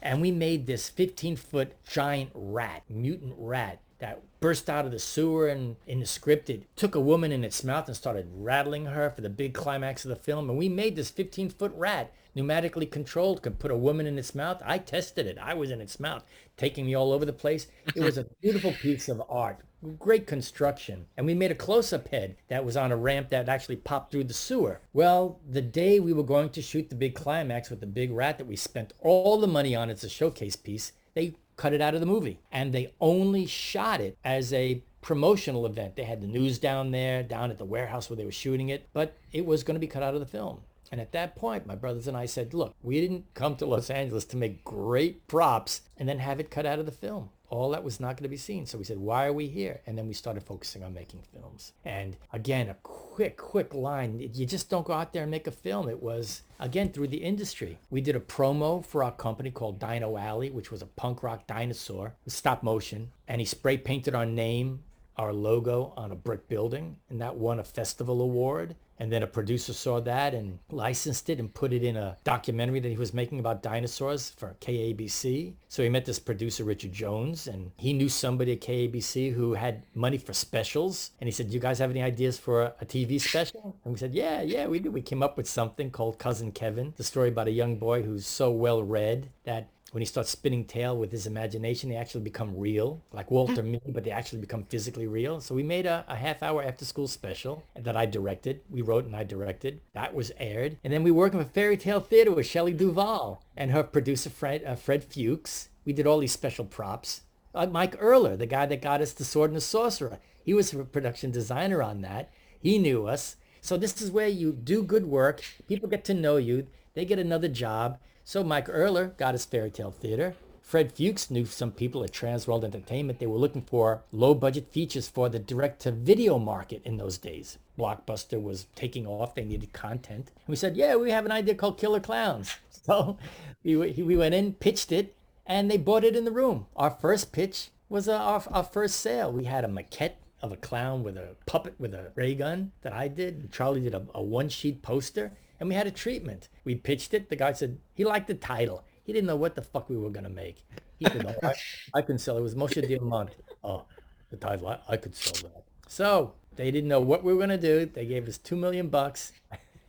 And 0.01 0.21
we 0.21 0.31
made 0.31 0.67
this 0.67 0.89
15 0.89 1.35
foot 1.35 1.73
giant 1.87 2.31
rat, 2.33 2.83
mutant 2.89 3.33
rat, 3.37 3.79
that 4.03 4.21
burst 4.41 4.69
out 4.69 4.85
of 4.85 4.91
the 4.91 4.99
sewer 4.99 5.47
and 5.47 5.77
in 5.87 6.01
the 6.01 6.05
script 6.05 6.49
it 6.49 6.63
took 6.75 6.93
a 6.93 6.99
woman 6.99 7.31
in 7.31 7.45
its 7.45 7.63
mouth 7.63 7.87
and 7.87 7.95
started 7.95 8.27
rattling 8.35 8.87
her 8.87 9.09
for 9.09 9.21
the 9.21 9.29
big 9.29 9.53
climax 9.53 10.03
of 10.03 10.09
the 10.09 10.15
film. 10.17 10.49
And 10.49 10.59
we 10.59 10.67
made 10.67 10.97
this 10.97 11.09
15 11.09 11.49
foot 11.51 11.71
rat 11.73 12.11
pneumatically 12.35 12.91
controlled, 12.91 13.41
could 13.41 13.59
put 13.59 13.71
a 13.71 13.77
woman 13.77 14.05
in 14.05 14.19
its 14.19 14.35
mouth. 14.35 14.61
I 14.65 14.79
tested 14.79 15.25
it. 15.25 15.37
I 15.41 15.53
was 15.53 15.71
in 15.71 15.79
its 15.79 16.01
mouth, 16.01 16.25
taking 16.57 16.85
me 16.85 16.95
all 16.95 17.13
over 17.13 17.23
the 17.23 17.31
place. 17.31 17.67
It 17.95 18.01
was 18.01 18.17
a 18.17 18.27
beautiful 18.41 18.73
piece 18.73 19.07
of 19.07 19.23
art 19.29 19.59
great 19.99 20.27
construction. 20.27 21.05
And 21.17 21.25
we 21.25 21.33
made 21.33 21.51
a 21.51 21.55
close-up 21.55 22.07
head 22.07 22.37
that 22.47 22.63
was 22.63 22.77
on 22.77 22.91
a 22.91 22.97
ramp 22.97 23.29
that 23.29 23.49
actually 23.49 23.75
popped 23.75 24.11
through 24.11 24.23
the 24.25 24.33
sewer. 24.33 24.79
Well, 24.93 25.39
the 25.49 25.61
day 25.61 25.99
we 25.99 26.13
were 26.13 26.23
going 26.23 26.49
to 26.51 26.61
shoot 26.61 26.89
the 26.89 26.95
big 26.95 27.15
climax 27.15 27.69
with 27.69 27.81
the 27.81 27.85
big 27.85 28.11
rat 28.11 28.37
that 28.37 28.47
we 28.47 28.55
spent 28.55 28.93
all 29.01 29.39
the 29.39 29.47
money 29.47 29.75
on 29.75 29.89
as 29.89 30.03
a 30.03 30.09
showcase 30.09 30.55
piece, 30.55 30.93
they 31.15 31.35
cut 31.55 31.73
it 31.73 31.81
out 31.81 31.93
of 31.93 31.99
the 31.99 32.05
movie. 32.05 32.39
And 32.51 32.73
they 32.73 32.93
only 32.99 33.45
shot 33.45 34.01
it 34.01 34.17
as 34.23 34.53
a 34.53 34.83
promotional 35.01 35.65
event. 35.65 35.95
They 35.95 36.03
had 36.03 36.21
the 36.21 36.27
news 36.27 36.57
down 36.57 36.91
there, 36.91 37.23
down 37.23 37.51
at 37.51 37.57
the 37.57 37.65
warehouse 37.65 38.09
where 38.09 38.17
they 38.17 38.25
were 38.25 38.31
shooting 38.31 38.69
it, 38.69 38.87
but 38.93 39.15
it 39.31 39.45
was 39.45 39.63
going 39.63 39.75
to 39.75 39.79
be 39.79 39.87
cut 39.87 40.03
out 40.03 40.13
of 40.13 40.19
the 40.19 40.25
film. 40.25 40.61
And 40.91 41.01
at 41.01 41.11
that 41.13 41.35
point, 41.35 41.65
my 41.65 41.75
brothers 41.75 42.07
and 42.07 42.15
I 42.15 42.27
said, 42.27 42.53
look, 42.53 42.75
we 42.83 43.01
didn't 43.01 43.25
come 43.33 43.55
to 43.55 43.65
Los 43.65 43.89
Angeles 43.89 44.25
to 44.25 44.37
make 44.37 44.63
great 44.63 45.27
props 45.27 45.81
and 45.97 46.07
then 46.07 46.19
have 46.19 46.39
it 46.39 46.51
cut 46.51 46.67
out 46.67 46.77
of 46.79 46.85
the 46.85 46.91
film. 46.91 47.31
All 47.53 47.69
that 47.69 47.83
was 47.83 47.99
not 47.99 48.17
going 48.17 48.23
to 48.23 48.29
be 48.29 48.35
seen. 48.37 48.65
So 48.65 48.79
we 48.79 48.83
said, 48.83 48.97
why 48.97 49.27
are 49.27 49.33
we 49.33 49.47
here? 49.47 49.81
And 49.85 49.95
then 49.95 50.07
we 50.07 50.15
started 50.15 50.41
focusing 50.41 50.83
on 50.83 50.91
making 50.91 51.21
films. 51.31 51.73
And 51.85 52.17
again, 52.31 52.67
a 52.67 52.73
quick, 52.81 53.37
quick 53.37 53.75
line. 53.75 54.19
You 54.33 54.47
just 54.47 54.71
don't 54.71 54.87
go 54.87 54.93
out 54.93 55.13
there 55.13 55.21
and 55.21 55.29
make 55.29 55.45
a 55.45 55.51
film. 55.51 55.87
It 55.87 56.01
was, 56.01 56.41
again, 56.59 56.91
through 56.91 57.09
the 57.09 57.23
industry. 57.23 57.77
We 57.91 58.01
did 58.01 58.15
a 58.15 58.19
promo 58.19 58.83
for 58.83 59.03
our 59.03 59.11
company 59.11 59.51
called 59.51 59.79
Dino 59.79 60.17
Alley, 60.17 60.49
which 60.49 60.71
was 60.71 60.81
a 60.81 60.87
punk 60.87 61.21
rock 61.21 61.45
dinosaur 61.45 62.15
stop 62.25 62.63
motion. 62.63 63.11
And 63.27 63.39
he 63.39 63.45
spray 63.45 63.77
painted 63.77 64.15
our 64.15 64.25
name, 64.25 64.81
our 65.15 65.31
logo 65.31 65.93
on 65.95 66.11
a 66.11 66.15
brick 66.15 66.47
building. 66.47 66.97
And 67.07 67.21
that 67.21 67.35
won 67.35 67.59
a 67.59 67.63
festival 67.63 68.19
award. 68.19 68.75
And 68.99 69.11
then 69.11 69.23
a 69.23 69.27
producer 69.27 69.73
saw 69.73 69.99
that 70.01 70.33
and 70.33 70.59
licensed 70.69 71.29
it 71.29 71.39
and 71.39 71.53
put 71.53 71.73
it 71.73 71.83
in 71.83 71.97
a 71.97 72.17
documentary 72.23 72.79
that 72.79 72.89
he 72.89 72.97
was 72.97 73.13
making 73.13 73.39
about 73.39 73.63
dinosaurs 73.63 74.31
for 74.37 74.55
KABC. 74.61 75.53
So 75.67 75.83
he 75.83 75.89
met 75.89 76.05
this 76.05 76.19
producer, 76.19 76.63
Richard 76.63 76.93
Jones, 76.93 77.47
and 77.47 77.71
he 77.77 77.93
knew 77.93 78.09
somebody 78.09 78.53
at 78.53 78.61
KABC 78.61 79.33
who 79.33 79.53
had 79.53 79.83
money 79.95 80.17
for 80.17 80.33
specials. 80.33 81.11
And 81.19 81.27
he 81.27 81.31
said, 81.31 81.47
Do 81.47 81.53
you 81.53 81.59
guys 81.59 81.79
have 81.79 81.91
any 81.91 82.01
ideas 82.01 82.37
for 82.37 82.63
a, 82.63 82.73
a 82.81 82.85
TV 82.85 83.19
special? 83.19 83.75
And 83.83 83.93
we 83.93 83.99
said, 83.99 84.13
yeah, 84.13 84.41
yeah, 84.41 84.67
we 84.67 84.79
do. 84.79 84.91
We 84.91 85.01
came 85.01 85.23
up 85.23 85.37
with 85.37 85.47
something 85.47 85.91
called 85.91 86.19
Cousin 86.19 86.51
Kevin, 86.51 86.93
the 86.97 87.03
story 87.03 87.29
about 87.29 87.47
a 87.47 87.51
young 87.51 87.77
boy 87.77 88.03
who's 88.03 88.25
so 88.25 88.51
well 88.51 88.83
read 88.83 89.29
that 89.43 89.69
when 89.93 90.01
he 90.01 90.07
starts 90.07 90.31
spinning 90.31 90.65
tail 90.65 90.97
with 90.97 91.11
his 91.11 91.27
imagination, 91.27 91.87
they 91.87 91.95
actually 91.95 92.23
become 92.23 92.57
real, 92.57 92.99
like 93.11 93.29
Walter 93.29 93.61
Mitty, 93.63 93.91
but 93.91 94.03
they 94.03 94.09
actually 94.09 94.39
become 94.39 94.63
physically 94.63 95.05
real. 95.05 95.39
So 95.39 95.53
we 95.53 95.61
made 95.61 95.85
a, 95.85 96.03
a 96.07 96.15
half 96.15 96.41
hour 96.41 96.63
after 96.63 96.83
school 96.83 97.07
special 97.07 97.63
that 97.79 97.95
I 97.95 98.07
directed. 98.07 98.61
We 98.71 98.81
wrote 98.81 99.05
and 99.05 99.15
I 99.15 99.23
directed. 99.23 99.81
That 99.93 100.15
was 100.15 100.31
aired. 100.37 100.77
And 100.83 100.91
then 100.91 101.03
we 101.03 101.11
worked 101.11 101.35
with 101.35 101.53
Fairy 101.53 101.77
Tale 101.77 101.99
Theater 101.99 102.31
with 102.31 102.47
Shelley 102.47 102.73
Duvall 102.73 103.43
and 103.55 103.69
her 103.69 103.83
producer, 103.83 104.31
Fred, 104.31 104.63
uh, 104.65 104.73
Fred 104.73 105.03
Fuchs. 105.03 105.69
We 105.85 105.93
did 105.93 106.07
all 106.07 106.17
these 106.17 106.31
special 106.31 106.65
props. 106.65 107.21
Uh, 107.53 107.67
Mike 107.67 107.95
Erler, 108.01 108.35
the 108.35 108.47
guy 108.47 108.65
that 108.65 108.81
got 108.81 108.99
us 108.99 109.13
the 109.13 109.23
Sword 109.23 109.51
and 109.51 109.57
the 109.57 109.61
Sorcerer, 109.61 110.17
he 110.43 110.55
was 110.55 110.73
a 110.73 110.85
production 110.85 111.29
designer 111.29 111.83
on 111.83 112.01
that. 112.01 112.31
He 112.59 112.79
knew 112.79 113.05
us. 113.05 113.35
So 113.61 113.77
this 113.77 114.01
is 114.01 114.09
where 114.09 114.27
you 114.27 114.53
do 114.53 114.81
good 114.81 115.05
work. 115.05 115.43
People 115.67 115.87
get 115.87 116.03
to 116.05 116.15
know 116.15 116.37
you. 116.37 116.65
They 116.95 117.05
get 117.05 117.19
another 117.19 117.47
job. 117.47 117.99
So 118.25 118.43
Mike 118.43 118.67
Erler 118.67 119.15
got 119.17 119.33
his 119.33 119.45
Fairy 119.45 119.69
Tale 119.69 119.91
Theater. 119.91 120.35
Fred 120.61 120.93
Fuchs 120.93 121.29
knew 121.29 121.45
some 121.45 121.71
people 121.71 122.03
at 122.03 122.13
Transworld 122.13 122.63
Entertainment. 122.63 123.19
They 123.19 123.27
were 123.27 123.37
looking 123.37 123.63
for 123.63 124.03
low 124.13 124.33
budget 124.33 124.71
features 124.71 125.09
for 125.09 125.27
the 125.27 125.37
direct 125.37 125.81
to 125.81 125.91
video 125.91 126.39
market 126.39 126.81
in 126.85 126.95
those 126.95 127.17
days. 127.17 127.57
Blockbuster 127.77 128.41
was 128.41 128.67
taking 128.73 129.05
off. 129.05 129.35
They 129.35 129.43
needed 129.43 129.73
content. 129.73 130.31
And 130.33 130.47
we 130.47 130.55
said, 130.55 130.77
yeah, 130.77 130.95
we 130.95 131.11
have 131.11 131.25
an 131.25 131.33
idea 131.33 131.55
called 131.55 131.77
Killer 131.77 131.99
Clowns. 131.99 132.55
So 132.85 133.17
we, 133.63 133.77
we 133.77 134.17
went 134.17 134.35
in, 134.35 134.55
pitched 134.55 134.91
it, 134.91 135.15
and 135.45 135.71
they 135.71 135.77
bought 135.77 136.03
it 136.03 136.17
in 136.17 136.25
the 136.25 136.31
room. 136.31 136.65
Our 136.75 136.89
first 136.89 137.31
pitch 137.31 137.69
was 137.87 138.09
uh, 138.09 138.17
our, 138.17 138.43
our 138.51 138.63
first 138.65 138.97
sale. 138.97 139.31
We 139.31 139.45
had 139.45 139.63
a 139.63 139.69
maquette 139.69 140.15
of 140.41 140.51
a 140.51 140.57
clown 140.57 141.01
with 141.01 141.15
a 141.15 141.37
puppet 141.45 141.75
with 141.79 141.93
a 141.93 142.11
ray 142.15 142.35
gun 142.35 142.73
that 142.81 142.91
I 142.91 143.07
did. 143.07 143.53
Charlie 143.53 143.79
did 143.79 143.95
a, 143.95 144.05
a 144.13 144.21
one 144.21 144.49
sheet 144.49 144.81
poster 144.81 145.31
and 145.63 145.69
we 145.69 145.75
had 145.75 145.87
a 145.87 145.91
treatment. 145.91 146.49
We 146.65 146.75
pitched 146.75 147.13
it. 147.13 147.29
The 147.29 147.37
guy 147.37 147.53
said 147.53 147.77
he 147.93 148.03
liked 148.03 148.27
the 148.27 148.33
title. 148.33 148.83
He 149.05 149.13
didn't 149.13 149.27
know 149.27 149.37
what 149.37 149.55
the 149.55 149.61
fuck 149.61 149.89
we 149.89 149.97
were 149.97 150.11
to 150.11 150.27
make. 150.27 150.57
He 150.99 151.05
said, 151.05 151.25
oh, 151.25 151.47
I, 151.47 151.53
I 151.93 152.01
can 152.01 152.17
sell 152.17 152.35
it. 152.35 152.41
It 152.41 152.43
was 152.43 152.53
Moshe 152.53 152.85
Diamant. 152.85 153.29
Oh, 153.63 153.85
the 154.29 154.35
title, 154.35 154.67
I, 154.67 154.79
I 154.89 154.97
could 154.97 155.15
sell 155.15 155.49
that. 155.49 155.63
So 155.87 156.33
they 156.57 156.69
didn't 156.69 156.89
know 156.89 156.99
what 156.99 157.23
we 157.23 157.33
were 157.33 157.47
to 157.47 157.57
do. 157.57 157.85
They 157.85 158.05
gave 158.05 158.27
us 158.27 158.37
two 158.37 158.57
million 158.57 158.89
bucks. 158.89 159.31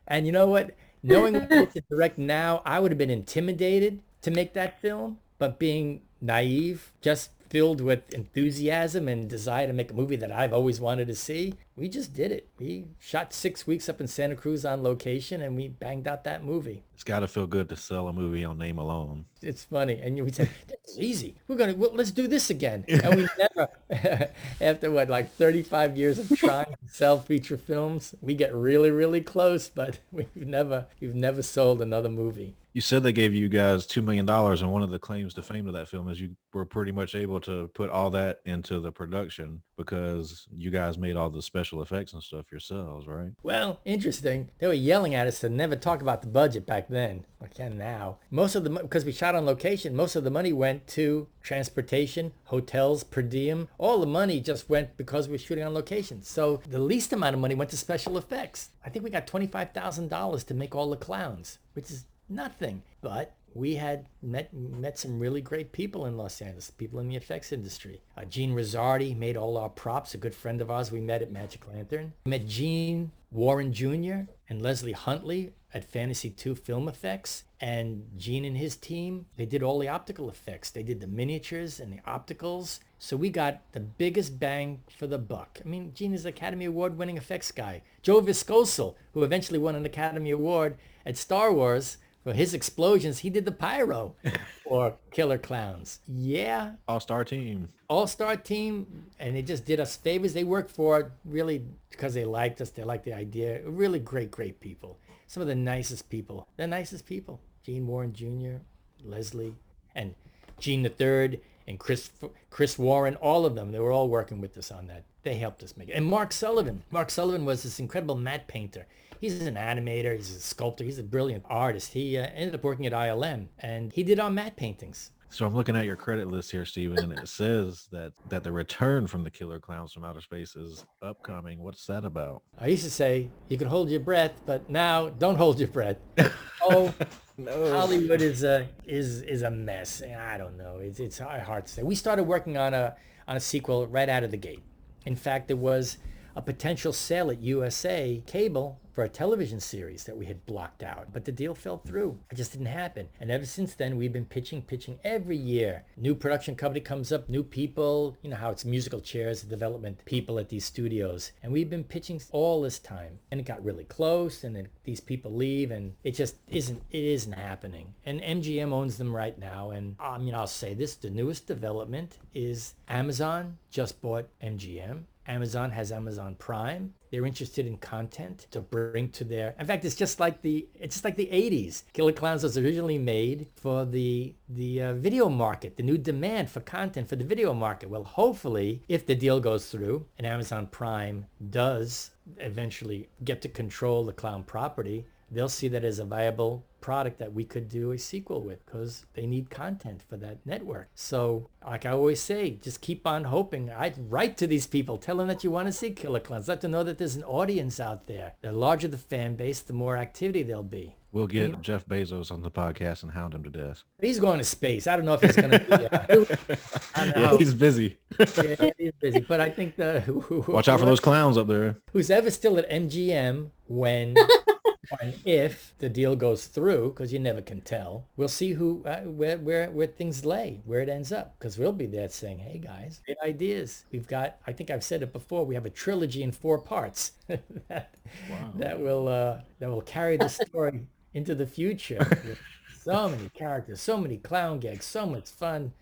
and 0.09 0.25
you 0.25 0.33
know 0.33 0.47
what? 0.47 0.75
Knowing 1.03 1.35
what 1.35 1.75
to 1.75 1.83
direct 1.91 2.17
now, 2.17 2.63
I 2.65 2.81
would 2.81 2.91
have 2.91 2.99
been 2.99 3.11
intimidated 3.11 4.01
to 4.23 4.31
make 4.31 4.55
that 4.55 4.81
film. 4.81 5.19
But 5.37 5.59
being 5.59 6.01
naive, 6.23 6.91
just 7.03 7.33
filled 7.51 7.83
with 7.83 8.15
enthusiasm 8.15 9.09
and 9.09 9.29
desire 9.29 9.67
to 9.67 9.75
make 9.75 9.91
a 9.91 9.95
movie 9.95 10.17
that 10.17 10.33
I've 10.33 10.55
always 10.55 10.81
wanted 10.81 11.09
to 11.09 11.15
see, 11.15 11.55
we 11.81 11.89
just 11.89 12.13
did 12.13 12.31
it. 12.31 12.51
We 12.59 12.85
shot 12.99 13.33
six 13.33 13.67
weeks 13.67 13.89
up 13.89 14.03
in 14.03 14.07
Santa 14.07 14.37
Cruz 14.37 14.67
on 14.67 14.83
location, 14.83 15.41
and 15.41 15.57
we 15.57 15.69
banged 15.69 16.07
out 16.07 16.25
that 16.25 16.45
movie. 16.45 16.85
It's 16.93 17.03
got 17.03 17.21
to 17.21 17.29
feel 17.29 17.47
good 17.47 17.71
to 17.71 17.77
sell 17.77 18.09
a 18.09 18.13
movie 18.13 18.45
on 18.45 18.59
name 18.59 18.77
alone. 18.77 19.25
It's 19.41 19.65
funny, 19.65 19.99
and 20.03 20.23
we 20.23 20.31
said 20.31 20.51
that's 20.69 20.99
easy. 20.99 21.37
We're 21.49 21.57
gonna 21.57 21.75
well, 21.75 21.93
let's 21.95 22.11
do 22.11 22.29
this 22.29 22.51
again, 22.51 22.85
and 22.89 23.15
we 23.15 23.29
never. 23.39 24.29
after 24.61 24.91
what, 24.91 25.09
like 25.09 25.33
35 25.37 25.97
years 25.97 26.19
of 26.19 26.39
trying 26.39 26.67
to 26.67 26.77
sell 26.87 27.19
feature 27.19 27.57
films, 27.57 28.15
we 28.21 28.35
get 28.35 28.55
really, 28.55 28.91
really 28.91 29.23
close, 29.23 29.71
but 29.71 29.99
we've 30.13 30.29
never, 30.37 30.87
we've 31.01 31.15
never 31.15 31.43
sold 31.43 31.81
another 31.81 32.11
movie. 32.11 32.57
You 32.73 32.81
said 32.81 33.03
they 33.03 33.13
gave 33.13 33.35
you 33.35 33.49
guys 33.49 33.87
two 33.87 34.01
million 34.01 34.27
dollars, 34.27 34.63
and 34.63 34.71
one 34.71 34.83
of 34.83 34.91
the 34.91 34.99
claims 34.99 35.35
to 35.35 35.43
fame 35.43 35.67
of 35.67 35.73
that 35.73 35.89
film 35.89 36.09
is 36.09 36.21
you 36.21 36.37
were 36.53 36.65
pretty 36.65 36.93
much 36.93 37.15
able 37.17 37.41
to 37.41 37.69
put 37.75 37.91
all 37.91 38.11
that 38.11 38.41
into 38.45 38.79
the 38.79 38.93
production 38.93 39.63
because 39.77 40.47
you 40.55 40.71
guys 40.71 40.97
made 40.97 41.17
all 41.17 41.31
the 41.31 41.43
special 41.43 41.70
effects 41.79 42.13
and 42.13 42.23
stuff 42.23 42.51
yourselves, 42.51 43.07
right? 43.07 43.33
Well, 43.43 43.81
interesting. 43.85 44.49
They 44.59 44.67
were 44.67 44.73
yelling 44.73 45.15
at 45.15 45.27
us 45.27 45.41
to 45.41 45.49
never 45.49 45.77
talk 45.77 46.03
about 46.03 46.23
the 46.23 46.29
budget 46.29 46.67
back 46.67 46.89
then. 46.89 47.25
I 47.43 47.47
can 47.47 47.79
now. 47.79 48.19
Most 48.31 48.55
of 48.55 48.65
the 48.65 48.71
because 48.71 49.05
we 49.05 49.13
shot 49.13 49.35
on 49.35 49.47
location, 49.47 49.95
most 49.95 50.17
of 50.17 50.25
the 50.25 50.31
money 50.31 50.53
went 50.53 50.87
to 50.89 51.29
transportation, 51.43 52.33
hotels, 52.45 53.05
per 53.05 53.23
diem. 53.23 53.69
All 53.79 54.01
the 54.01 54.07
money 54.07 54.41
just 54.41 54.69
went 54.69 54.97
because 54.97 55.29
we 55.29 55.33
were 55.33 55.39
shooting 55.39 55.65
on 55.65 55.73
location. 55.73 56.23
So 56.23 56.61
the 56.69 56.79
least 56.79 57.13
amount 57.13 57.35
of 57.35 57.41
money 57.41 57.55
went 57.55 57.71
to 57.71 57.77
special 57.77 58.19
effects. 58.19 58.71
I 58.85 58.91
think 58.91 59.05
we 59.05 59.11
got 59.11 59.27
twenty 59.27 59.47
five 59.47 59.73
thousand 59.73 60.09
dollars 60.09 60.45
to 60.45 60.55
make 60.55 60.75
all 60.75 60.91
the 60.91 60.97
clowns, 60.97 61.59
which 61.75 61.91
is 61.91 62.05
nothing. 62.29 62.83
But 63.01 63.35
we 63.55 63.75
had 63.77 64.07
met 64.23 64.53
met 64.53 64.99
some 64.99 65.19
really 65.19 65.41
great 65.41 65.73
people 65.73 66.07
in 66.07 66.17
Los 66.17 66.41
Angeles, 66.41 66.71
people 66.71 67.01
in 67.01 67.09
the 67.09 67.17
effects 67.17 67.53
industry. 67.53 68.01
Uh, 68.17 68.25
Gene 68.25 68.55
Rosardi 68.55 69.17
made 69.17 69.37
all 69.37 69.57
our 69.57 69.69
props, 69.69 70.15
a 70.15 70.19
good 70.19 70.35
friend 70.35 70.61
of 70.61 70.71
ours 70.71 70.93
we 70.93 71.01
met 71.01 71.23
at 71.23 71.33
Magic 71.33 71.67
Lantern. 71.69 72.13
We 72.25 72.31
met 72.31 72.47
Gene 72.47 73.13
Warren 73.31 73.73
Jr. 73.73 74.31
and 74.49 74.63
Leslie 74.63 74.93
Huntley 74.93 75.53
at 75.73 75.85
Fantasy 75.85 76.31
2 76.31 76.55
Film 76.55 76.89
Effects. 76.89 77.45
And 77.61 78.09
Gene 78.17 78.45
and 78.45 78.57
his 78.57 78.75
team, 78.77 79.27
they 79.37 79.45
did 79.47 79.63
all 79.63 79.79
the 79.79 79.89
optical 79.89 80.31
effects. 80.31 80.71
They 80.71 80.83
did 80.83 81.01
the 81.01 81.07
miniatures 81.07 81.79
and 81.79 81.93
the 81.93 82.01
opticals. 82.11 82.81
So 82.99 83.17
we 83.17 83.31
got 83.31 83.61
the 83.73 83.81
biggest 83.81 84.41
bang 84.41 84.83
for 84.99 85.07
the 85.07 85.19
buck. 85.19 85.61
I 85.65 85.69
mean, 85.69 85.93
Gene 85.95 86.15
is 86.15 86.25
Academy 86.25 86.65
Award 86.65 86.97
winning 86.99 87.17
effects 87.17 87.53
guy. 87.53 87.83
Joe 88.03 88.21
Viskocil, 88.23 88.95
who 89.13 89.23
eventually 89.23 89.59
won 89.59 89.77
an 89.77 89.85
Academy 89.85 90.31
Award 90.31 90.77
at 91.05 91.17
Star 91.17 91.53
Wars, 91.53 91.99
for 92.23 92.33
his 92.33 92.55
explosions, 92.55 93.21
he 93.21 93.31
did 93.31 93.45
the 93.45 93.53
pyro 93.53 94.15
for 94.63 94.97
Killer 95.11 95.39
Klowns. 95.39 96.01
Yeah. 96.07 96.73
All-star 96.87 97.25
team. 97.25 97.71
All-star 97.89 98.37
team. 98.37 99.07
And 99.19 99.35
they 99.35 99.43
just 99.43 99.65
did 99.65 99.81
us 99.81 99.97
favors. 99.97 100.35
They 100.35 100.45
worked 100.45 100.71
for 100.71 101.01
it 101.01 101.11
really 101.25 101.65
because 101.91 102.15
they 102.15 102.25
liked 102.25 102.61
us. 102.61 102.71
They 102.71 102.85
liked 102.85 103.05
the 103.05 103.15
idea. 103.15 103.63
Really 103.65 103.99
great, 103.99 104.31
great 104.31 104.61
people. 104.61 104.99
Some 105.27 105.41
of 105.41 105.47
the 105.47 105.55
nicest 105.55 106.11
people. 106.11 106.47
The 106.57 106.67
nicest 106.67 107.07
people. 107.07 107.41
Gene 107.63 107.87
Warren 107.87 108.13
Jr., 108.13 108.63
Leslie, 109.05 109.55
and 109.95 110.15
Gene 110.59 110.83
the 110.83 110.89
Third, 110.89 111.41
and 111.67 111.79
Chris 111.79 112.11
Chris 112.51 112.79
Warren, 112.79 113.17
all 113.17 113.47
of 113.47 113.55
them. 113.55 113.71
They 113.71 113.79
were 113.79 113.93
all 113.93 114.09
working 114.09 114.41
with 114.41 114.57
us 114.59 114.71
on 114.71 114.87
that. 114.89 115.05
They 115.23 115.37
helped 115.37 115.63
us 115.63 115.77
make 115.77 115.89
it. 115.89 115.93
And 115.93 116.07
Mark 116.07 116.33
Sullivan. 116.33 116.83
Mark 116.91 117.11
Sullivan 117.11 117.45
was 117.45 117.63
this 117.63 117.79
incredible 117.79 118.15
matte 118.15 118.49
painter 118.49 118.87
he's 119.21 119.41
an 119.43 119.55
animator, 119.55 120.17
he's 120.17 120.35
a 120.35 120.41
sculptor, 120.41 120.83
he's 120.83 120.99
a 120.99 121.05
brilliant 121.05 121.45
artist. 121.49 121.93
He 121.93 122.19
uh, 122.19 122.27
ended 122.35 122.55
up 122.55 122.65
working 122.65 122.87
at 122.87 122.93
ILM 122.93 123.49
and 123.59 123.93
he 123.93 124.03
did 124.03 124.19
our 124.19 124.31
matte 124.31 124.57
paintings. 124.57 125.13
So 125.33 125.47
I'm 125.47 125.55
looking 125.55 125.77
at 125.77 125.85
your 125.85 125.95
credit 125.95 126.27
list 126.27 126.51
here, 126.51 126.65
Stephen, 126.65 126.99
and 126.99 127.13
it 127.13 127.29
says 127.29 127.87
that 127.93 128.13
that 128.31 128.43
the 128.43 128.51
return 128.51 129.07
from 129.07 129.23
the 129.23 129.31
Killer 129.31 129.61
Klowns 129.61 129.93
from 129.93 130.05
Outer 130.05 130.21
Space 130.21 130.57
is 130.57 130.85
upcoming. 131.03 131.61
What's 131.61 131.87
that 131.87 132.05
about? 132.05 132.43
I 132.59 132.67
used 132.67 132.83
to 132.83 132.91
say 132.91 133.31
you 133.49 133.57
can 133.57 133.69
hold 133.69 133.91
your 133.91 134.01
breath, 134.01 134.33
but 134.45 134.69
now 134.69 135.09
don't 135.09 135.37
hold 135.37 135.61
your 135.61 135.69
breath. 135.69 135.99
oh, 136.65 136.93
no. 137.39 137.71
Hollywood 137.71 138.21
is 138.21 138.43
a 138.43 138.67
is 138.85 139.23
is 139.23 139.43
a 139.43 139.51
mess. 139.53 140.03
I 140.03 140.37
don't 140.37 140.57
know. 140.57 140.79
It's 140.83 140.99
it's 140.99 141.21
hard 141.21 141.67
to 141.67 141.73
say. 141.73 141.85
We 141.85 141.95
started 141.95 142.25
working 142.25 142.57
on 142.57 142.75
a 142.75 142.97
on 143.29 143.37
a 143.37 143.41
sequel 143.41 143.87
right 143.87 144.09
out 144.09 144.25
of 144.25 144.33
the 144.33 144.37
gate. 144.37 144.65
In 145.07 145.15
fact, 145.15 145.47
there 145.47 145.57
was 145.57 145.99
a 146.41 146.43
potential 146.43 146.91
sale 146.91 147.31
at 147.31 147.43
USA 147.43 148.23
Cable 148.27 148.81
for 148.93 149.05
a 149.05 149.09
television 149.11 149.61
series 149.61 150.05
that 150.05 150.17
we 150.17 150.25
had 150.25 150.47
blocked 150.47 150.83
out. 150.83 151.13
But 151.13 151.27
the 151.27 151.33
deal 151.33 151.55
fell 151.55 151.77
through. 151.77 152.19
It 152.31 152.37
just 152.37 152.53
didn't 152.53 152.67
happen. 152.67 153.09
And 153.21 153.31
ever 153.31 153.45
since 153.45 153.75
then, 153.75 153.99
we've 153.99 154.13
been 154.13 154.25
pitching, 154.25 154.63
pitching 154.63 154.99
every 155.05 155.37
year. 155.37 155.85
New 155.99 156.15
production 156.15 156.55
company 156.55 156.81
comes 156.81 157.13
up, 157.13 157.29
new 157.29 157.43
people. 157.43 158.17
You 158.23 158.31
know 158.31 158.37
how 158.37 158.51
it's 158.51 158.65
musical 158.65 159.03
chairs, 159.03 159.43
development 159.43 160.03
people 160.07 160.39
at 160.39 160.49
these 160.49 160.65
studios. 160.65 161.33
And 161.43 161.53
we've 161.53 161.69
been 161.69 161.85
pitching 161.85 162.23
all 162.33 162.63
this 162.63 162.79
time. 162.79 163.19
And 163.31 163.39
it 163.39 163.45
got 163.45 163.63
really 163.63 163.85
close, 163.85 164.43
and 164.43 164.57
then 164.57 164.69
these 164.85 165.01
people 165.01 165.35
leave, 165.35 165.71
and 165.71 165.93
it 166.05 166.13
just 166.13 166.37
isn't, 166.49 166.83
it 166.91 167.05
isn't 167.05 167.33
happening. 167.35 167.93
And 168.07 168.23
MGM 168.23 168.73
owns 168.73 168.97
them 168.97 169.15
right 169.15 169.39
now. 169.39 169.73
And 169.73 169.95
um, 170.01 170.15
I 170.15 170.19
mean, 170.19 170.35
I'll 170.35 170.47
say 170.47 170.73
this, 170.73 170.95
the 170.95 171.11
newest 171.11 171.47
development 171.47 172.17
is 172.35 172.75
Amazon 172.89 173.59
just 173.71 174.01
bought 174.01 174.27
MGM. 174.43 175.05
Amazon 175.27 175.71
has 175.71 175.93
Amazon 175.93 176.35
Prime. 176.37 176.95
They're 177.11 177.27
interested 177.27 177.67
in 177.67 177.77
content 177.77 178.47
to 178.51 178.61
bring 178.61 179.11
to 179.11 179.25
their. 179.25 179.55
In 179.59 179.67
fact, 179.67 179.85
it's 179.85 179.95
just 179.95 180.21
like 180.21 180.43
the 180.43 180.69
it's 180.75 180.97
just 180.97 181.05
like 181.05 181.17
the 181.17 181.27
80s. 181.27 181.83
Killer 181.93 182.13
Klowns 182.13 182.43
was 182.43 182.57
originally 182.57 182.99
made 182.99 183.49
for 183.57 183.85
the 183.85 184.35
the 184.49 184.83
uh, 184.83 184.95
video 184.95 185.29
market, 185.29 185.77
the 185.77 185.83
new 185.83 185.99
demand 185.99 186.51
for 186.51 186.61
content 186.61 187.09
for 187.09 187.17
the 187.17 187.25
video 187.25 187.53
market. 187.53 187.91
Well, 187.91 188.05
hopefully, 188.05 188.83
if 188.89 189.07
the 189.07 189.15
deal 189.15 189.41
goes 189.41 189.67
through 189.67 190.07
and 190.19 190.27
Amazon 190.27 190.67
Prime 190.67 191.27
does 191.51 192.11
eventually 192.39 193.09
get 193.25 193.43
to 193.43 193.49
control 193.49 194.05
the 194.05 194.13
clown 194.13 194.43
property, 194.45 195.07
they'll 195.31 195.49
see 195.49 195.69
that 195.69 195.85
as 195.85 195.99
a 195.99 196.05
viable 196.05 196.65
product 196.81 197.19
that 197.19 197.33
we 197.33 197.45
could 197.45 197.69
do 197.69 197.93
a 197.93 197.99
sequel 197.99 198.43
with 198.43 198.65
because 198.65 199.07
they 199.15 199.27
need 199.27 199.51
content 199.51 200.03
for 200.09 200.17
that 200.19 200.39
network. 200.45 200.89
So 200.95 201.49
like 201.67 201.87
I 201.87 201.91
always 201.91 202.21
say, 202.21 202.51
just 202.51 202.81
keep 202.81 203.07
on 203.07 203.25
hoping. 203.25 203.71
I'd 203.71 203.95
write 204.11 204.37
to 204.39 204.47
these 204.47 204.67
people, 204.67 204.99
tell 204.99 205.17
them 205.17 205.29
that 205.29 205.45
you 205.45 205.51
want 205.51 205.69
to 205.69 205.73
see 205.73 205.91
Killer 205.91 206.21
Klowns. 206.21 206.49
Let 206.49 206.61
them 206.61 206.73
know 206.73 206.85
that 206.85 206.99
there's 206.99 207.17
an 207.17 207.25
audience 207.25 207.81
out 207.81 208.07
there. 208.07 208.35
The 208.43 208.53
larger 208.53 208.89
the 208.89 208.99
fan 208.99 209.37
base, 209.37 209.61
the 209.61 209.73
more 209.73 209.97
activity 209.97 210.43
there'll 210.43 210.63
be. 210.63 210.97
We'll 211.13 211.27
get 211.27 211.51
yeah. 211.51 211.57
Jeff 211.61 211.87
Bezos 211.87 212.31
on 212.31 212.43
the 212.43 212.53
podcast 212.53 213.03
and 213.03 213.11
hound 213.11 213.35
him 213.35 213.43
to 213.43 213.51
death. 213.51 213.83
He's 214.01 214.21
going 214.21 214.39
to 214.39 214.45
space. 214.45 214.87
I 214.87 214.95
don't 214.95 215.05
know 215.05 215.15
if 215.15 215.23
he's 215.23 215.35
going 215.35 215.51
to 215.51 215.59
be. 215.59 215.73
Uh, 215.73 217.07
yeah, 217.21 217.37
he's 217.37 217.53
busy. 217.53 217.99
yeah, 218.19 218.71
he's 218.79 218.93
busy. 219.01 219.21
But 219.21 219.41
I 219.41 219.51
think 219.51 219.75
the 219.75 220.05
watch 220.47 220.69
out 220.69 220.79
for 220.79 220.87
those 220.87 221.01
clowns 221.01 221.37
up 221.37 221.49
there. 221.49 221.79
Who's 221.93 222.11
ever 222.11 222.31
still 222.31 222.59
at 222.59 222.71
MGM 222.71 223.51
when 223.67 224.15
and 225.01 225.15
if 225.25 225.75
the 225.79 225.89
deal 225.89 226.17
goes 226.17 226.47
through, 226.47 226.91
because 226.91 227.13
you 227.13 227.19
never 227.19 227.43
can 227.43 227.61
tell, 227.61 228.07
we'll 228.17 228.29
see 228.29 228.53
who 228.53 228.83
uh, 228.87 229.01
where 229.03 229.39
where 229.39 229.71
where 229.71 229.87
things 229.87 230.25
lay, 230.25 230.61
where 230.65 230.81
it 230.81 230.89
ends 230.89 231.13
up. 231.13 231.39
Because 231.39 231.59
we'll 231.59 231.73
be 231.73 231.87
there 231.87 232.09
saying, 232.09 232.39
"Hey 232.39 232.59
guys, 232.59 233.01
great 233.05 233.19
ideas. 233.23 233.85
We've 233.93 234.07
got. 234.07 234.39
I 234.47 234.53
think 234.53 234.71
I've 234.71 234.85
said 234.85 235.03
it 235.03 235.13
before. 235.13 235.45
We 235.45 235.55
have 235.55 235.67
a 235.67 235.71
trilogy 235.71 236.23
in 236.23 236.33
four 236.33 236.59
parts 236.59 237.13
that 237.29 237.95
wow. 238.29 238.53
that 238.57 238.81
will 238.81 239.09
uh, 239.09 239.41
that 239.59 239.71
will 239.71 239.83
carry 239.83 240.17
the 240.17 240.29
story 240.29 240.87
into 241.15 241.35
the 241.35 241.47
future. 241.47 242.39
so 242.83 243.09
many 243.09 243.29
characters, 243.31 243.81
so 243.81 243.97
many 243.99 244.17
clown 244.17 244.59
gags, 244.59 244.87
so 244.87 245.07
much 245.07 245.29
fun. 245.31 245.73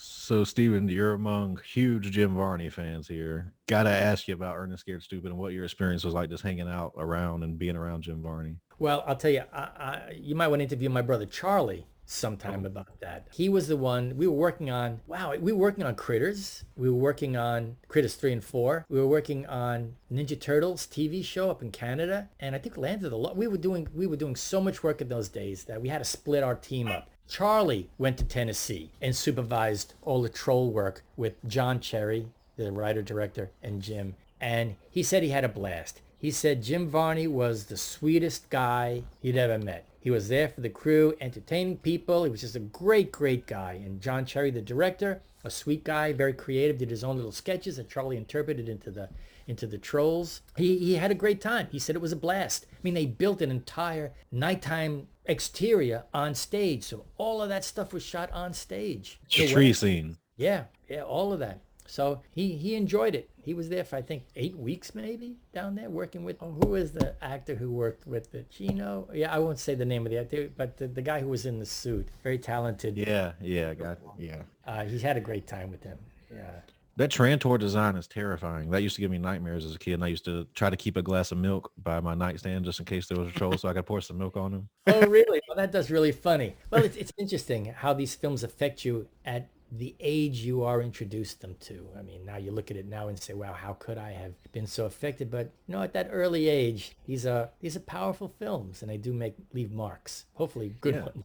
So, 0.00 0.44
Stephen, 0.44 0.88
you're 0.88 1.14
among 1.14 1.58
huge 1.66 2.12
Jim 2.12 2.36
Varney 2.36 2.70
fans 2.70 3.08
here. 3.08 3.52
Got 3.66 3.82
to 3.82 3.90
ask 3.90 4.28
you 4.28 4.34
about 4.34 4.56
Ernest 4.56 4.82
Scared 4.82 5.02
Stupid 5.02 5.30
and 5.30 5.38
what 5.38 5.52
your 5.52 5.64
experience 5.64 6.04
was 6.04 6.14
like 6.14 6.30
just 6.30 6.44
hanging 6.44 6.68
out 6.68 6.92
around 6.96 7.42
and 7.42 7.58
being 7.58 7.74
around 7.74 8.02
Jim 8.02 8.22
Varney. 8.22 8.56
Well, 8.78 9.02
I'll 9.08 9.16
tell 9.16 9.32
you, 9.32 9.42
I, 9.52 9.58
I, 9.58 10.12
you 10.16 10.36
might 10.36 10.46
want 10.48 10.60
to 10.60 10.64
interview 10.64 10.88
my 10.88 11.02
brother 11.02 11.26
Charlie 11.26 11.84
sometime 12.04 12.62
oh. 12.62 12.66
about 12.66 13.00
that. 13.00 13.26
He 13.32 13.48
was 13.48 13.66
the 13.66 13.76
one 13.76 14.16
we 14.16 14.28
were 14.28 14.34
working 14.34 14.70
on. 14.70 15.00
Wow, 15.08 15.34
we 15.36 15.50
were 15.50 15.58
working 15.58 15.82
on 15.82 15.96
Critters. 15.96 16.64
We 16.76 16.88
were 16.88 16.96
working 16.96 17.36
on 17.36 17.76
Critters 17.88 18.14
3 18.14 18.34
and 18.34 18.44
4. 18.44 18.86
We 18.88 19.00
were 19.00 19.06
working 19.08 19.46
on 19.46 19.96
Ninja 20.12 20.40
Turtles 20.40 20.86
TV 20.86 21.24
show 21.24 21.50
up 21.50 21.60
in 21.60 21.72
Canada, 21.72 22.28
and 22.38 22.54
I 22.54 22.58
think 22.58 22.76
landed 22.76 23.12
a 23.12 23.16
lot. 23.16 23.36
We 23.36 23.48
were 23.48 23.58
doing 23.58 23.88
we 23.92 24.06
were 24.06 24.16
doing 24.16 24.36
so 24.36 24.60
much 24.60 24.84
work 24.84 25.00
in 25.00 25.08
those 25.08 25.28
days 25.28 25.64
that 25.64 25.82
we 25.82 25.88
had 25.88 25.98
to 25.98 26.04
split 26.04 26.44
our 26.44 26.54
team 26.54 26.86
up. 26.86 27.10
Charlie 27.28 27.90
went 27.98 28.16
to 28.18 28.24
Tennessee 28.24 28.90
and 29.02 29.14
supervised 29.14 29.94
all 30.02 30.22
the 30.22 30.28
troll 30.30 30.70
work 30.70 31.02
with 31.16 31.34
John 31.46 31.78
Cherry, 31.78 32.26
the 32.56 32.72
writer 32.72 33.02
director, 33.02 33.50
and 33.62 33.82
Jim. 33.82 34.16
And 34.40 34.76
he 34.90 35.02
said 35.02 35.22
he 35.22 35.28
had 35.28 35.44
a 35.44 35.48
blast. 35.48 36.00
He 36.18 36.30
said 36.30 36.62
Jim 36.62 36.88
Varney 36.88 37.26
was 37.26 37.64
the 37.64 37.76
sweetest 37.76 38.48
guy 38.50 39.02
he'd 39.20 39.36
ever 39.36 39.58
met. 39.58 39.84
He 40.00 40.10
was 40.10 40.28
there 40.28 40.48
for 40.48 40.62
the 40.62 40.70
crew, 40.70 41.14
entertaining 41.20 41.76
people. 41.76 42.24
He 42.24 42.30
was 42.30 42.40
just 42.40 42.56
a 42.56 42.60
great, 42.60 43.12
great 43.12 43.46
guy. 43.46 43.74
And 43.74 44.00
John 44.00 44.24
Cherry, 44.24 44.50
the 44.50 44.62
director, 44.62 45.20
a 45.44 45.50
sweet 45.50 45.84
guy, 45.84 46.12
very 46.12 46.32
creative, 46.32 46.78
did 46.78 46.90
his 46.90 47.04
own 47.04 47.16
little 47.16 47.30
sketches 47.30 47.76
that 47.76 47.90
Charlie 47.90 48.16
interpreted 48.16 48.68
into 48.68 48.90
the 48.90 49.08
into 49.48 49.66
the 49.66 49.78
trolls. 49.78 50.42
He, 50.56 50.78
he 50.78 50.94
had 50.94 51.10
a 51.10 51.14
great 51.14 51.40
time. 51.40 51.66
He 51.72 51.80
said 51.80 51.96
it 51.96 52.02
was 52.02 52.12
a 52.12 52.16
blast. 52.16 52.66
I 52.70 52.76
mean, 52.82 52.94
they 52.94 53.06
built 53.06 53.42
an 53.42 53.50
entire 53.50 54.12
nighttime 54.30 55.08
exterior 55.24 56.04
on 56.14 56.34
stage. 56.34 56.84
So 56.84 57.06
all 57.16 57.42
of 57.42 57.48
that 57.48 57.64
stuff 57.64 57.92
was 57.92 58.04
shot 58.04 58.30
on 58.32 58.52
stage. 58.52 59.18
The 59.36 59.48
tree 59.48 59.72
scene. 59.72 60.18
Yeah, 60.36 60.64
yeah, 60.88 61.02
all 61.02 61.32
of 61.32 61.40
that. 61.40 61.60
So 61.86 62.20
he, 62.30 62.52
he 62.52 62.74
enjoyed 62.74 63.14
it. 63.14 63.30
He 63.42 63.54
was 63.54 63.70
there 63.70 63.82
for, 63.82 63.96
I 63.96 64.02
think, 64.02 64.24
eight 64.36 64.56
weeks 64.56 64.94
maybe 64.94 65.38
down 65.54 65.74
there 65.74 65.88
working 65.88 66.22
with, 66.22 66.36
oh, 66.42 66.52
who 66.62 66.74
is 66.74 66.92
the 66.92 67.14
actor 67.24 67.54
who 67.54 67.72
worked 67.72 68.06
with 68.06 68.30
the 68.30 68.42
Chino? 68.42 69.08
Yeah, 69.12 69.34
I 69.34 69.38
won't 69.38 69.58
say 69.58 69.74
the 69.74 69.86
name 69.86 70.04
of 70.04 70.12
the 70.12 70.18
actor, 70.18 70.50
but 70.54 70.76
the, 70.76 70.86
the 70.86 71.00
guy 71.00 71.20
who 71.20 71.28
was 71.28 71.46
in 71.46 71.58
the 71.58 71.64
suit, 71.64 72.08
very 72.22 72.38
talented. 72.38 72.98
Yeah, 72.98 73.32
yeah, 73.40 73.72
got 73.72 73.98
yeah. 74.18 74.42
Uh, 74.66 74.84
he 74.84 74.98
had 74.98 75.16
a 75.16 75.20
great 75.20 75.46
time 75.46 75.70
with 75.70 75.80
them. 75.80 75.98
Yeah. 76.30 76.60
That 76.98 77.10
Trantor 77.12 77.60
design 77.60 77.94
is 77.94 78.08
terrifying. 78.08 78.70
That 78.70 78.82
used 78.82 78.96
to 78.96 79.00
give 79.00 79.12
me 79.12 79.18
nightmares 79.18 79.64
as 79.64 79.72
a 79.72 79.78
kid. 79.78 79.94
And 79.94 80.04
I 80.04 80.08
used 80.08 80.24
to 80.24 80.48
try 80.56 80.68
to 80.68 80.76
keep 80.76 80.96
a 80.96 81.02
glass 81.02 81.30
of 81.30 81.38
milk 81.38 81.70
by 81.80 82.00
my 82.00 82.16
nightstand 82.16 82.64
just 82.64 82.80
in 82.80 82.86
case 82.86 83.06
there 83.06 83.16
was 83.16 83.28
a 83.28 83.30
troll, 83.30 83.56
so 83.56 83.68
I 83.68 83.72
could 83.72 83.86
pour 83.86 84.00
some 84.00 84.18
milk 84.18 84.36
on 84.36 84.52
him. 84.52 84.68
oh, 84.88 85.06
really? 85.06 85.40
Well, 85.48 85.56
that 85.56 85.70
does 85.70 85.90
really 85.92 86.10
funny. 86.12 86.56
Well, 86.70 86.82
it's, 86.84 86.96
it's 86.96 87.12
interesting 87.16 87.66
how 87.66 87.94
these 87.94 88.14
films 88.16 88.42
affect 88.42 88.84
you 88.84 89.06
at 89.24 89.48
the 89.70 89.94
age 90.00 90.40
you 90.40 90.64
are 90.64 90.82
introduced 90.82 91.40
them 91.40 91.54
to. 91.60 91.88
I 91.96 92.02
mean, 92.02 92.26
now 92.26 92.36
you 92.36 92.50
look 92.50 92.70
at 92.72 92.76
it 92.76 92.86
now 92.86 93.06
and 93.08 93.18
say, 93.18 93.32
wow, 93.32 93.52
how 93.52 93.74
could 93.74 93.96
I 93.96 94.10
have 94.10 94.34
been 94.52 94.66
so 94.66 94.84
affected? 94.84 95.30
But, 95.30 95.52
you 95.68 95.74
know, 95.76 95.82
at 95.82 95.92
that 95.94 96.08
early 96.10 96.48
age, 96.48 96.96
these 97.06 97.24
are, 97.26 97.50
these 97.60 97.76
are 97.76 97.80
powerful 97.80 98.28
films 98.28 98.82
and 98.82 98.90
they 98.90 98.96
do 98.98 99.12
make, 99.14 99.36
leave 99.54 99.70
marks, 99.70 100.26
hopefully 100.34 100.74
good 100.80 100.96
Yeah. 100.96 101.02
ones. 101.04 101.24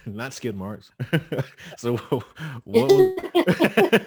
Not 0.06 0.32
skid 0.32 0.56
marks. 0.56 0.92
so 1.76 1.96
what 1.96 2.24
was, 2.64 4.00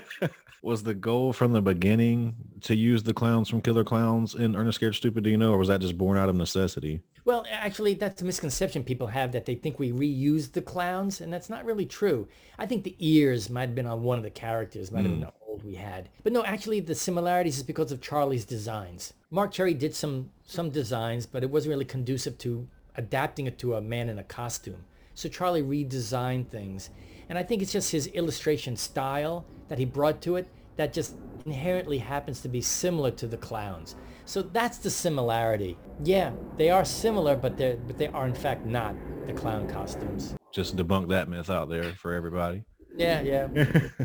was 0.61 0.83
the 0.83 0.93
goal 0.93 1.33
from 1.33 1.53
the 1.53 1.61
beginning 1.61 2.35
to 2.61 2.75
use 2.75 3.03
the 3.03 3.13
clowns 3.13 3.49
from 3.49 3.61
Killer 3.61 3.83
Klowns 3.83 4.35
in 4.35 4.55
Ernest 4.55 4.77
Scared 4.77 4.95
Stupid, 4.95 5.23
do 5.23 5.29
you 5.29 5.37
know, 5.37 5.53
or 5.53 5.57
was 5.57 5.67
that 5.67 5.81
just 5.81 5.97
born 5.97 6.17
out 6.17 6.29
of 6.29 6.35
necessity? 6.35 7.01
Well, 7.25 7.45
actually, 7.51 7.95
that's 7.95 8.21
a 8.21 8.25
misconception 8.25 8.83
people 8.83 9.07
have 9.07 9.31
that 9.31 9.45
they 9.45 9.55
think 9.55 9.79
we 9.79 9.91
reused 9.91 10.51
the 10.51 10.61
clowns, 10.61 11.21
and 11.21 11.33
that's 11.33 11.49
not 11.49 11.65
really 11.65 11.85
true. 11.85 12.27
I 12.59 12.67
think 12.67 12.83
the 12.83 12.95
ears 12.99 13.49
might 13.49 13.61
have 13.61 13.75
been 13.75 13.87
on 13.87 14.03
one 14.03 14.17
of 14.17 14.23
the 14.23 14.29
characters, 14.29 14.91
might 14.91 15.01
have 15.01 15.11
been 15.11 15.15
hmm. 15.15 15.25
the 15.25 15.33
old 15.47 15.63
we 15.63 15.75
had. 15.75 16.09
But 16.23 16.33
no, 16.33 16.43
actually, 16.43 16.81
the 16.81 16.93
similarities 16.93 17.57
is 17.57 17.63
because 17.63 17.91
of 17.91 18.01
Charlie's 18.01 18.45
designs. 18.45 19.13
Mark 19.31 19.51
Cherry 19.51 19.73
did 19.73 19.95
some 19.95 20.29
some 20.45 20.69
designs, 20.69 21.25
but 21.25 21.43
it 21.43 21.49
wasn't 21.49 21.71
really 21.71 21.85
conducive 21.85 22.37
to 22.39 22.67
adapting 22.95 23.47
it 23.47 23.57
to 23.59 23.75
a 23.75 23.81
man 23.81 24.09
in 24.09 24.19
a 24.19 24.23
costume. 24.23 24.85
So 25.15 25.29
Charlie 25.29 25.63
redesigned 25.63 26.49
things, 26.49 26.89
and 27.29 27.37
I 27.37 27.43
think 27.43 27.61
it's 27.61 27.71
just 27.71 27.91
his 27.91 28.07
illustration 28.07 28.75
style 28.75 29.45
that 29.67 29.79
he 29.79 29.85
brought 29.85 30.21
to 30.21 30.35
it 30.35 30.47
that 30.77 30.93
just 30.93 31.15
inherently 31.45 31.99
happens 31.99 32.41
to 32.41 32.49
be 32.49 32.61
similar 32.61 33.11
to 33.11 33.27
the 33.27 33.37
clowns. 33.37 33.95
So 34.25 34.41
that's 34.41 34.79
the 34.79 34.89
similarity. 34.89 35.77
Yeah, 36.03 36.31
they 36.57 36.69
are 36.69 36.83
similar, 36.83 37.35
but 37.35 37.57
they 37.57 37.77
but 37.87 37.97
they 37.97 38.07
are 38.07 38.25
in 38.25 38.33
fact 38.33 38.65
not 38.65 38.95
the 39.27 39.33
clown 39.33 39.67
costumes. 39.67 40.35
Just 40.51 40.75
debunk 40.75 41.09
that 41.09 41.29
myth 41.29 41.49
out 41.49 41.69
there 41.69 41.93
for 41.93 42.13
everybody. 42.13 42.65
Yeah, 42.97 43.21
yeah. 43.21 43.47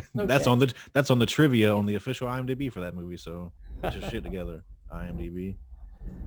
That's 0.15 0.49
on 0.49 0.59
the 0.59 0.75
that's 0.93 1.13
on 1.13 1.21
the 1.21 1.27
trivia 1.27 1.73
on 1.73 1.87
the 1.87 1.95
official 1.95 2.27
IMDb 2.27 2.73
for 2.73 2.81
that 2.81 2.95
movie. 2.95 3.17
So 3.17 3.53
get 3.83 3.95
your 3.95 4.11
shit 4.11 4.25
together, 4.25 4.65
IMDb. 4.93 5.57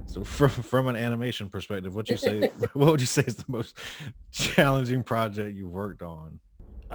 So 0.06 0.24
from 0.24 0.50
from 0.50 0.88
an 0.88 0.96
animation 0.96 1.50
perspective, 1.50 1.94
what 1.94 2.10
you 2.10 2.18
say? 2.18 2.52
what 2.74 2.92
would 2.92 3.02
you 3.02 3.08
say 3.08 3.24
is 3.24 3.36
the 3.36 3.46
most 3.48 3.78
challenging 4.32 5.04
project 5.04 5.56
you've 5.56 5.72
worked 5.72 6.02
on? 6.02 6.40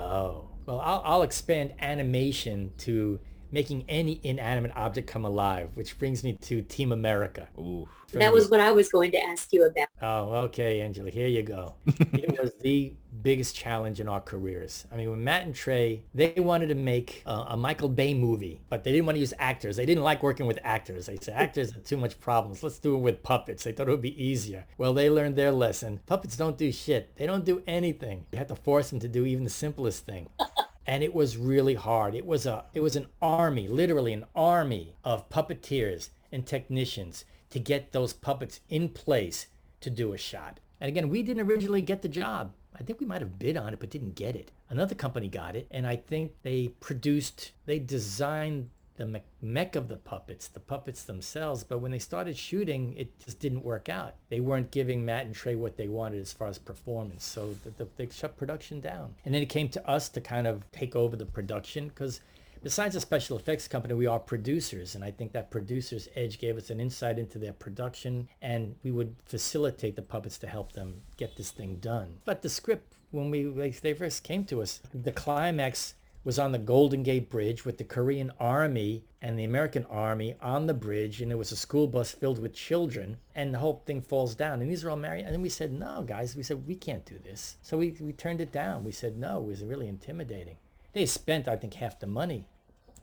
Oh, 0.09 0.49
well, 0.65 0.81
I'll, 0.81 1.03
I'll 1.05 1.23
expand 1.23 1.75
animation 1.79 2.73
to 2.79 3.21
making 3.51 3.85
any 3.89 4.21
inanimate 4.23 4.73
object 4.77 5.09
come 5.09 5.25
alive, 5.25 5.71
which 5.75 5.99
brings 5.99 6.23
me 6.25 6.35
to 6.43 6.63
Team 6.63 6.93
America. 6.93 7.49
Ooh, 7.59 7.89
That 8.13 8.33
was 8.33 8.49
what 8.51 8.61
I 8.61 8.73
was 8.73 8.89
going 8.89 9.11
to 9.13 9.23
ask 9.23 9.53
you 9.53 9.67
about. 9.67 9.89
Oh, 10.03 10.35
okay, 10.47 10.81
Angela, 10.81 11.11
here 11.11 11.29
you 11.29 11.43
go. 11.43 11.75
it 11.87 12.41
was 12.41 12.53
the 12.61 12.95
biggest 13.23 13.57
challenge 13.57 14.01
in 14.01 14.09
our 14.09 14.21
careers. 14.21 14.87
I 14.93 14.97
mean, 14.97 15.11
when 15.11 15.25
Matt 15.25 15.45
and 15.45 15.55
Trey, 15.55 16.03
they 16.15 16.35
wanted 16.37 16.69
to 16.69 16.75
make 16.75 17.23
uh, 17.27 17.47
a 17.49 17.57
Michael 17.57 17.89
Bay 17.89 18.15
movie, 18.15 18.61
but 18.69 18.85
they 18.85 18.93
didn't 18.93 19.07
want 19.07 19.17
to 19.17 19.21
use 19.21 19.35
actors. 19.39 19.77
They 19.77 19.87
didn't 19.87 20.05
like 20.05 20.23
working 20.23 20.47
with 20.47 20.59
actors. 20.63 21.07
They 21.07 21.19
said, 21.21 21.35
actors 21.35 21.75
are 21.75 21.81
too 21.81 21.97
much 21.97 22.21
problems. 22.21 22.63
Let's 22.63 22.79
do 22.79 22.95
it 22.95 23.01
with 23.01 23.23
puppets. 23.23 23.65
They 23.65 23.73
thought 23.73 23.89
it 23.89 23.91
would 23.91 24.03
be 24.03 24.23
easier. 24.23 24.67
Well, 24.77 24.95
they 24.95 25.11
learned 25.11 25.37
their 25.37 25.53
lesson. 25.53 26.01
Puppets 26.07 26.37
don't 26.37 26.59
do 26.59 26.71
shit. 26.71 27.17
They 27.17 27.27
don't 27.27 27.45
do 27.45 27.63
anything. 27.67 28.27
You 28.33 28.39
have 28.39 28.49
to 28.49 28.57
force 28.57 28.91
them 28.91 29.01
to 29.01 29.09
do 29.09 29.25
even 29.25 29.45
the 29.45 29.51
simplest 29.51 30.07
thing 30.07 30.29
and 30.89 31.05
it 31.05 31.15
was 31.15 31.37
really 31.37 31.75
hard. 31.75 32.15
It 32.15 32.25
was 32.25 32.47
a 32.47 32.65
it 32.73 32.81
was 32.81 32.97
an 32.97 33.07
army, 33.21 33.69
literally 33.69 34.15
an 34.15 34.25
army 34.35 34.95
of 35.05 35.29
puppeteers 35.29 36.09
and 36.33 36.47
technicians 36.47 37.27
to 37.51 37.61
get 37.61 37.93
those 37.93 38.15
puppets 38.15 38.61
in 38.71 38.89
place 38.89 39.47
to 39.83 39.91
do 39.91 40.15
a 40.15 40.19
shot. 40.19 40.61
And 40.81 40.89
again, 40.89 41.11
we 41.11 41.23
didn't 41.23 41.47
originally 41.47 41.83
get 41.83 42.01
the 42.01 42.09
job. 42.09 42.53
I 42.75 42.83
think 42.83 43.01
we 43.01 43.07
might 43.07 43.21
have 43.21 43.39
bid 43.39 43.57
on 43.57 43.75
it 43.75 43.81
but 43.81 43.91
didn't 43.91 44.15
get 44.15 44.35
it. 44.35 44.51
Another 44.71 44.95
company 44.95 45.29
got 45.29 45.57
it 45.57 45.67
and 45.71 45.87
I 45.87 45.97
think 45.97 46.33
they 46.43 46.69
produced 46.81 47.53
they 47.67 47.79
designed 47.79 48.71
the 48.99 49.07
me- 49.07 49.23
mech 49.41 49.75
of 49.75 49.89
the 49.89 49.97
puppets, 49.97 50.49
the 50.49 50.61
puppets 50.61 51.05
themselves, 51.05 51.65
but 51.65 51.79
when 51.79 51.91
they 51.91 51.99
started 51.99 52.37
shooting, 52.37 52.95
it 52.97 53.19
just 53.25 53.41
didn't 53.41 53.65
work 53.65 53.89
out. 53.89 54.15
They 54.29 54.41
weren't 54.41 54.71
giving 54.71 55.05
Matt 55.05 55.25
and 55.27 55.35
Trey 55.35 55.55
what 55.55 55.77
they 55.77 55.89
wanted 55.89 56.21
as 56.21 56.33
far 56.33 56.49
as 56.49 56.59
performance, 56.59 57.25
so 57.25 57.55
the, 57.65 57.71
the, 57.71 57.89
they 57.97 58.09
shut 58.11 58.37
production 58.37 58.81
down. 58.81 59.15
And 59.25 59.35
then 59.35 59.41
it 59.41 59.49
came 59.49 59.69
to 59.71 59.89
us 59.89 60.09
to 60.11 60.21
kind 60.21 60.47
of 60.47 60.71
take 60.73 60.95
over 60.95 61.17
the 61.17 61.27
production 61.27 61.89
because 61.89 62.21
besides 62.63 62.97
a 62.97 63.01
special 63.01 63.37
effects 63.37 63.69
company, 63.69 63.95
we 63.95 64.07
are 64.07 64.19
producers, 64.19 64.95
and 64.95 65.05
I 65.05 65.11
think 65.11 65.33
that 65.33 65.51
producer's 65.51 66.09
edge 66.15 66.39
gave 66.39 66.57
us 66.57 66.71
an 66.71 66.81
insight 66.81 67.19
into 67.19 67.39
their 67.39 67.53
production, 67.53 68.29
and 68.43 68.75
we 68.83 68.91
would 68.91 69.15
facilitate 69.25 69.97
the 69.97 70.03
puppets 70.03 70.39
to 70.39 70.47
help 70.47 70.73
them 70.73 71.03
get 71.17 71.37
this 71.37 71.51
thing 71.51 71.77
done. 71.77 72.19
But 72.25 72.43
the 72.43 72.49
script, 72.49 72.95
when 73.11 73.31
we 73.31 73.45
they 73.45 73.71
they 73.71 73.95
first 73.95 74.23
came 74.25 74.45
to 74.47 74.61
us, 74.61 74.81
the 74.93 75.13
climax 75.13 75.95
was 76.25 76.39
on 76.39 76.53
the 76.53 76.59
Golden 76.59 77.03
Gate 77.03 77.31
Bridge 77.31 77.65
with 77.65 77.79
the 77.79 77.85
Korean 77.85 78.31
Army 78.39 79.05
and 79.23 79.39
the 79.39 79.45
American 79.45 79.85
Army 79.87 80.37
on 80.43 80.67
the 80.67 80.75
bridge, 80.75 81.23
and 81.23 81.33
it 81.33 81.39
was 81.39 81.53
a 81.53 81.57
school 81.57 81.87
bus 81.87 82.13
filled 82.13 82.39
with 82.39 82.55
children, 82.55 83.17
and 83.35 83.55
the 83.55 83.59
whole 83.59 83.83
thing 83.87 84.01
falls 84.01 84.35
down. 84.35 84.61
And 84.61 84.71
these 84.71 84.85
are 84.85 84.91
all 84.91 84.97
married. 84.97 85.25
And 85.25 85.35
then 85.35 85.43
we 85.43 85.49
said, 85.49 85.73
no, 85.73 86.03
guys, 86.03 86.37
we 86.37 86.43
said, 86.43 86.67
we 86.67 86.75
can't 86.75 87.07
do 87.07 87.19
this. 87.19 87.57
So 87.63 87.79
we, 87.79 87.97
we 88.01 88.13
turned 88.13 88.41
it 88.41 88.53
down. 88.53 88.85
We 88.85 88.93
said, 88.93 89.17
no, 89.17 89.39
it 89.39 89.47
was 89.47 89.65
really 89.65 89.89
intimidating. 89.89 90.57
They 90.93 91.07
spent, 91.07 91.49
I 91.49 91.57
think, 91.57 91.75
half 91.75 91.99
the 91.99 92.07
money. 92.07 92.47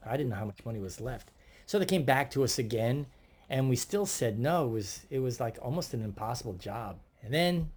I 0.04 0.16
didn't 0.16 0.30
know 0.30 0.36
how 0.36 0.44
much 0.44 0.64
money 0.64 0.78
was 0.78 1.00
left. 1.00 1.30
So 1.66 1.78
they 1.78 1.84
came 1.84 2.04
back 2.04 2.30
to 2.32 2.44
us 2.44 2.58
again, 2.58 3.06
and 3.50 3.68
we 3.68 3.76
still 3.76 4.06
said 4.06 4.38
no. 4.38 4.66
It 4.66 4.70
was, 4.70 5.00
it 5.10 5.18
was 5.18 5.40
like 5.40 5.58
almost 5.60 5.94
an 5.94 6.02
impossible 6.02 6.54
job. 6.54 6.98
And 7.22 7.34
then 7.34 7.70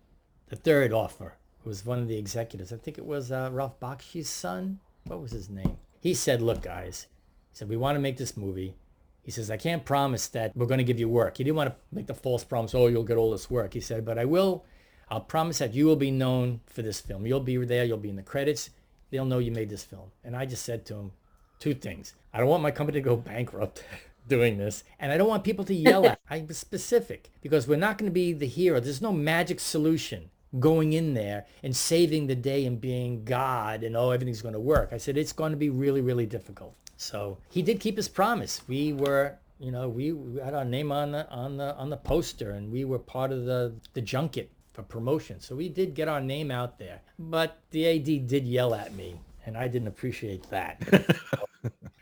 the 0.49 0.55
third 0.55 0.93
offer 0.93 1.35
was 1.63 1.85
one 1.85 1.99
of 1.99 2.07
the 2.07 2.17
executives. 2.17 2.71
I 2.71 2.77
think 2.77 2.97
it 2.97 3.05
was 3.05 3.31
uh, 3.31 3.49
Ralph 3.51 3.79
Bakshi's 3.79 4.29
son. 4.29 4.79
What 5.05 5.21
was 5.21 5.31
his 5.31 5.49
name? 5.49 5.77
He 5.99 6.13
said, 6.13 6.41
look, 6.41 6.61
guys, 6.61 7.07
he 7.51 7.57
said, 7.57 7.69
we 7.69 7.77
want 7.77 7.95
to 7.95 8.01
make 8.01 8.17
this 8.17 8.37
movie. 8.37 8.75
He 9.23 9.31
says, 9.31 9.51
I 9.51 9.57
can't 9.57 9.85
promise 9.85 10.27
that 10.29 10.55
we're 10.55 10.65
going 10.65 10.79
to 10.79 10.83
give 10.83 10.99
you 10.99 11.09
work. 11.09 11.37
He 11.37 11.43
didn't 11.43 11.57
want 11.57 11.69
to 11.69 11.75
make 11.91 12.07
the 12.07 12.13
false 12.13 12.43
promise, 12.43 12.73
oh, 12.73 12.87
you'll 12.87 13.03
get 13.03 13.17
all 13.17 13.31
this 13.31 13.49
work. 13.49 13.73
He 13.73 13.81
said, 13.81 14.05
but 14.05 14.17
I 14.17 14.25
will, 14.25 14.65
I'll 15.09 15.21
promise 15.21 15.57
that 15.59 15.73
you 15.73 15.85
will 15.85 15.95
be 15.95 16.11
known 16.11 16.61
for 16.67 16.81
this 16.81 17.01
film. 17.01 17.25
You'll 17.25 17.39
be 17.39 17.57
there. 17.57 17.83
You'll 17.83 17.97
be 17.97 18.09
in 18.09 18.15
the 18.15 18.23
credits. 18.23 18.69
They'll 19.09 19.25
know 19.25 19.39
you 19.39 19.51
made 19.51 19.69
this 19.69 19.83
film. 19.83 20.11
And 20.23 20.35
I 20.35 20.45
just 20.45 20.63
said 20.63 20.85
to 20.85 20.95
him 20.95 21.11
two 21.59 21.73
things. 21.73 22.13
I 22.33 22.37
don't 22.37 22.47
want 22.47 22.63
my 22.63 22.71
company 22.71 22.99
to 22.99 23.03
go 23.03 23.17
bankrupt 23.17 23.83
doing 24.27 24.57
this. 24.57 24.83
And 24.99 25.11
I 25.11 25.17
don't 25.17 25.27
want 25.27 25.43
people 25.43 25.65
to 25.65 25.73
yell 25.73 26.05
at. 26.05 26.19
I'm 26.29 26.51
specific 26.53 27.31
because 27.41 27.67
we're 27.67 27.77
not 27.77 27.97
going 27.97 28.09
to 28.09 28.13
be 28.13 28.33
the 28.33 28.47
hero. 28.47 28.79
There's 28.79 29.01
no 29.01 29.11
magic 29.11 29.59
solution 29.59 30.29
going 30.57 30.93
in 30.93 31.13
there 31.13 31.45
and 31.61 31.75
saving 31.75 32.27
the 32.27 32.35
day 32.35 32.65
and 32.65 32.81
being 32.81 33.23
God 33.23 33.83
and 33.83 33.95
oh 33.95 34.11
everything's 34.11 34.41
going 34.41 34.53
to 34.53 34.59
work. 34.59 34.89
I 34.91 34.97
said 34.97 35.17
it's 35.17 35.33
going 35.33 35.51
to 35.51 35.57
be 35.57 35.69
really 35.69 36.01
really 36.01 36.25
difficult. 36.25 36.75
So 36.97 37.37
he 37.49 37.61
did 37.61 37.79
keep 37.79 37.97
his 37.97 38.07
promise. 38.07 38.61
We 38.67 38.93
were 38.93 39.37
you 39.59 39.71
know 39.71 39.87
we, 39.89 40.15
had 40.43 40.53
our 40.53 40.65
name 40.65 40.91
on 40.91 41.11
the 41.11 41.29
on 41.29 41.57
the 41.57 41.75
on 41.75 41.89
the 41.89 41.97
poster 41.97 42.51
and 42.51 42.71
we 42.71 42.85
were 42.85 42.99
part 42.99 43.31
of 43.31 43.45
the 43.45 43.73
the 43.93 44.01
junket 44.01 44.51
for 44.73 44.83
promotion. 44.83 45.39
So 45.39 45.55
we 45.55 45.69
did 45.69 45.93
get 45.93 46.07
our 46.07 46.21
name 46.21 46.51
out 46.51 46.79
there. 46.79 47.01
But 47.19 47.59
the 47.71 47.87
AD 47.87 48.27
did 48.27 48.47
yell 48.47 48.73
at 48.73 48.93
me 48.95 49.19
and 49.45 49.57
I 49.57 49.67
didn't 49.67 49.87
appreciate 49.87 50.49
that. 50.49 50.81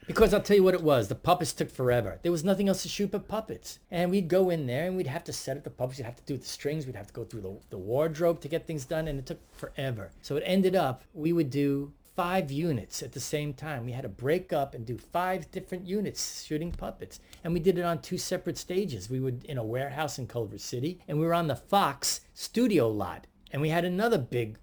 Because 0.07 0.33
I'll 0.33 0.41
tell 0.41 0.55
you 0.55 0.63
what 0.63 0.73
it 0.73 0.81
was. 0.81 1.09
The 1.09 1.15
puppets 1.15 1.51
took 1.51 1.69
forever. 1.69 2.17
There 2.23 2.31
was 2.31 2.45
nothing 2.45 2.69
else 2.69 2.81
to 2.83 2.89
shoot 2.89 3.11
but 3.11 3.27
puppets. 3.27 3.79
And 3.91 4.09
we'd 4.09 4.29
go 4.29 4.49
in 4.49 4.65
there 4.65 4.87
and 4.87 4.95
we'd 4.95 5.07
have 5.07 5.25
to 5.25 5.33
set 5.33 5.57
up 5.57 5.65
the 5.65 5.69
puppets. 5.69 5.99
We'd 5.99 6.05
have 6.05 6.15
to 6.15 6.23
do 6.23 6.37
the 6.37 6.45
strings. 6.45 6.85
We'd 6.85 6.95
have 6.95 7.07
to 7.07 7.13
go 7.13 7.25
through 7.25 7.41
the, 7.41 7.57
the 7.71 7.77
wardrobe 7.77 8.39
to 8.41 8.47
get 8.47 8.65
things 8.65 8.85
done. 8.85 9.09
And 9.09 9.19
it 9.19 9.25
took 9.25 9.39
forever. 9.51 10.11
So 10.21 10.37
it 10.37 10.43
ended 10.45 10.77
up, 10.77 11.03
we 11.13 11.33
would 11.33 11.49
do 11.49 11.91
five 12.15 12.49
units 12.49 13.03
at 13.03 13.11
the 13.11 13.19
same 13.19 13.53
time. 13.53 13.85
We 13.85 13.91
had 13.91 14.03
to 14.03 14.09
break 14.09 14.53
up 14.53 14.73
and 14.73 14.85
do 14.85 14.97
five 14.97 15.51
different 15.51 15.85
units 15.85 16.45
shooting 16.45 16.71
puppets. 16.71 17.19
And 17.43 17.53
we 17.53 17.59
did 17.59 17.77
it 17.77 17.83
on 17.83 18.01
two 18.01 18.17
separate 18.17 18.57
stages. 18.57 19.09
We 19.09 19.19
would 19.19 19.43
in 19.43 19.57
a 19.57 19.63
warehouse 19.63 20.17
in 20.17 20.27
Culver 20.27 20.57
City. 20.57 20.99
And 21.09 21.19
we 21.19 21.25
were 21.25 21.33
on 21.33 21.47
the 21.47 21.55
Fox 21.55 22.21
studio 22.33 22.87
lot. 22.87 23.27
And 23.51 23.61
we 23.61 23.69
had 23.69 23.83
another 23.83 24.17
big 24.17 24.57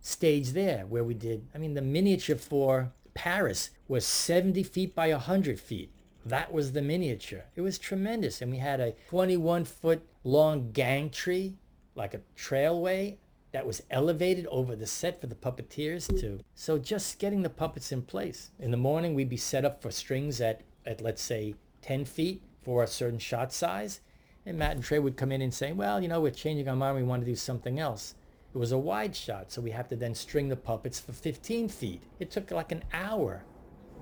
stage 0.00 0.50
there 0.50 0.86
where 0.86 1.04
we 1.04 1.14
did, 1.14 1.46
I 1.54 1.58
mean, 1.58 1.74
the 1.74 1.82
miniature 1.82 2.36
for 2.36 2.92
Paris 3.18 3.70
was 3.88 4.06
70 4.06 4.62
feet 4.62 4.94
by 4.94 5.10
100 5.10 5.58
feet. 5.58 5.90
That 6.24 6.52
was 6.52 6.70
the 6.70 6.82
miniature. 6.82 7.46
It 7.56 7.62
was 7.62 7.76
tremendous. 7.76 8.40
And 8.40 8.52
we 8.52 8.58
had 8.58 8.78
a 8.78 8.94
21 9.10 9.64
foot 9.64 10.06
long 10.22 10.70
gantry, 10.70 11.56
like 11.96 12.14
a 12.14 12.20
trailway, 12.36 13.16
that 13.50 13.66
was 13.66 13.82
elevated 13.90 14.46
over 14.52 14.76
the 14.76 14.86
set 14.86 15.20
for 15.20 15.26
the 15.26 15.34
puppeteers 15.34 16.06
to 16.20 16.38
so 16.54 16.78
just 16.78 17.18
getting 17.18 17.42
the 17.42 17.50
puppets 17.50 17.90
in 17.90 18.02
place 18.02 18.50
in 18.60 18.70
the 18.70 18.76
morning 18.76 19.14
we'd 19.14 19.28
be 19.28 19.38
set 19.38 19.64
up 19.64 19.80
for 19.80 19.90
strings 19.90 20.38
at 20.38 20.60
at 20.84 21.00
let's 21.00 21.22
say 21.22 21.54
10 21.80 22.04
feet 22.04 22.42
for 22.62 22.82
a 22.82 22.86
certain 22.86 23.18
shot 23.18 23.50
size 23.50 24.00
and 24.44 24.58
matt 24.58 24.76
and 24.76 24.84
trey 24.84 24.98
would 24.98 25.16
come 25.16 25.32
in 25.32 25.40
and 25.40 25.54
say 25.54 25.72
well 25.72 25.98
you 26.02 26.08
know 26.08 26.20
we're 26.20 26.30
changing 26.30 26.68
our 26.68 26.76
mind 26.76 26.94
we 26.94 27.02
want 27.02 27.22
to 27.22 27.26
do 27.26 27.34
something 27.34 27.80
else 27.80 28.14
it 28.58 28.60
was 28.60 28.72
a 28.72 28.78
wide 28.78 29.14
shot 29.14 29.52
so 29.52 29.60
we 29.60 29.70
have 29.70 29.88
to 29.88 29.96
then 29.96 30.14
string 30.14 30.48
the 30.48 30.56
puppets 30.56 30.98
for 30.98 31.12
15 31.12 31.68
feet 31.68 32.02
it 32.18 32.30
took 32.30 32.50
like 32.50 32.72
an 32.72 32.82
hour 32.92 33.44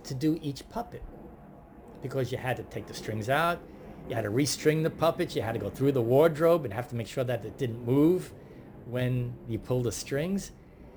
to 0.02 0.14
do 0.14 0.38
each 0.42 0.68
puppet 0.70 1.02
because 2.02 2.32
you 2.32 2.38
had 2.38 2.56
to 2.56 2.62
take 2.64 2.86
the 2.86 2.94
strings 2.94 3.28
out 3.28 3.60
you 4.08 4.14
had 4.14 4.24
to 4.24 4.30
restring 4.30 4.82
the 4.82 4.90
puppets 4.90 5.36
you 5.36 5.42
had 5.42 5.52
to 5.52 5.58
go 5.58 5.68
through 5.68 5.92
the 5.92 6.02
wardrobe 6.02 6.64
and 6.64 6.72
have 6.72 6.88
to 6.88 6.96
make 6.96 7.06
sure 7.06 7.24
that 7.24 7.44
it 7.44 7.58
didn't 7.58 7.84
move 7.84 8.32
when 8.86 9.34
you 9.48 9.58
pull 9.58 9.82
the 9.82 9.92
strings. 9.92 10.52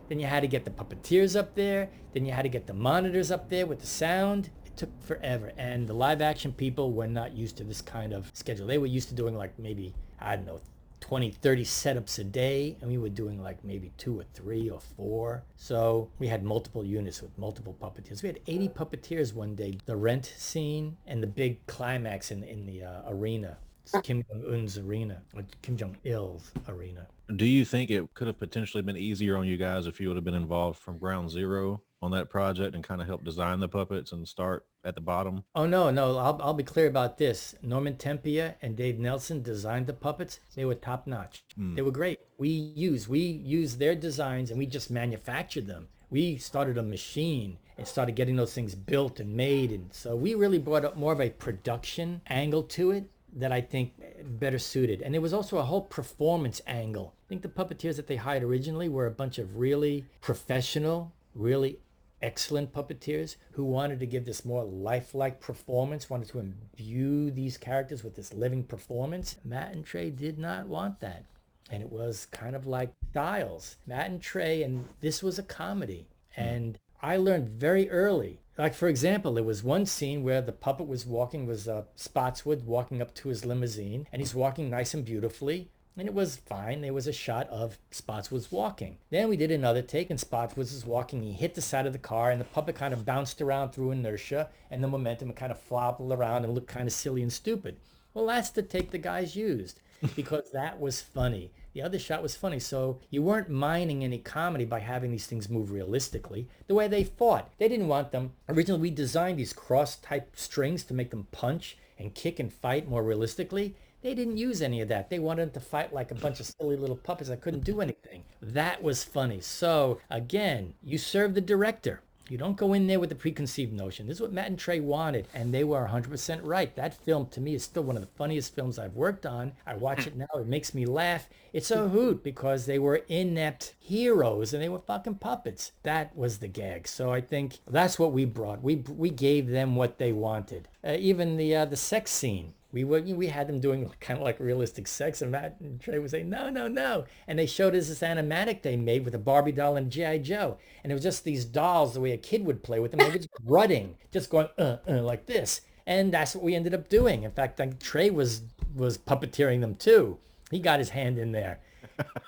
Then 0.07 0.19
you 0.19 0.27
had 0.27 0.41
to 0.41 0.47
get 0.47 0.63
the 0.63 0.71
puppeteers 0.71 1.37
up 1.37 1.55
there. 1.55 1.89
Then 2.13 2.25
you 2.25 2.31
had 2.31 2.43
to 2.43 2.49
get 2.49 2.67
the 2.67 2.73
monitors 2.73 3.31
up 3.31 3.49
there 3.49 3.65
with 3.65 3.79
the 3.79 3.87
sound. 3.87 4.49
It 4.65 4.77
took 4.77 4.89
forever. 5.03 5.51
And 5.57 5.87
the 5.87 5.93
live 5.93 6.21
action 6.21 6.53
people 6.53 6.93
were 6.93 7.07
not 7.07 7.33
used 7.33 7.57
to 7.57 7.63
this 7.63 7.81
kind 7.81 8.13
of 8.13 8.31
schedule. 8.33 8.67
They 8.67 8.77
were 8.77 8.87
used 8.87 9.09
to 9.09 9.15
doing 9.15 9.35
like 9.35 9.57
maybe, 9.59 9.93
I 10.19 10.35
don't 10.35 10.45
know, 10.45 10.61
20, 11.01 11.31
30 11.31 11.63
setups 11.63 12.19
a 12.19 12.23
day. 12.23 12.77
And 12.81 12.89
we 12.89 12.97
were 12.97 13.09
doing 13.09 13.41
like 13.41 13.63
maybe 13.63 13.91
two 13.97 14.19
or 14.19 14.23
three 14.33 14.69
or 14.69 14.79
four. 14.79 15.43
So 15.55 16.09
we 16.19 16.27
had 16.27 16.43
multiple 16.43 16.83
units 16.83 17.21
with 17.21 17.37
multiple 17.37 17.75
puppeteers. 17.81 18.21
We 18.21 18.27
had 18.27 18.39
80 18.47 18.69
puppeteers 18.69 19.33
one 19.33 19.55
day. 19.55 19.77
The 19.85 19.95
rent 19.95 20.33
scene 20.37 20.97
and 21.07 21.21
the 21.21 21.27
big 21.27 21.65
climax 21.67 22.31
in, 22.31 22.43
in 22.43 22.65
the 22.65 22.83
uh, 22.83 23.01
arena. 23.07 23.57
It's 23.83 24.05
Kim 24.05 24.23
Jong-un's 24.29 24.77
arena, 24.77 25.21
or 25.33 25.43
Kim 25.63 25.75
Jong-il's 25.75 26.51
arena. 26.67 27.07
Do 27.35 27.45
you 27.45 27.65
think 27.65 27.89
it 27.89 28.13
could 28.13 28.27
have 28.27 28.37
potentially 28.37 28.83
been 28.83 28.97
easier 28.97 29.35
on 29.35 29.47
you 29.47 29.57
guys 29.57 29.87
if 29.87 29.99
you 29.99 30.09
would 30.09 30.17
have 30.17 30.23
been 30.23 30.35
involved 30.35 30.79
from 30.79 30.99
ground 30.99 31.31
zero 31.31 31.81
on 32.01 32.11
that 32.11 32.29
project 32.29 32.75
and 32.75 32.83
kind 32.83 33.01
of 33.01 33.07
help 33.07 33.23
design 33.23 33.59
the 33.59 33.67
puppets 33.67 34.11
and 34.11 34.27
start 34.27 34.65
at 34.83 34.95
the 34.95 35.01
bottom? 35.01 35.43
Oh 35.55 35.65
no, 35.65 35.91
no, 35.91 36.17
I'll, 36.17 36.39
I'll 36.41 36.53
be 36.53 36.63
clear 36.63 36.87
about 36.87 37.17
this. 37.17 37.55
Norman 37.61 37.95
Tempia 37.95 38.55
and 38.61 38.75
Dave 38.75 38.99
Nelson 38.99 39.41
designed 39.41 39.87
the 39.87 39.93
puppets. 39.93 40.39
They 40.55 40.65
were 40.65 40.75
top 40.75 41.07
notch. 41.07 41.43
Hmm. 41.55 41.75
They 41.75 41.81
were 41.81 41.91
great. 41.91 42.19
We 42.37 42.49
used 42.49 43.07
we 43.07 43.19
used 43.19 43.79
their 43.79 43.95
designs 43.95 44.49
and 44.49 44.59
we 44.59 44.65
just 44.65 44.89
manufactured 44.89 45.67
them. 45.67 45.87
We 46.09 46.37
started 46.37 46.77
a 46.77 46.83
machine 46.83 47.57
and 47.77 47.87
started 47.87 48.15
getting 48.15 48.35
those 48.35 48.53
things 48.53 48.75
built 48.75 49.19
and 49.19 49.35
made, 49.35 49.71
and 49.71 49.93
so 49.93 50.15
we 50.15 50.33
really 50.33 50.57
brought 50.57 50.85
up 50.85 50.97
more 50.97 51.13
of 51.13 51.21
a 51.21 51.29
production 51.29 52.21
angle 52.27 52.63
to 52.63 52.91
it 52.91 53.09
that 53.33 53.51
I 53.51 53.61
think 53.61 53.93
better 54.39 54.59
suited. 54.59 55.01
And 55.01 55.13
there 55.13 55.21
was 55.21 55.33
also 55.33 55.57
a 55.57 55.63
whole 55.63 55.81
performance 55.81 56.61
angle. 56.65 57.13
I 57.15 57.29
think 57.29 57.41
the 57.41 57.47
puppeteers 57.47 57.95
that 57.97 58.07
they 58.07 58.15
hired 58.15 58.43
originally 58.43 58.89
were 58.89 59.05
a 59.05 59.11
bunch 59.11 59.37
of 59.37 59.57
really 59.57 60.05
professional, 60.21 61.13
really 61.35 61.77
excellent 62.21 62.73
puppeteers 62.73 63.35
who 63.51 63.63
wanted 63.63 63.99
to 63.99 64.05
give 64.05 64.25
this 64.25 64.45
more 64.45 64.63
lifelike 64.63 65.39
performance, 65.39 66.09
wanted 66.09 66.29
to 66.29 66.39
imbue 66.39 67.31
these 67.31 67.57
characters 67.57 68.03
with 68.03 68.15
this 68.15 68.33
living 68.33 68.63
performance. 68.63 69.37
Matt 69.43 69.73
and 69.73 69.85
Trey 69.85 70.09
did 70.09 70.37
not 70.37 70.67
want 70.67 70.99
that. 70.99 71.25
And 71.71 71.83
it 71.83 71.91
was 71.91 72.25
kind 72.31 72.55
of 72.55 72.65
like 72.65 72.91
Styles. 73.11 73.77
Matt 73.85 74.09
and 74.09 74.21
Trey, 74.21 74.63
and 74.63 74.87
this 75.01 75.21
was 75.21 75.37
a 75.37 75.43
comedy. 75.43 76.07
And 76.35 76.79
I 77.01 77.17
learned 77.17 77.49
very 77.49 77.89
early 77.89 78.39
like 78.59 78.73
for 78.73 78.89
example, 78.89 79.33
there 79.33 79.43
was 79.43 79.63
one 79.63 79.85
scene 79.85 80.21
where 80.21 80.41
the 80.41 80.51
puppet 80.51 80.85
was 80.85 81.05
walking, 81.05 81.47
was 81.47 81.69
uh, 81.69 81.83
Spotswood 81.95 82.65
walking 82.65 83.01
up 83.01 83.15
to 83.15 83.29
his 83.29 83.45
limousine, 83.45 84.05
and 84.11 84.21
he's 84.21 84.35
walking 84.35 84.69
nice 84.69 84.93
and 84.93 85.05
beautifully, 85.05 85.69
and 85.99 86.07
it 86.07 86.15
was 86.15 86.37
fine. 86.37 86.81
There 86.81 86.93
was 86.93 87.07
a 87.07 87.13
shot 87.13 87.49
of 87.49 87.77
Spotswood's 87.91 88.51
walking. 88.51 88.97
Then 89.09 89.29
we 89.29 89.37
did 89.37 89.51
another 89.51 89.81
take, 89.81 90.09
and 90.09 90.19
Spotswood 90.19 90.57
was 90.57 90.85
walking. 90.85 91.23
He 91.23 91.33
hit 91.33 91.55
the 91.55 91.61
side 91.61 91.85
of 91.85 91.93
the 91.93 91.99
car, 91.99 92.31
and 92.31 92.39
the 92.39 92.45
puppet 92.45 92.75
kind 92.75 92.93
of 92.93 93.05
bounced 93.05 93.41
around 93.41 93.71
through 93.71 93.91
inertia, 93.91 94.49
and 94.71 94.83
the 94.83 94.87
momentum 94.87 95.33
kind 95.33 95.51
of 95.51 95.59
flobbled 95.67 96.17
around 96.17 96.45
and 96.45 96.53
looked 96.53 96.67
kind 96.67 96.87
of 96.87 96.93
silly 96.93 97.21
and 97.21 97.31
stupid. 97.33 97.77
Well, 98.13 98.27
that's 98.27 98.49
the 98.49 98.61
take 98.61 98.91
the 98.91 98.97
guys 98.97 99.35
used 99.35 99.79
because 100.15 100.51
that 100.51 100.79
was 100.79 101.01
funny. 101.01 101.51
The 101.73 101.81
other 101.83 101.99
shot 101.99 102.23
was 102.23 102.35
funny. 102.35 102.59
So 102.59 102.99
you 103.09 103.21
weren't 103.21 103.49
mining 103.49 104.03
any 104.03 104.17
comedy 104.17 104.65
by 104.65 104.79
having 104.79 105.11
these 105.11 105.27
things 105.27 105.49
move 105.49 105.71
realistically. 105.71 106.47
The 106.67 106.75
way 106.75 106.87
they 106.87 107.03
fought, 107.03 107.49
they 107.57 107.67
didn't 107.67 107.87
want 107.87 108.11
them. 108.11 108.33
Originally, 108.47 108.81
we 108.81 108.89
designed 108.91 109.37
these 109.37 109.53
cross 109.53 109.95
type 109.97 110.31
strings 110.35 110.83
to 110.85 110.93
make 110.93 111.11
them 111.11 111.27
punch 111.31 111.77
and 111.97 112.15
kick 112.15 112.39
and 112.39 112.51
fight 112.51 112.87
more 112.87 113.03
realistically. 113.03 113.75
They 114.01 114.15
didn't 114.15 114.37
use 114.37 114.61
any 114.61 114.81
of 114.81 114.87
that. 114.87 115.09
They 115.09 115.19
wanted 115.19 115.53
to 115.53 115.59
fight 115.59 115.93
like 115.93 116.11
a 116.11 116.15
bunch 116.15 116.39
of 116.39 116.45
silly 116.45 116.77
little 116.77 116.95
puppets 116.95 117.29
that 117.29 117.41
couldn't 117.41 117.65
do 117.65 117.81
anything. 117.81 118.23
That 118.41 118.81
was 118.81 119.03
funny. 119.03 119.41
So 119.41 119.99
again, 120.09 120.73
you 120.81 120.97
serve 120.97 121.33
the 121.33 121.41
director. 121.41 122.01
You 122.29 122.37
don't 122.37 122.57
go 122.57 122.73
in 122.73 122.85
there 122.85 122.99
with 122.99 123.11
a 123.11 123.15
preconceived 123.15 123.73
notion. 123.73 124.05
This 124.05 124.17
is 124.17 124.21
what 124.21 124.31
Matt 124.31 124.47
and 124.47 124.59
Trey 124.59 124.79
wanted, 124.79 125.27
and 125.33 125.51
they 125.51 125.63
were 125.63 125.89
100% 125.91 126.41
right. 126.43 126.75
That 126.75 126.93
film, 126.93 127.25
to 127.29 127.41
me, 127.41 127.55
is 127.55 127.63
still 127.63 127.81
one 127.81 127.95
of 127.95 128.03
the 128.03 128.15
funniest 128.17 128.53
films 128.53 128.77
I've 128.77 128.93
worked 128.93 129.25
on. 129.25 129.53
I 129.65 129.73
watch 129.73 130.05
it 130.05 130.15
now. 130.15 130.27
It 130.35 130.45
makes 130.45 130.75
me 130.75 130.85
laugh. 130.85 131.27
It's 131.53 131.71
a 131.71 131.89
hoot 131.89 132.23
because 132.23 132.67
they 132.67 132.77
were 132.77 133.01
inept 133.07 133.73
heroes 133.79 134.53
and 134.53 134.61
they 134.61 134.69
were 134.69 134.79
fucking 134.79 135.15
puppets. 135.15 135.71
That 135.81 136.15
was 136.15 136.37
the 136.37 136.47
gag. 136.47 136.87
So 136.87 137.11
I 137.11 137.19
think 137.19 137.57
that's 137.67 137.97
what 137.97 138.11
we 138.11 138.25
brought. 138.25 138.61
We 138.61 138.75
we 138.75 139.09
gave 139.09 139.47
them 139.47 139.75
what 139.75 139.97
they 139.97 140.13
wanted. 140.13 140.67
Uh, 140.83 140.97
even 140.99 141.35
the 141.35 141.55
uh, 141.55 141.65
the 141.65 141.75
sex 141.77 142.11
scene 142.11 142.53
we 142.71 142.83
were 142.83 143.01
we 143.01 143.27
had 143.27 143.47
them 143.47 143.59
doing 143.59 143.89
kind 143.99 144.19
of 144.19 144.23
like 144.23 144.39
realistic 144.39 144.87
sex 144.87 145.21
and 145.21 145.31
Matt 145.31 145.57
and 145.59 145.79
Trey 145.79 145.99
would 145.99 146.11
say 146.11 146.23
no 146.23 146.49
no 146.49 146.67
no. 146.67 147.05
And 147.27 147.39
they 147.39 147.45
showed 147.45 147.75
us 147.75 147.87
this 147.87 148.01
animatic 148.01 148.61
they 148.61 148.75
made 148.75 149.05
with 149.05 149.15
a 149.15 149.19
Barbie 149.19 149.51
doll 149.51 149.75
and 149.75 149.91
GI 149.91 150.19
Joe. 150.19 150.57
And 150.83 150.91
it 150.91 150.95
was 150.95 151.03
just 151.03 151.23
these 151.23 151.45
dolls 151.45 151.93
the 151.93 152.01
way 152.01 152.11
a 152.11 152.17
kid 152.17 152.45
would 152.45 152.63
play 152.63 152.79
with 152.79 152.91
them. 152.91 152.99
They 152.99 153.09
were 153.09 153.17
just 153.17 153.29
rutting 153.43 153.95
just 154.11 154.29
going 154.29 154.49
uh, 154.57 154.77
uh 154.87 155.01
like 155.01 155.25
this. 155.25 155.61
And 155.87 156.13
that's 156.13 156.35
what 156.35 156.43
we 156.43 156.55
ended 156.55 156.73
up 156.73 156.89
doing. 156.89 157.23
In 157.23 157.31
fact 157.31 157.59
like 157.59 157.79
Trey 157.79 158.09
was 158.09 158.41
was 158.75 158.97
puppeteering 158.97 159.61
them 159.61 159.75
too. 159.75 160.17
He 160.51 160.59
got 160.59 160.79
his 160.79 160.89
hand 160.89 161.17
in 161.17 161.31
there. 161.31 161.59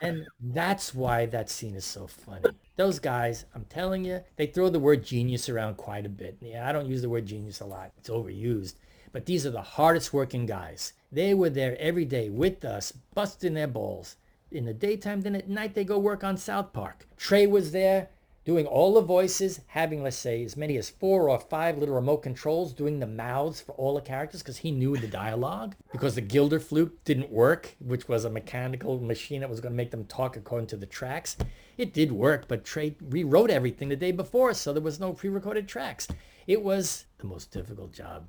And 0.01 0.27
that's 0.39 0.93
why 0.93 1.27
that 1.27 1.49
scene 1.49 1.75
is 1.75 1.85
so 1.85 2.05
funny. 2.07 2.49
Those 2.75 2.99
guys 2.99 3.45
I'm 3.53 3.65
telling 3.65 4.03
you 4.03 4.21
they 4.35 4.47
throw 4.47 4.69
the 4.69 4.79
word 4.79 5.05
genius 5.05 5.49
around 5.49 5.77
quite 5.77 6.05
a 6.05 6.09
bit. 6.09 6.37
Yeah 6.41 6.67
I 6.67 6.71
don't 6.71 6.87
use 6.87 7.03
the 7.03 7.09
word 7.09 7.27
genius 7.27 7.61
a 7.61 7.65
lot. 7.65 7.91
It's 7.99 8.09
overused 8.09 8.73
but 9.12 9.26
these 9.26 9.45
are 9.45 9.51
the 9.51 9.62
hardest 9.62 10.14
working 10.14 10.45
guys. 10.45 10.93
They 11.12 11.34
were 11.34 11.49
there 11.49 11.78
every 11.80 12.05
day 12.05 12.30
with 12.30 12.64
us, 12.64 12.93
busting 13.14 13.53
their 13.53 13.68
balls. 13.68 14.16
In 14.51 14.66
the 14.66 14.74
daytime, 14.74 15.22
then 15.22 15.36
at 15.36 15.49
night 15.49 15.76
they 15.76 15.84
go 15.84 15.97
work 15.97 16.24
on 16.24 16.38
South 16.38 16.74
Park. 16.74 17.07
Trey 17.18 17.47
was 17.47 17.72
there 17.72 18.09
doing 18.43 18.66
all 18.66 18.95
the 18.95 19.01
voices, 19.01 19.62
having, 19.68 20.01
let's 20.01 20.18
say, 20.18 20.43
as 20.43 20.57
many 20.57 20.76
as 20.78 20.89
four 20.89 21.30
or 21.30 21.39
five 21.39 21.78
little 21.78 21.95
remote 21.95 22.24
controls, 22.24 22.74
doing 22.74 22.99
the 22.99 23.07
mouths 23.07 23.62
for 23.62 23.74
all 23.74 23.95
the 23.95 24.01
characters 24.01 24.41
because 24.41 24.57
he 24.57 24.72
knew 24.72 24.97
the 24.97 25.07
dialogue. 25.07 25.76
Because 25.91 26.16
the 26.16 26.22
Gilder 26.22 26.59
flute 26.59 26.97
didn't 27.05 27.32
work, 27.32 27.76
which 27.80 28.07
was 28.07 28.26
a 28.26 28.30
mechanical 28.30 28.99
machine 28.99 29.41
that 29.41 29.49
was 29.49 29.59
going 29.59 29.74
to 29.74 29.78
make 29.78 29.91
them 29.91 30.05
talk 30.05 30.38
according 30.38 30.68
to 30.68 30.78
the 30.78 30.86
tracks. 30.86 31.38
It 31.78 31.93
did 31.93 32.12
work, 32.12 32.47
but 32.47 32.66
Trey 32.66 32.95
rewrote 33.01 33.51
everything 33.51 33.89
the 33.89 33.95
day 33.95 34.12
before, 34.12 34.53
so 34.53 34.74
there 34.74 34.82
was 34.82 34.99
no 34.99 35.14
pre-recorded 35.14 35.68
tracks. 35.68 36.07
It 36.47 36.64
was 36.64 37.05
the 37.20 37.28
most 37.28 37.51
difficult 37.51 37.93
job 37.93 38.28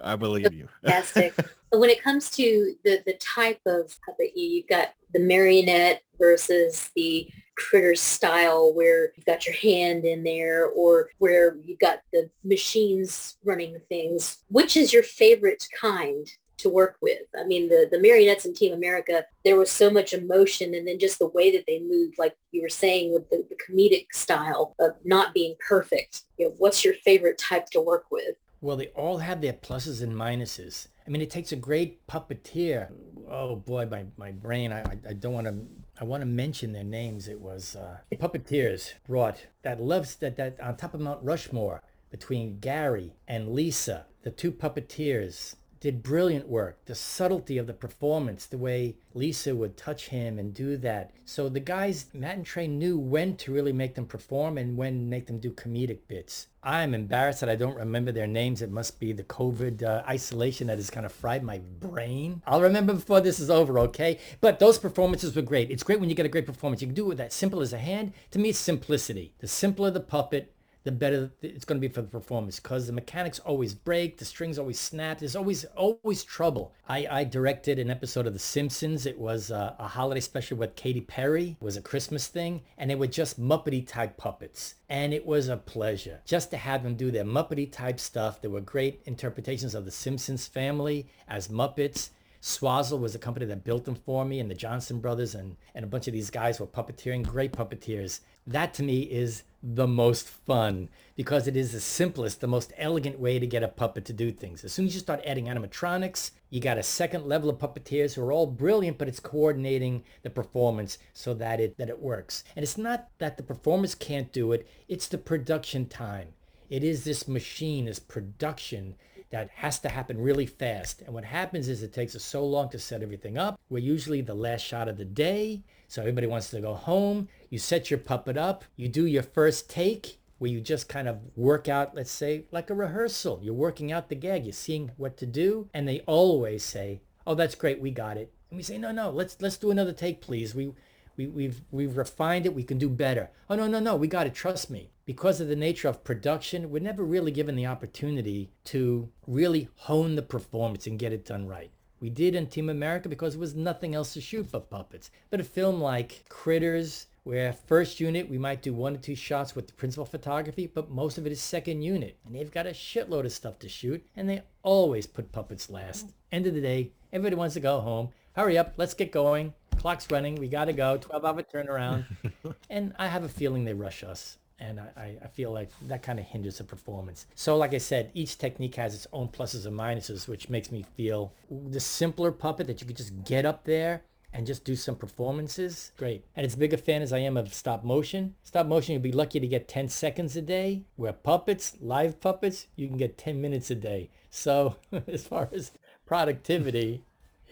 I 0.00 0.16
believe 0.16 0.52
you. 0.52 0.68
Fantastic. 0.84 1.34
so 1.72 1.78
when 1.78 1.90
it 1.90 2.02
comes 2.02 2.30
to 2.32 2.74
the 2.84 3.02
the 3.06 3.14
type 3.14 3.60
of 3.66 3.94
puppet, 4.04 4.32
you 4.36 4.48
you've 4.48 4.68
got 4.68 4.94
the 5.12 5.20
marionette 5.20 6.02
versus 6.18 6.90
the 6.94 7.28
critter 7.56 7.94
style 7.94 8.72
where 8.74 9.12
you've 9.16 9.26
got 9.26 9.46
your 9.46 9.56
hand 9.56 10.04
in 10.04 10.22
there 10.22 10.66
or 10.66 11.08
where 11.18 11.56
you've 11.64 11.78
got 11.78 12.00
the 12.12 12.30
machines 12.44 13.36
running 13.44 13.80
things. 13.88 14.38
Which 14.48 14.76
is 14.76 14.92
your 14.92 15.02
favorite 15.02 15.66
kind 15.78 16.26
to 16.58 16.68
work 16.68 16.96
with? 17.00 17.22
I 17.38 17.44
mean, 17.44 17.68
the, 17.68 17.88
the 17.90 18.00
marionettes 18.00 18.44
in 18.44 18.54
Team 18.54 18.72
America, 18.72 19.24
there 19.44 19.56
was 19.56 19.70
so 19.70 19.90
much 19.90 20.12
emotion 20.12 20.74
and 20.74 20.86
then 20.86 20.98
just 20.98 21.18
the 21.18 21.28
way 21.28 21.50
that 21.52 21.64
they 21.66 21.80
moved, 21.80 22.18
like 22.18 22.36
you 22.52 22.62
were 22.62 22.68
saying 22.68 23.12
with 23.12 23.28
the, 23.30 23.44
the 23.48 23.56
comedic 23.56 24.06
style 24.12 24.74
of 24.78 24.94
not 25.04 25.34
being 25.34 25.54
perfect. 25.66 26.22
You 26.38 26.48
know, 26.48 26.54
what's 26.58 26.84
your 26.84 26.94
favorite 26.94 27.38
type 27.38 27.66
to 27.70 27.80
work 27.80 28.04
with? 28.10 28.36
Well, 28.60 28.76
they 28.76 28.88
all 28.88 29.18
have 29.18 29.40
their 29.40 29.52
pluses 29.52 30.02
and 30.02 30.14
minuses. 30.14 30.88
I 31.06 31.10
mean, 31.10 31.22
it 31.22 31.30
takes 31.30 31.52
a 31.52 31.56
great 31.56 32.06
puppeteer. 32.06 32.90
Oh 33.30 33.56
boy, 33.56 33.86
my, 33.86 34.06
my 34.16 34.32
brain, 34.32 34.72
I, 34.72 34.82
I, 35.08 35.12
don't 35.12 35.32
want 35.32 35.46
to, 35.46 35.54
I 36.00 36.04
want 36.04 36.22
to 36.22 36.26
mention 36.26 36.72
their 36.72 36.84
names. 36.84 37.28
It 37.28 37.40
was 37.40 37.76
uh, 37.76 37.98
puppeteers 38.14 38.94
brought 39.06 39.46
that 39.62 39.80
loves 39.80 40.16
that, 40.16 40.36
that 40.36 40.58
on 40.60 40.76
top 40.76 40.94
of 40.94 41.00
Mount 41.00 41.22
Rushmore 41.22 41.82
between 42.10 42.58
Gary 42.58 43.12
and 43.28 43.52
Lisa, 43.52 44.06
the 44.22 44.30
two 44.30 44.50
puppeteers 44.50 45.54
did 45.86 46.02
brilliant 46.02 46.48
work. 46.48 46.84
The 46.86 46.96
subtlety 46.96 47.58
of 47.58 47.68
the 47.68 47.72
performance, 47.72 48.44
the 48.44 48.58
way 48.58 48.96
Lisa 49.14 49.54
would 49.54 49.76
touch 49.76 50.08
him 50.08 50.36
and 50.36 50.52
do 50.52 50.76
that. 50.78 51.12
So 51.24 51.48
the 51.48 51.60
guys, 51.60 52.06
Matt 52.12 52.34
and 52.34 52.44
Trey 52.44 52.66
knew 52.66 52.98
when 52.98 53.36
to 53.36 53.52
really 53.52 53.72
make 53.72 53.94
them 53.94 54.04
perform 54.04 54.58
and 54.58 54.76
when 54.76 55.08
make 55.08 55.28
them 55.28 55.38
do 55.38 55.52
comedic 55.52 56.00
bits. 56.08 56.48
I'm 56.60 56.92
embarrassed 56.92 57.38
that 57.38 57.48
I 57.48 57.54
don't 57.54 57.76
remember 57.76 58.10
their 58.10 58.26
names. 58.26 58.62
It 58.62 58.72
must 58.72 58.98
be 58.98 59.12
the 59.12 59.22
COVID 59.22 59.84
uh, 59.84 60.02
isolation 60.08 60.66
that 60.66 60.78
has 60.78 60.90
kind 60.90 61.06
of 61.06 61.12
fried 61.12 61.44
my 61.44 61.60
brain. 61.78 62.42
I'll 62.48 62.62
remember 62.62 62.94
before 62.94 63.20
this 63.20 63.38
is 63.38 63.48
over, 63.48 63.78
okay? 63.78 64.18
But 64.40 64.58
those 64.58 64.78
performances 64.80 65.36
were 65.36 65.42
great. 65.42 65.70
It's 65.70 65.84
great 65.84 66.00
when 66.00 66.08
you 66.08 66.16
get 66.16 66.26
a 66.26 66.30
great 66.30 66.46
performance. 66.46 66.82
You 66.82 66.88
can 66.88 66.96
do 66.96 67.04
it 67.04 67.10
with 67.10 67.18
that 67.18 67.32
simple 67.32 67.60
as 67.60 67.72
a 67.72 67.78
hand. 67.78 68.12
To 68.32 68.40
me, 68.40 68.48
it's 68.48 68.58
simplicity. 68.58 69.34
The 69.38 69.46
simpler 69.46 69.92
the 69.92 70.00
puppet, 70.00 70.52
the 70.86 70.92
better 70.92 71.32
it's 71.42 71.64
going 71.64 71.80
to 71.80 71.86
be 71.86 71.92
for 71.92 72.00
the 72.00 72.08
performance 72.08 72.60
because 72.60 72.86
the 72.86 72.92
mechanics 72.92 73.40
always 73.40 73.74
break, 73.74 74.18
the 74.18 74.24
strings 74.24 74.56
always 74.56 74.78
snap. 74.78 75.18
There's 75.18 75.34
always 75.34 75.64
always 75.76 76.22
trouble. 76.22 76.72
I, 76.88 77.08
I 77.10 77.24
directed 77.24 77.80
an 77.80 77.90
episode 77.90 78.28
of 78.28 78.32
The 78.32 78.38
Simpsons. 78.38 79.04
It 79.04 79.18
was 79.18 79.50
a, 79.50 79.74
a 79.80 79.88
holiday 79.88 80.20
special 80.20 80.58
with 80.58 80.76
Katy 80.76 81.00
Perry. 81.00 81.56
It 81.60 81.64
was 81.64 81.76
a 81.76 81.82
Christmas 81.82 82.28
thing, 82.28 82.62
and 82.78 82.88
they 82.88 82.94
were 82.94 83.08
just 83.08 83.40
Muppety 83.40 83.84
type 83.84 84.16
puppets. 84.16 84.76
And 84.88 85.12
it 85.12 85.26
was 85.26 85.48
a 85.48 85.56
pleasure 85.56 86.20
just 86.24 86.52
to 86.52 86.56
have 86.56 86.84
them 86.84 86.94
do 86.94 87.10
their 87.10 87.24
Muppety 87.24 87.70
type 87.70 87.98
stuff. 87.98 88.40
There 88.40 88.50
were 88.50 88.60
great 88.60 89.02
interpretations 89.06 89.74
of 89.74 89.84
the 89.84 89.90
Simpsons 89.90 90.46
family 90.46 91.08
as 91.26 91.48
Muppets. 91.48 92.10
Swazzle 92.40 93.00
was 93.00 93.14
a 93.14 93.18
company 93.18 93.46
that 93.46 93.64
built 93.64 93.84
them 93.84 93.94
for 93.94 94.24
me, 94.24 94.40
and 94.40 94.50
the 94.50 94.54
Johnson 94.54 95.00
brothers 95.00 95.34
and, 95.34 95.56
and 95.74 95.84
a 95.84 95.88
bunch 95.88 96.06
of 96.06 96.12
these 96.12 96.30
guys 96.30 96.60
were 96.60 96.66
puppeteering, 96.66 97.24
great 97.24 97.52
puppeteers. 97.52 98.20
That 98.46 98.74
to 98.74 98.82
me 98.82 99.00
is 99.00 99.42
the 99.62 99.88
most 99.88 100.28
fun 100.28 100.88
because 101.16 101.48
it 101.48 101.56
is 101.56 101.72
the 101.72 101.80
simplest, 101.80 102.40
the 102.40 102.46
most 102.46 102.72
elegant 102.78 103.18
way 103.18 103.38
to 103.40 103.46
get 103.46 103.64
a 103.64 103.68
puppet 103.68 104.04
to 104.04 104.12
do 104.12 104.30
things. 104.30 104.62
As 104.62 104.72
soon 104.72 104.86
as 104.86 104.94
you 104.94 105.00
start 105.00 105.22
adding 105.26 105.46
animatronics, 105.46 106.30
you 106.50 106.60
got 106.60 106.78
a 106.78 106.82
second 106.82 107.26
level 107.26 107.50
of 107.50 107.58
puppeteers 107.58 108.14
who 108.14 108.22
are 108.22 108.30
all 108.32 108.46
brilliant, 108.46 108.98
but 108.98 109.08
it's 109.08 109.18
coordinating 109.18 110.04
the 110.22 110.30
performance 110.30 110.98
so 111.12 111.34
that 111.34 111.58
it 111.58 111.76
that 111.78 111.88
it 111.88 112.00
works. 112.00 112.44
And 112.54 112.62
it's 112.62 112.78
not 112.78 113.08
that 113.18 113.36
the 113.36 113.42
performers 113.42 113.96
can't 113.96 114.32
do 114.32 114.52
it, 114.52 114.68
it's 114.88 115.08
the 115.08 115.18
production 115.18 115.86
time. 115.86 116.28
It 116.68 116.84
is 116.84 117.04
this 117.04 117.26
machine, 117.26 117.86
this 117.86 117.98
production 117.98 118.96
that 119.30 119.50
has 119.54 119.78
to 119.80 119.88
happen 119.88 120.20
really 120.20 120.46
fast. 120.46 121.02
And 121.02 121.14
what 121.14 121.24
happens 121.24 121.68
is 121.68 121.82
it 121.82 121.92
takes 121.92 122.14
us 122.14 122.24
so 122.24 122.44
long 122.44 122.68
to 122.70 122.78
set 122.78 123.02
everything 123.02 123.36
up. 123.36 123.58
We're 123.68 123.78
usually 123.78 124.20
the 124.20 124.34
last 124.34 124.64
shot 124.64 124.88
of 124.88 124.96
the 124.96 125.04
day. 125.04 125.62
So 125.88 126.02
everybody 126.02 126.26
wants 126.26 126.50
to 126.50 126.60
go 126.60 126.74
home. 126.74 127.28
You 127.50 127.58
set 127.58 127.90
your 127.90 127.98
puppet 127.98 128.36
up. 128.36 128.64
You 128.76 128.88
do 128.88 129.06
your 129.06 129.22
first 129.22 129.68
take 129.70 130.18
where 130.38 130.50
you 130.50 130.60
just 130.60 130.88
kind 130.88 131.08
of 131.08 131.20
work 131.34 131.68
out, 131.68 131.94
let's 131.94 132.10
say, 132.10 132.44
like 132.50 132.70
a 132.70 132.74
rehearsal. 132.74 133.40
You're 133.42 133.54
working 133.54 133.90
out 133.90 134.08
the 134.08 134.14
gag. 134.14 134.44
You're 134.44 134.52
seeing 134.52 134.90
what 134.96 135.16
to 135.18 135.26
do. 135.26 135.68
And 135.72 135.88
they 135.88 136.00
always 136.00 136.62
say, 136.62 137.00
oh, 137.26 137.34
that's 137.34 137.54
great. 137.54 137.80
We 137.80 137.90
got 137.90 138.16
it. 138.16 138.32
And 138.50 138.56
we 138.56 138.62
say, 138.62 138.78
no, 138.78 138.92
no, 138.92 139.10
let's 139.10 139.36
let's 139.40 139.56
do 139.56 139.70
another 139.70 139.92
take, 139.92 140.20
please. 140.20 140.54
We 140.54 140.72
we, 141.16 141.26
we've 141.26 141.60
we've 141.70 141.96
refined 141.96 142.46
it. 142.46 142.54
We 142.54 142.62
can 142.62 142.78
do 142.78 142.88
better. 142.88 143.30
Oh 143.48 143.56
no 143.56 143.66
no 143.66 143.80
no, 143.80 143.96
we 143.96 144.08
got 144.08 144.24
to 144.24 144.30
Trust 144.30 144.70
me. 144.70 144.90
Because 145.06 145.40
of 145.40 145.48
the 145.48 145.56
nature 145.56 145.88
of 145.88 146.02
production, 146.04 146.70
we're 146.70 146.82
never 146.82 147.04
really 147.04 147.30
given 147.30 147.54
the 147.54 147.66
opportunity 147.66 148.50
to 148.64 149.08
really 149.26 149.68
hone 149.76 150.16
the 150.16 150.22
performance 150.22 150.86
and 150.86 150.98
get 150.98 151.12
it 151.12 151.24
done 151.24 151.46
right. 151.46 151.70
We 152.00 152.10
did 152.10 152.34
in 152.34 152.48
Team 152.48 152.68
America 152.68 153.08
because 153.08 153.34
there 153.34 153.40
was 153.40 153.54
nothing 153.54 153.94
else 153.94 154.12
to 154.14 154.20
shoot 154.20 154.50
but 154.52 154.68
puppets. 154.68 155.10
But 155.30 155.40
a 155.40 155.44
film 155.44 155.80
like 155.80 156.24
Critters, 156.28 157.06
where 157.22 157.52
first 157.52 157.98
unit 157.98 158.28
we 158.28 158.36
might 158.36 158.62
do 158.62 158.74
one 158.74 158.94
or 158.94 158.98
two 158.98 159.14
shots 159.14 159.56
with 159.56 159.66
the 159.66 159.72
principal 159.72 160.04
photography, 160.04 160.66
but 160.66 160.90
most 160.90 161.18
of 161.18 161.26
it 161.26 161.32
is 161.32 161.40
second 161.40 161.82
unit. 161.82 162.18
And 162.26 162.34
they've 162.34 162.52
got 162.52 162.66
a 162.66 162.70
shitload 162.70 163.24
of 163.24 163.32
stuff 163.32 163.58
to 163.60 163.68
shoot, 163.68 164.04
and 164.14 164.28
they 164.28 164.42
always 164.62 165.06
put 165.06 165.32
puppets 165.32 165.70
last. 165.70 166.12
End 166.30 166.46
of 166.46 166.54
the 166.54 166.60
day, 166.60 166.92
everybody 167.12 167.36
wants 167.36 167.54
to 167.54 167.60
go 167.60 167.80
home. 167.80 168.10
Hurry 168.34 168.58
up, 168.58 168.74
let's 168.76 168.94
get 168.94 169.10
going. 169.10 169.54
Clock's 169.78 170.10
running, 170.10 170.36
we 170.36 170.48
gotta 170.48 170.72
go, 170.72 170.96
12 170.96 171.24
hour 171.24 171.42
turnaround. 171.42 172.04
and 172.70 172.94
I 172.98 173.08
have 173.08 173.24
a 173.24 173.28
feeling 173.28 173.64
they 173.64 173.74
rush 173.74 174.02
us 174.02 174.38
and 174.58 174.80
I, 174.80 175.16
I 175.22 175.28
feel 175.28 175.52
like 175.52 175.70
that 175.82 176.02
kind 176.02 176.18
of 176.18 176.24
hinders 176.24 176.58
the 176.58 176.64
performance. 176.64 177.26
So 177.34 177.56
like 177.56 177.74
I 177.74 177.78
said, 177.78 178.10
each 178.14 178.38
technique 178.38 178.76
has 178.76 178.94
its 178.94 179.06
own 179.12 179.28
pluses 179.28 179.66
and 179.66 179.78
minuses, 179.78 180.28
which 180.28 180.48
makes 180.48 180.72
me 180.72 180.84
feel 180.96 181.32
the 181.50 181.80
simpler 181.80 182.32
puppet 182.32 182.66
that 182.66 182.80
you 182.80 182.86
could 182.86 182.96
just 182.96 183.24
get 183.24 183.44
up 183.44 183.64
there 183.64 184.02
and 184.32 184.46
just 184.46 184.64
do 184.64 184.76
some 184.76 184.96
performances, 184.96 185.92
great. 185.96 186.24
And 186.34 186.44
as 186.44 186.56
big 186.56 186.74
a 186.74 186.76
fan 186.76 187.00
as 187.00 187.12
I 187.12 187.18
am 187.18 187.36
of 187.36 187.54
stop 187.54 187.84
motion, 187.84 188.34
stop 188.42 188.66
motion 188.66 188.92
you'd 188.92 189.02
be 189.02 189.12
lucky 189.12 189.40
to 189.40 189.46
get 189.46 189.68
10 189.68 189.88
seconds 189.88 190.36
a 190.36 190.42
day, 190.42 190.84
where 190.96 191.12
puppets, 191.12 191.76
live 191.80 192.20
puppets, 192.20 192.66
you 192.76 192.86
can 192.86 192.98
get 192.98 193.16
10 193.16 193.40
minutes 193.40 193.70
a 193.70 193.74
day. 193.74 194.10
So 194.28 194.76
as 195.06 195.26
far 195.26 195.48
as 195.52 195.72
productivity, 196.04 197.02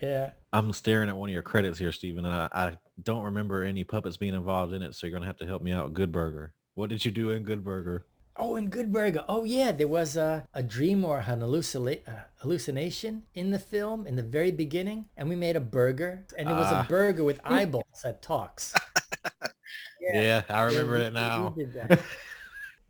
yeah. 0.02 0.32
I'm 0.54 0.72
staring 0.72 1.08
at 1.08 1.16
one 1.16 1.28
of 1.28 1.32
your 1.32 1.42
credits 1.42 1.80
here, 1.80 1.90
Stephen, 1.90 2.24
and 2.24 2.32
I, 2.34 2.48
I 2.52 2.76
don't 3.02 3.24
remember 3.24 3.64
any 3.64 3.82
puppets 3.82 4.16
being 4.16 4.34
involved 4.34 4.72
in 4.72 4.82
it, 4.82 4.94
so 4.94 5.04
you're 5.06 5.10
going 5.10 5.22
to 5.22 5.26
have 5.26 5.36
to 5.38 5.46
help 5.46 5.62
me 5.62 5.72
out. 5.72 5.92
Good 5.94 6.12
Burger. 6.12 6.54
What 6.74 6.90
did 6.90 7.04
you 7.04 7.10
do 7.10 7.30
in 7.30 7.42
Good 7.42 7.64
Burger? 7.64 8.06
Oh, 8.36 8.54
in 8.54 8.68
Good 8.68 8.92
Burger. 8.92 9.24
Oh, 9.28 9.42
yeah. 9.42 9.72
There 9.72 9.88
was 9.88 10.16
a, 10.16 10.46
a 10.54 10.62
dream 10.62 11.04
or 11.04 11.18
an 11.18 11.42
uh, 11.42 12.22
hallucination 12.36 13.24
in 13.34 13.50
the 13.50 13.58
film 13.58 14.06
in 14.06 14.14
the 14.14 14.22
very 14.22 14.52
beginning. 14.52 15.06
And 15.16 15.28
we 15.28 15.34
made 15.34 15.56
a 15.56 15.60
burger. 15.60 16.24
And 16.38 16.48
it 16.48 16.52
was 16.52 16.70
a 16.70 16.76
Ah. 16.76 16.86
burger 16.88 17.24
with 17.24 17.40
eyeballs 17.44 18.00
that 18.04 18.22
talks. 18.22 18.74
Yeah, 20.00 20.42
I 20.50 20.62
remember 20.64 20.98
we- 20.98 21.04
it 21.04 21.12
now. 21.14 21.54
we 21.56 21.64
did 21.64 21.72
that. 21.74 22.00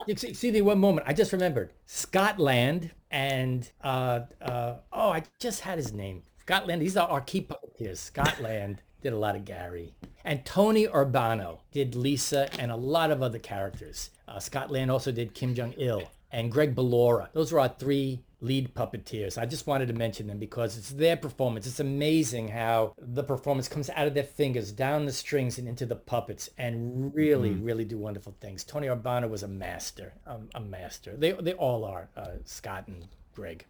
You 0.07 0.17
see, 0.17 0.35
see 0.35 0.51
the 0.51 0.63
one 0.63 0.81
moment 0.81 1.07
I 1.09 1.13
just 1.13 1.33
remembered 1.33 1.73
Scott 1.87 2.41
Land 2.41 2.91
and 3.11 3.71
uh, 3.85 4.21
uh, 4.43 4.75
oh 4.93 5.11
I 5.11 5.23
just 5.39 5.61
had 5.61 5.79
his 5.79 5.93
name 5.93 6.25
Scott 6.47 6.67
Land 6.67 6.83
these 6.83 6.99
are 6.99 7.09
our 7.09 7.23
key 7.23 7.41
puppeteers 7.41 7.97
Scott 7.97 8.39
Land 8.39 8.83
did 9.01 9.15
a 9.15 9.19
lot 9.19 9.35
of 9.35 9.47
Gary. 9.47 9.95
And 10.25 10.45
Tony 10.45 10.87
Urbano 10.87 11.61
did 11.73 11.95
Lisa 11.95 12.51
and 12.59 12.71
a 12.71 12.77
lot 12.77 13.11
of 13.11 13.23
other 13.23 13.39
characters. 13.39 14.11
Uh, 14.29 14.39
Scott 14.39 14.71
Land 14.71 14.91
also 14.91 15.11
did 15.11 15.33
Kim 15.33 15.55
Jong 15.55 15.73
Il 15.79 16.03
and 16.31 16.53
Greg 16.53 16.75
Ballora 16.75 17.33
those 17.33 17.51
were 17.51 17.61
our 17.61 17.71
three 17.71 18.21
lead 18.43 18.75
puppeteers. 18.75 19.39
I 19.39 19.47
just 19.47 19.67
wanted 19.67 19.89
to 19.89 19.95
mention 19.95 20.27
them 20.27 20.39
because 20.39 20.77
it's 20.77 20.91
their 20.91 21.17
performance. 21.17 21.67
It's 21.67 21.81
amazing 21.81 22.49
how 22.49 22.95
the 22.99 23.25
performance 23.25 23.67
comes 23.67 23.89
out 23.89 24.07
of 24.07 24.13
their 24.13 24.23
fingers 24.23 24.71
down 24.71 25.07
the 25.07 25.13
strings 25.13 25.57
and 25.57 25.67
into 25.67 25.87
the 25.87 25.97
puppets 25.97 26.51
and 26.59 27.15
really 27.15 27.53
really 27.53 27.87
do 27.87 27.97
wonderful 27.97 28.37
things. 28.39 28.65
Tony 28.65 28.89
Urbano 28.89 29.31
was 29.31 29.45
a 29.45 29.49
master 29.49 30.13
um, 30.27 30.51
a 30.55 30.61
master. 30.61 31.17
They 31.17 31.33
they 31.33 31.55
all 31.55 31.87
are 31.87 32.11
uh, 32.19 32.33
Scott 32.45 32.87
and 32.87 33.09
Greg 33.35 33.65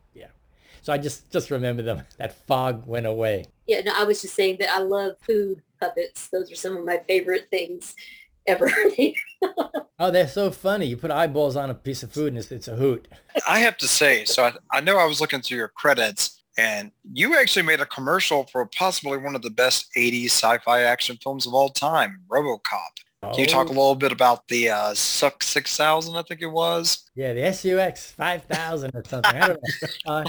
so 0.85 0.93
I 0.93 0.99
just 0.99 1.32
just 1.32 1.51
remember 1.51 1.82
them 1.82 2.03
that 2.18 2.47
fog 2.47 2.87
went 2.87 3.07
away 3.07 3.47
Yeah, 3.66 3.80
no, 3.80 3.93
I 3.97 4.05
was 4.05 4.22
just 4.22 4.35
saying 4.35 4.59
that 4.61 4.70
I 4.70 4.78
love 4.80 5.16
food 5.26 5.62
puppets. 5.80 6.28
Those 6.28 6.53
are 6.53 6.57
some 6.57 6.76
of 6.76 6.85
my 6.85 7.01
favorite 7.09 7.49
things 7.51 7.95
ever. 8.47 8.70
oh 9.99 10.11
they're 10.11 10.28
so 10.28 10.51
funny 10.51 10.87
you 10.87 10.97
put 10.97 11.11
eyeballs 11.11 11.57
on 11.57 11.70
a 11.70 11.74
piece 11.74 12.03
of 12.03 12.12
food 12.12 12.28
and 12.28 12.39
it's, 12.39 12.51
it's 12.51 12.68
a 12.68 12.76
hoot 12.76 13.09
I 13.49 13.61
have 13.61 13.76
to 13.78 13.89
say, 13.89 14.24
so 14.24 14.45
I, 14.45 14.53
I 14.72 14.80
know 14.80 14.97
I 14.99 15.07
was 15.07 15.20
looking 15.20 15.41
through 15.41 15.59
your 15.59 15.68
credits 15.68 16.43
and 16.57 16.93
you 17.12 17.37
actually 17.37 17.62
made 17.62 17.80
a 17.80 17.87
commercial 17.87 18.45
for 18.45 18.64
possibly 18.66 19.18
one 19.18 19.35
of 19.35 19.43
the 19.43 19.51
best 19.51 19.89
80s 19.97 20.26
sci-fi 20.26 20.82
action 20.82 21.18
films 21.22 21.47
of 21.47 21.55
all 21.55 21.68
time, 21.70 22.20
RoboCop. 22.28 22.95
Can 23.32 23.43
you 23.43 23.47
talk 23.49 23.70
a 23.70 23.72
Oh, 23.72 23.74
little 23.74 23.97
bit 23.97 24.12
about 24.12 24.47
the 24.49 24.70
uh, 24.70 24.95
Suck 24.95 25.43
6000, 25.43 26.16
I 26.16 26.22
think 26.22 26.43
it 26.43 26.47
was? 26.47 27.11
Yeah, 27.14 27.32
the 27.32 27.53
SUX 27.53 28.11
5000 28.12 28.91
or 28.95 29.05
something. 29.05 29.37
I 29.37 29.47
don't 29.47 29.62
know. 29.62 29.89
Uh, 30.07 30.28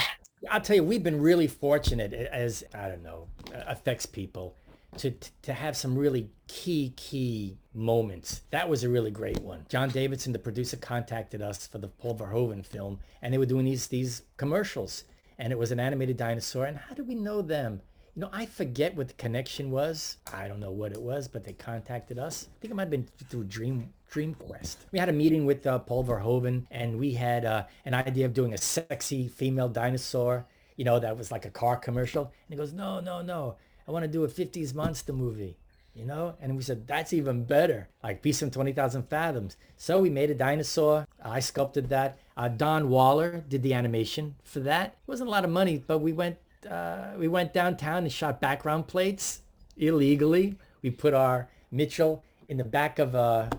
I'll 0.50 0.62
tell 0.62 0.76
you, 0.76 0.84
we've 0.84 1.04
been 1.04 1.22
really 1.22 1.48
fortunate 1.48 2.14
as, 2.14 2.64
I 2.74 2.90
don't 2.90 3.04
know, 3.04 3.28
affects 3.68 4.06
people 4.06 4.56
to, 4.98 5.12
to 5.42 5.54
have 5.54 5.76
some 5.76 5.98
really 5.98 6.30
key, 6.48 6.94
key 6.96 7.58
moments. 7.74 8.42
That 8.52 8.70
was 8.70 8.84
a 8.84 8.90
really 8.90 9.12
great 9.12 9.42
one. 9.42 9.66
Jon 9.70 9.90
Davison, 9.90 10.34
the 10.34 10.40
producer, 10.40 10.78
contacted 10.78 11.42
us 11.42 11.68
for 11.68 11.78
the 11.78 11.88
Paul 11.88 12.18
Verhoeven 12.18 12.66
film, 12.66 13.00
and 13.22 13.34
they 13.34 13.38
were 13.38 13.46
doing 13.46 13.66
these, 13.66 13.88
these 13.88 14.24
commercials. 14.38 15.04
And 15.38 15.52
it 15.52 15.60
was 15.60 15.72
an 15.72 15.80
animated 15.82 16.18
dinosaur. 16.18 16.66
And 16.66 16.78
how 16.78 16.96
do 16.96 17.04
we 17.04 17.16
know 17.16 17.42
them? 17.42 17.82
You 18.16 18.22
know, 18.22 18.30
I 18.32 18.46
forget 18.46 18.96
what 18.96 19.10
the 19.10 19.14
connection 19.16 19.70
was. 19.70 20.18
I 20.34 20.48
don't 20.48 20.62
know 20.62 20.72
what 20.72 20.94
it 20.94 21.02
was, 21.02 21.28
but 21.28 21.44
they 21.44 21.52
contacted 21.52 22.18
us. 22.18 22.48
I 22.50 22.62
think 22.62 22.72
it 22.72 22.76
might 22.76 22.84
have 22.84 22.90
been 22.90 23.08
through 23.30 23.44
Dream 23.44 23.92
DreamQuest. 24.12 24.78
We 24.92 25.00
had 25.00 25.10
a 25.10 25.14
meeting 25.14 25.46
with 25.46 25.66
uh, 25.66 25.80
Paul 25.80 26.04
Verhoeven, 26.06 26.66
and 26.72 26.98
we 26.98 27.14
had 27.14 27.46
uh, 27.46 27.66
an 27.86 27.94
idea 27.94 28.26
of 28.26 28.34
doing 28.34 28.54
a 28.54 28.58
sexy 28.58 29.28
female 29.28 29.70
dinosaur. 29.70 30.46
You 30.78 30.86
know, 30.86 31.00
that 31.00 31.18
was 31.18 31.32
like 31.32 31.46
a 31.46 31.50
car 31.50 31.78
commercial. 31.78 32.24
And 32.24 32.32
he 32.50 32.56
goes, 32.56 32.74
"No, 32.74 33.00
no, 33.00 33.22
no! 33.22 33.56
I 33.88 33.92
want 33.92 34.04
to 34.04 34.12
do 34.12 34.24
a 34.24 34.28
'50s 34.28 34.74
monster 34.74 35.14
movie." 35.14 35.58
You 35.94 36.06
know, 36.06 36.36
and 36.42 36.58
we 36.58 36.64
said 36.64 36.88
that's 36.88 37.14
even 37.14 37.46
better, 37.46 37.88
like 38.04 38.22
Beast 38.22 38.42
from 38.42 38.52
Twenty 38.52 38.74
Thousand 38.74 39.10
Fathoms. 39.10 39.56
So 39.78 40.00
we 40.00 40.10
made 40.10 40.30
a 40.30 40.36
dinosaur. 40.36 41.08
I 41.24 41.40
sculpted 41.40 41.88
that. 41.90 42.18
Uh, 42.36 42.50
Don 42.50 42.90
Waller 42.90 43.46
did 43.48 43.64
the 43.64 43.74
animation 43.74 44.36
for 44.44 44.60
that. 44.62 44.88
It 44.88 45.08
wasn't 45.08 45.30
a 45.30 45.32
lot 45.32 45.46
of 45.46 45.52
money, 45.52 45.82
but 45.88 46.00
we 46.00 46.12
went 46.12 46.38
uh, 46.70 47.12
we 47.18 47.28
went 47.28 47.54
downtown 47.54 48.04
and 48.04 48.12
shot 48.12 48.42
background 48.42 48.88
plates 48.88 49.42
illegally. 49.78 50.56
We 50.82 50.92
put 50.92 51.14
our 51.14 51.48
Mitchell 51.72 52.24
in 52.48 52.58
the 52.58 52.64
back 52.64 53.00
of 53.00 53.16
a, 53.16 53.50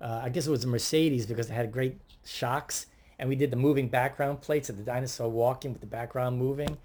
uh, 0.00 0.20
I 0.24 0.28
guess 0.28 0.46
it 0.46 0.50
was 0.50 0.64
a 0.64 0.68
Mercedes 0.68 1.26
because 1.26 1.50
it 1.50 1.54
had 1.54 1.70
great 1.72 1.98
shocks. 2.24 2.86
and 3.18 3.28
we 3.28 3.36
did 3.36 3.50
the 3.50 3.56
moving 3.56 3.88
background 3.88 4.40
plates 4.40 4.68
of 4.68 4.76
the 4.76 4.82
dinosaur 4.82 5.28
walking 5.28 5.72
with 5.72 5.80
the 5.80 5.86
background 5.86 6.38
moving. 6.38 6.76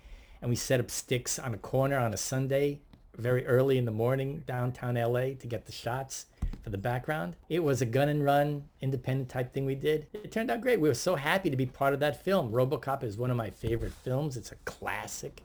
And 0.41 0.49
we 0.49 0.55
set 0.55 0.80
up 0.80 0.89
sticks 0.91 1.39
on 1.39 1.53
a 1.53 1.57
corner 1.57 1.97
on 1.97 2.14
a 2.14 2.18
Sunday 2.18 2.80
very 3.18 3.45
early 3.45 3.78
in 3.78 3.86
the 3.86 3.91
morning 3.91 4.43
downtown 4.47 4.95
LA 4.95 5.34
to 5.39 5.47
get 5.47 5.66
the 5.66 5.72
shots 5.72 6.28
for 6.64 6.70
the 6.70 6.78
background. 6.78 7.36
It 7.49 7.64
was 7.64 7.82
a 7.82 7.86
gun 7.86 8.10
and 8.10 8.24
run 8.24 8.64
independent 8.82 9.30
type 9.30 9.53
thing 9.53 9.66
we 9.66 9.76
did. 9.76 10.07
It 10.14 10.32
turned 10.32 10.49
out 10.49 10.62
great. 10.62 10.80
We 10.80 10.88
were 10.88 10.95
so 10.95 11.16
happy 11.16 11.49
to 11.49 11.57
be 11.57 11.66
part 11.66 11.93
of 11.93 11.99
that 11.99 12.24
film. 12.24 12.51
RoboCop 12.51 13.03
is 13.03 13.18
one 13.18 13.32
of 13.32 13.38
my 13.38 13.49
favorite 13.49 13.91
films. 13.91 14.38
It's 14.38 14.51
a 14.51 14.55
classic 14.66 15.41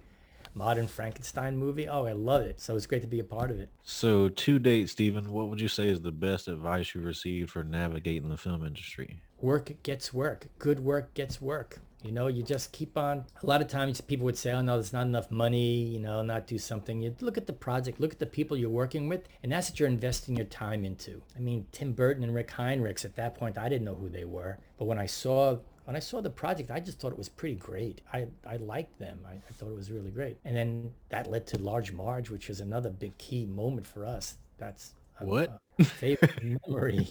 modern 0.54 0.86
Frankenstein 0.86 1.56
movie. 1.56 1.88
Oh, 1.88 2.06
I 2.06 2.12
love 2.12 2.42
it. 2.42 2.60
So 2.60 2.76
it's 2.76 2.86
great 2.86 3.02
to 3.02 3.08
be 3.08 3.20
a 3.20 3.24
part 3.24 3.50
of 3.50 3.60
it. 3.60 3.68
So 3.82 4.28
to 4.28 4.58
date, 4.58 4.88
Stephen, 4.88 5.32
what 5.32 5.48
would 5.48 5.60
you 5.60 5.68
say 5.68 5.88
is 5.88 6.00
the 6.00 6.12
best 6.12 6.48
advice 6.48 6.94
you 6.94 7.00
received 7.00 7.50
for 7.50 7.64
navigating 7.64 8.28
the 8.28 8.36
film 8.36 8.64
industry? 8.64 9.20
Work 9.40 9.82
gets 9.82 10.14
work. 10.14 10.46
Good 10.58 10.80
work 10.80 11.12
gets 11.14 11.40
work. 11.40 11.80
You 12.02 12.12
know, 12.12 12.26
you 12.26 12.42
just 12.42 12.70
keep 12.72 12.98
on. 12.98 13.24
A 13.42 13.46
lot 13.46 13.62
of 13.62 13.68
times 13.68 14.02
people 14.02 14.26
would 14.26 14.36
say, 14.36 14.52
oh, 14.52 14.60
no, 14.60 14.74
there's 14.74 14.92
not 14.92 15.06
enough 15.06 15.30
money, 15.30 15.84
you 15.84 15.98
know, 15.98 16.20
not 16.20 16.46
do 16.46 16.58
something. 16.58 17.00
You 17.00 17.16
look 17.20 17.38
at 17.38 17.46
the 17.46 17.54
project, 17.54 17.98
look 17.98 18.12
at 18.12 18.18
the 18.18 18.26
people 18.26 18.58
you're 18.58 18.68
working 18.68 19.08
with, 19.08 19.26
and 19.42 19.50
that's 19.50 19.70
what 19.70 19.80
you're 19.80 19.88
investing 19.88 20.36
your 20.36 20.44
time 20.46 20.84
into. 20.84 21.22
I 21.34 21.40
mean, 21.40 21.66
Tim 21.72 21.92
Burton 21.92 22.22
and 22.22 22.34
Rick 22.34 22.50
Heinrichs, 22.50 23.06
at 23.06 23.16
that 23.16 23.34
point, 23.34 23.56
I 23.56 23.70
didn't 23.70 23.86
know 23.86 23.94
who 23.94 24.10
they 24.10 24.26
were. 24.26 24.58
But 24.76 24.84
when 24.84 24.98
I 24.98 25.06
saw 25.06 25.56
when 25.84 25.96
I 25.96 25.98
saw 25.98 26.20
the 26.20 26.30
project, 26.30 26.70
I 26.70 26.80
just 26.80 26.98
thought 26.98 27.12
it 27.12 27.18
was 27.18 27.28
pretty 27.28 27.56
great. 27.56 28.00
I, 28.12 28.26
I 28.46 28.56
liked 28.56 28.98
them. 28.98 29.18
I, 29.26 29.32
I 29.32 29.52
thought 29.52 29.68
it 29.68 29.76
was 29.76 29.90
really 29.90 30.10
great. 30.10 30.38
And 30.44 30.56
then 30.56 30.90
that 31.10 31.30
led 31.30 31.46
to 31.48 31.58
Large 31.58 31.92
Marge, 31.92 32.30
which 32.30 32.48
was 32.48 32.60
another 32.60 32.90
big 32.90 33.16
key 33.18 33.44
moment 33.46 33.86
for 33.86 34.04
us. 34.06 34.36
That's 34.58 34.94
a, 35.20 35.26
What? 35.26 35.58
a 35.78 35.84
favorite 35.84 36.40
memory. 36.66 37.08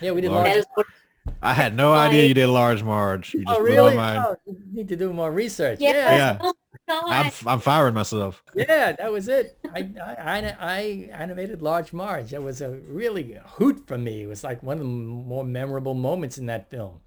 Yeah, 0.00 0.12
we 0.12 0.20
did 0.20 0.30
Large- 0.30 0.44
Large. 0.44 0.54
That 0.54 0.58
is 0.58 0.66
what- 0.74 0.86
I 1.40 1.52
had 1.54 1.76
no 1.76 1.94
idea 1.94 2.26
you 2.26 2.34
did 2.34 2.48
large 2.48 2.82
Marge. 2.82 3.32
You 3.32 3.44
oh, 3.46 3.50
just 3.52 3.60
Oh, 3.60 3.64
blew 3.64 3.70
my 3.76 3.76
really? 3.84 3.96
mind. 3.96 4.24
Oh, 4.26 4.56
need 4.72 4.88
to 4.88 4.96
do 4.96 5.12
more 5.12 5.30
research. 5.30 5.78
yeah. 5.80 5.92
Yeah. 5.92 6.16
Yeah. 6.42 6.50
Oh 6.88 7.06
my 7.08 7.18
I'm, 7.20 7.32
I'm 7.46 7.60
firing 7.60 7.94
myself. 7.94 8.42
Yeah, 8.56 8.90
that 8.92 9.12
was 9.12 9.28
it. 9.28 9.56
I, 9.72 9.88
I, 10.04 10.14
I, 10.16 10.56
I 10.60 11.10
animated 11.12 11.62
Large 11.62 11.92
Marge. 11.92 12.30
That 12.30 12.42
was 12.42 12.60
a 12.60 12.70
really 12.70 13.38
hoot 13.44 13.86
for 13.86 13.96
me. 13.96 14.22
It 14.22 14.26
was 14.26 14.42
like 14.42 14.64
one 14.64 14.78
of 14.78 14.82
the 14.82 14.88
more 14.88 15.44
memorable 15.44 15.94
moments 15.94 16.38
in 16.38 16.46
that 16.46 16.68
film. 16.70 16.98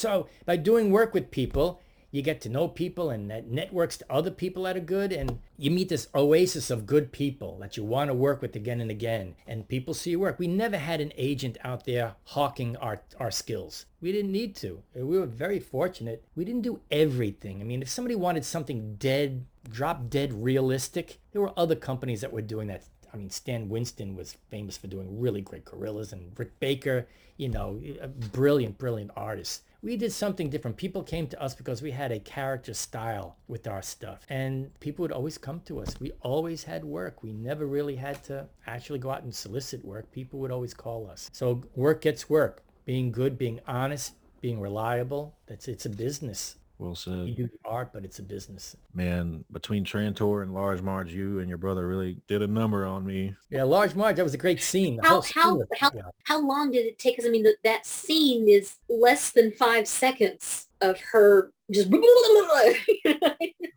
So 0.00 0.28
by 0.46 0.56
doing 0.56 0.90
work 0.90 1.12
with 1.12 1.30
people, 1.30 1.82
you 2.10 2.22
get 2.22 2.40
to 2.40 2.48
know 2.48 2.68
people 2.68 3.10
and 3.10 3.30
that 3.30 3.50
networks 3.50 3.98
to 3.98 4.06
other 4.10 4.30
people 4.30 4.62
that 4.62 4.76
are 4.76 4.80
good 4.80 5.12
and 5.12 5.38
you 5.58 5.70
meet 5.70 5.90
this 5.90 6.08
oasis 6.14 6.70
of 6.70 6.86
good 6.86 7.12
people 7.12 7.58
that 7.60 7.76
you 7.76 7.84
want 7.84 8.08
to 8.08 8.14
work 8.14 8.40
with 8.40 8.56
again 8.56 8.80
and 8.80 8.90
again 8.90 9.36
and 9.46 9.68
people 9.68 9.92
see 9.92 10.12
your 10.12 10.20
work. 10.20 10.38
We 10.38 10.46
never 10.46 10.78
had 10.78 11.02
an 11.02 11.12
agent 11.18 11.58
out 11.64 11.84
there 11.84 12.14
hawking 12.24 12.78
our, 12.78 13.02
our 13.18 13.30
skills. 13.30 13.84
We 14.00 14.10
didn't 14.10 14.32
need 14.32 14.56
to. 14.56 14.82
We 14.94 15.18
were 15.18 15.26
very 15.26 15.60
fortunate. 15.60 16.24
We 16.34 16.46
didn't 16.46 16.62
do 16.62 16.80
everything. 16.90 17.60
I 17.60 17.64
mean 17.64 17.82
if 17.82 17.90
somebody 17.90 18.14
wanted 18.14 18.46
something 18.46 18.94
dead 18.94 19.44
drop 19.70 20.08
dead 20.08 20.32
realistic 20.32 21.18
there 21.32 21.42
were 21.42 21.52
other 21.58 21.76
companies 21.76 22.22
that 22.22 22.32
were 22.32 22.40
doing 22.40 22.68
that. 22.68 22.84
I 23.12 23.16
mean, 23.16 23.28
Stan 23.30 23.68
Winston 23.68 24.14
was 24.16 24.36
famous 24.50 24.76
for 24.76 24.86
doing 24.86 25.20
really 25.20 25.40
great 25.40 25.64
gorillas, 25.64 26.12
and 26.12 26.30
Rick 26.38 26.60
Baker, 26.60 27.08
you 27.36 27.48
know, 27.48 27.80
a 28.00 28.06
brilliant, 28.06 28.78
brilliant 28.78 29.10
artist. 29.16 29.62
We 29.82 29.96
did 29.96 30.12
something 30.12 30.50
different. 30.50 30.76
People 30.76 31.02
came 31.02 31.26
to 31.28 31.42
us 31.42 31.54
because 31.54 31.80
we 31.80 31.90
had 31.90 32.12
a 32.12 32.20
character 32.20 32.74
style 32.74 33.36
with 33.48 33.66
our 33.66 33.80
stuff, 33.80 34.26
and 34.28 34.78
people 34.80 35.02
would 35.02 35.12
always 35.12 35.38
come 35.38 35.60
to 35.60 35.80
us. 35.80 35.98
We 35.98 36.12
always 36.20 36.64
had 36.64 36.84
work. 36.84 37.22
We 37.22 37.32
never 37.32 37.66
really 37.66 37.96
had 37.96 38.22
to 38.24 38.46
actually 38.66 38.98
go 38.98 39.10
out 39.10 39.22
and 39.22 39.34
solicit 39.34 39.82
work. 39.82 40.12
People 40.12 40.38
would 40.40 40.50
always 40.50 40.74
call 40.74 41.08
us. 41.08 41.30
So 41.32 41.62
work 41.74 42.02
gets 42.02 42.28
work. 42.28 42.62
Being 42.84 43.10
good, 43.10 43.38
being 43.38 43.60
honest, 43.66 44.14
being 44.42 44.60
reliable. 44.60 45.34
That's 45.46 45.66
it's 45.66 45.86
a 45.86 45.90
business. 45.90 46.56
Well 46.80 46.94
said. 46.94 47.12
You 47.12 47.26
said. 47.28 47.36
do 47.36 47.46
the 47.48 47.68
art, 47.68 47.92
but 47.92 48.04
it's 48.04 48.18
a 48.18 48.22
business. 48.22 48.74
Man, 48.94 49.44
between 49.52 49.84
Trantor 49.84 50.42
and 50.42 50.54
Large 50.54 50.80
Marge, 50.82 51.12
you 51.12 51.40
and 51.40 51.48
your 51.48 51.58
brother 51.58 51.86
really 51.86 52.16
did 52.26 52.40
a 52.42 52.46
number 52.46 52.86
on 52.86 53.04
me. 53.06 53.34
Yeah, 53.50 53.64
Large 53.64 53.94
Marge, 53.94 54.16
that 54.16 54.22
was 54.24 54.34
a 54.34 54.38
great 54.38 54.62
scene. 54.62 54.98
How- 55.02 55.20
how- 55.20 55.62
how- 55.78 55.90
yeah. 55.94 56.02
How 56.24 56.40
long 56.40 56.70
did 56.72 56.86
it 56.86 56.98
take? 56.98 57.16
Because 57.16 57.28
I 57.28 57.30
mean, 57.32 57.42
that 57.42 57.56
that 57.64 57.84
scene 57.86 58.48
is 58.48 58.76
less 58.88 59.30
than 59.30 59.52
five 59.52 59.86
seconds 59.86 60.68
of 60.80 60.98
her 61.12 61.52
just. 61.70 61.90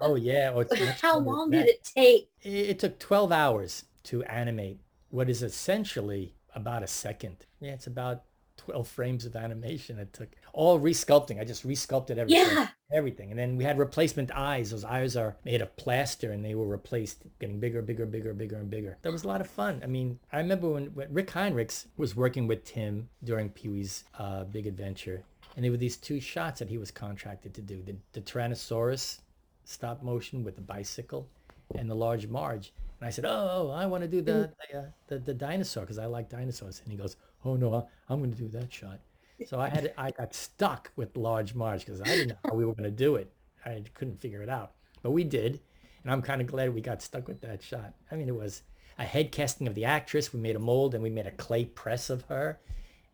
Oh 0.01 0.16
yeah. 0.16 0.51
oh, 0.54 0.60
it's 0.62 0.72
much 0.78 1.01
How 1.01 1.16
longer 1.18 1.32
long 1.32 1.51
did 1.51 1.68
it 1.68 1.84
take? 1.84 2.30
It, 2.41 2.49
it 2.72 2.80
took 2.80 2.99
12 2.99 3.32
hours 3.32 3.86
to 4.06 4.22
animate 4.24 4.80
what 5.12 5.30
is 5.30 5.43
essentially 5.43 6.34
about 6.56 6.84
a 6.84 6.88
second. 6.88 7.45
Yeah, 7.62 7.72
it's 7.72 7.88
about 7.88 8.24
12 8.66 8.88
frames 8.88 9.26
of 9.26 9.36
animation 9.36 9.99
it 9.99 10.14
took. 10.14 10.30
All 10.53 10.80
resculpting. 10.80 11.39
I 11.39 11.43
just 11.43 11.68
resculpted 11.68 12.18
everything. 12.18 12.55
Yeah. 12.55 12.68
Everything. 12.91 13.32
And 13.32 13.39
then 13.39 13.57
we 13.57 13.64
had 13.64 13.78
replacement 13.78 14.32
eyes. 14.32 14.72
Those 14.72 14.86
eyes 14.86 15.18
are 15.18 15.36
made 15.43 15.61
of 15.61 15.76
plaster 15.76 16.32
and 16.32 16.45
they 16.45 16.55
were 16.55 16.68
replaced, 16.68 17.24
getting 17.39 17.59
bigger, 17.59 17.82
bigger, 17.82 18.05
bigger, 18.05 18.34
bigger, 18.34 18.57
and 18.57 18.70
bigger. 18.70 18.97
That 19.01 19.11
was 19.11 19.24
a 19.24 19.28
lot 19.28 19.41
of 19.41 19.47
fun. 19.47 19.82
I 19.84 19.88
mean, 19.88 20.20
I 20.32 20.38
remember 20.38 20.70
when, 20.70 20.86
when 20.93 21.11
Rick 21.14 21.32
Heinrichs 21.32 21.88
was 21.97 22.16
working 22.16 22.47
with 22.47 22.64
Tim 22.64 23.09
during 23.24 23.49
Pee-wee's 23.49 24.05
uh, 24.18 24.45
Big 24.45 24.68
Adventure. 24.68 25.24
And 25.55 25.64
there 25.64 25.72
were 25.72 25.78
these 25.78 25.97
two 25.97 26.20
shots 26.20 26.59
that 26.59 26.70
he 26.70 26.78
was 26.78 26.91
contracted 26.91 27.53
to 27.55 27.61
do. 27.61 27.84
The, 27.84 27.95
the 28.14 28.22
Tyrannosaurus 28.22 29.20
stop 29.66 30.03
motion 30.03 30.43
with 30.43 30.55
the 30.55 30.61
bicycle 30.61 31.28
and 31.76 31.89
the 31.89 31.95
large 31.95 32.28
Marge. 32.28 32.74
And 32.99 33.07
I 33.07 33.11
said, 33.11 33.26
oh, 33.26 33.30
oh 33.68 33.72
I 33.72 33.86
want 33.86 34.03
to 34.03 34.07
do 34.07 34.22
the 34.22 34.51
the, 34.72 34.80
uh, 34.80 34.84
the, 35.07 35.20
the 35.20 35.34
dinosaur 35.34 35.84
because 35.84 35.99
I 35.99 36.05
like 36.05 36.30
dinosaurs. 36.30 36.82
And 36.84 36.91
he 36.91 36.97
goes, 36.97 37.18
oh, 37.46 37.56
no, 37.56 37.74
I, 37.74 37.84
I'm 38.12 38.20
going 38.20 38.34
to 38.34 38.38
do 38.38 38.48
that 38.50 38.72
shot. 38.72 39.00
So 39.46 39.60
I 39.60 39.68
had 39.68 39.94
I 39.98 40.12
got 40.12 40.34
stuck 40.34 40.91
with 40.96 41.18
large 41.18 41.54
Marge 41.54 41.86
because 41.86 42.02
I 42.02 42.06
didn't 42.06 42.30
know 42.30 42.36
how 42.46 42.56
we 42.56 42.66
were 42.66 42.74
going 42.74 42.84
to 42.84 42.91
do 42.91 43.16
it. 43.16 43.32
I 43.66 43.84
couldn't 43.94 44.22
figure 44.22 44.41
it 44.41 44.50
out. 44.50 44.72
But 45.02 45.12
we 45.12 45.24
did. 45.24 45.60
And 46.04 46.12
I'm 46.12 46.22
kind 46.22 46.41
of 46.41 46.48
glad 46.48 46.74
we 46.74 46.82
got 46.82 47.02
stuck 47.02 47.28
with 47.28 47.41
that 47.41 47.62
shot. 47.62 47.94
I 48.12 48.16
mean, 48.16 48.28
it 48.28 48.36
was 48.36 48.62
a 49.00 49.04
head 49.04 49.32
casting 49.32 49.68
of 49.68 49.76
the 49.76 49.86
actress. 49.86 50.34
We 50.34 50.39
made 50.39 50.56
a 50.56 50.60
mold 50.60 50.94
and 50.94 51.04
we 51.04 51.10
made 51.10 51.28
a 51.28 51.32
clay 51.32 51.66
press 51.66 52.10
of 52.10 52.24
her. 52.26 52.60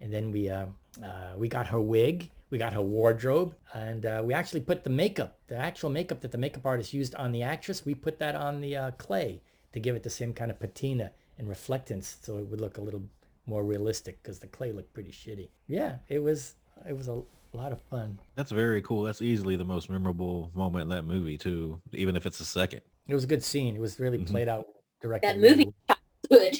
And 0.02 0.14
then 0.14 0.32
we 0.32 0.50
uh, 0.50 0.66
uh, 1.04 1.34
we 1.38 1.48
got 1.48 1.68
her 1.68 1.82
wig, 1.82 2.30
we 2.50 2.58
got 2.58 2.74
her 2.74 2.82
wardrobe, 2.82 3.56
and 3.74 4.06
uh, 4.06 4.22
we 4.24 4.34
actually 4.34 4.62
put 4.62 4.84
the 4.84 4.90
makeup, 4.90 5.38
the 5.48 5.58
actual 5.58 5.90
makeup 5.90 6.22
that 6.22 6.32
the 6.32 6.38
makeup 6.38 6.66
artist 6.66 6.94
used 6.94 7.16
on 7.16 7.32
the 7.32 7.44
actress, 7.44 7.86
we 7.86 7.94
put 7.94 8.20
that 8.20 8.36
on 8.36 8.62
the 8.62 8.76
uh, 8.76 8.92
clay 8.92 9.42
to 9.74 9.80
give 9.80 9.96
it 9.96 10.04
the 10.04 10.10
same 10.10 10.34
kind 10.34 10.50
of 10.50 10.60
patina 10.60 11.12
and 11.38 11.48
reflectance, 11.48 12.16
so 12.22 12.38
it 12.38 12.48
would 12.48 12.60
look 12.60 12.78
a 12.78 12.82
little 12.82 13.04
more 13.50 13.64
realistic 13.64 14.22
because 14.22 14.40
the 14.40 14.48
clay 14.48 14.72
looked 14.72 14.94
pretty 14.94 15.12
shitty. 15.12 15.50
Yeah, 15.68 15.96
it 16.08 16.20
was 16.20 16.56
it 16.88 16.96
was 16.96 17.08
a 17.10 17.22
lot 17.54 17.72
of 17.72 17.82
fun. 17.82 18.20
That's 18.36 18.52
very 18.52 18.82
cool. 18.84 19.04
That's 19.04 19.22
easily 19.22 19.56
the 19.56 19.66
most 19.66 19.90
memorable 19.90 20.52
moment 20.54 20.84
in 20.84 20.90
that 20.90 21.04
movie 21.04 21.38
too, 21.38 21.82
even 21.94 22.16
if 22.16 22.26
it's 22.26 22.40
a 22.40 22.46
second. 22.46 22.82
It 23.08 23.16
was 23.16 23.24
a 23.24 23.28
good 23.28 23.44
scene. 23.44 23.76
It 23.76 23.82
was 23.82 24.00
really 24.00 24.20
Mhm. 24.20 24.28
played 24.30 24.48
out 24.48 24.68
directly. 25.02 25.30
That 25.30 25.40
movie 25.40 25.74
good. 26.30 26.56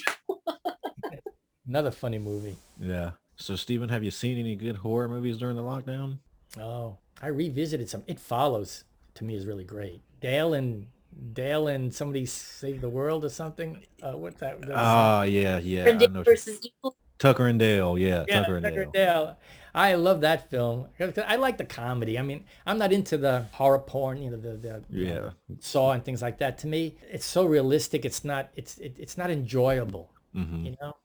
Another 1.66 1.92
funny 1.92 2.18
movie. 2.18 2.56
Yeah. 2.80 3.12
So 3.36 3.54
Stephen, 3.56 3.88
have 3.88 4.02
you 4.02 4.10
seen 4.10 4.38
any 4.38 4.56
good 4.56 4.76
horror 4.76 5.08
movies 5.08 5.38
during 5.38 5.56
the 5.56 5.62
lockdown? 5.62 6.18
Oh, 6.58 6.98
I 7.22 7.28
revisited 7.28 7.88
some. 7.88 8.02
It 8.08 8.18
follows 8.18 8.84
to 9.14 9.24
me 9.24 9.34
is 9.36 9.46
really 9.46 9.64
great. 9.64 10.02
Dale 10.20 10.54
and 10.54 10.86
Dale 11.32 11.68
and 11.68 11.92
somebody 11.94 12.26
save 12.26 12.80
the 12.80 12.88
world 12.88 13.24
or 13.24 13.28
something. 13.28 13.82
Uh, 14.02 14.12
what 14.12 14.38
that? 14.38 14.60
that 14.60 14.68
was- 14.68 14.76
Ah, 14.78 15.22
yeah, 15.22 15.58
yeah. 15.58 15.80
I 15.82 15.96
Friend 15.96 16.14
know. 16.14 16.22
versus 16.22 16.60
evil. 16.64 16.96
Tucker 17.18 17.46
and 17.46 17.58
Dale. 17.58 17.98
Yeah, 17.98 18.24
yeah, 18.28 18.40
Tucker 18.40 18.56
and 18.56 18.64
Tucker 18.64 18.76
Dale. 18.76 18.82
and 18.84 18.92
Dale. 18.92 19.36
I 19.72 19.94
love 19.94 20.22
that 20.22 20.50
film. 20.50 20.88
I 20.98 21.36
like 21.36 21.56
the 21.58 21.64
comedy. 21.64 22.18
I 22.18 22.22
mean, 22.22 22.44
I'm 22.66 22.78
not 22.78 22.92
into 22.92 23.16
the 23.18 23.46
horror 23.52 23.78
porn, 23.78 24.20
you 24.22 24.30
know, 24.30 24.36
the, 24.36 24.56
the 24.56 24.82
Yeah. 24.90 25.30
Saw 25.60 25.92
and 25.92 26.04
things 26.04 26.22
like 26.22 26.38
that. 26.38 26.58
To 26.58 26.66
me, 26.66 26.96
it's 27.08 27.26
so 27.26 27.44
realistic. 27.46 28.04
It's 28.04 28.24
not. 28.24 28.50
It's 28.56 28.78
it, 28.78 28.96
it's 28.98 29.16
not 29.16 29.30
enjoyable. 29.30 30.10
hmm 30.32 30.64
You 30.64 30.76
know, 30.80 30.96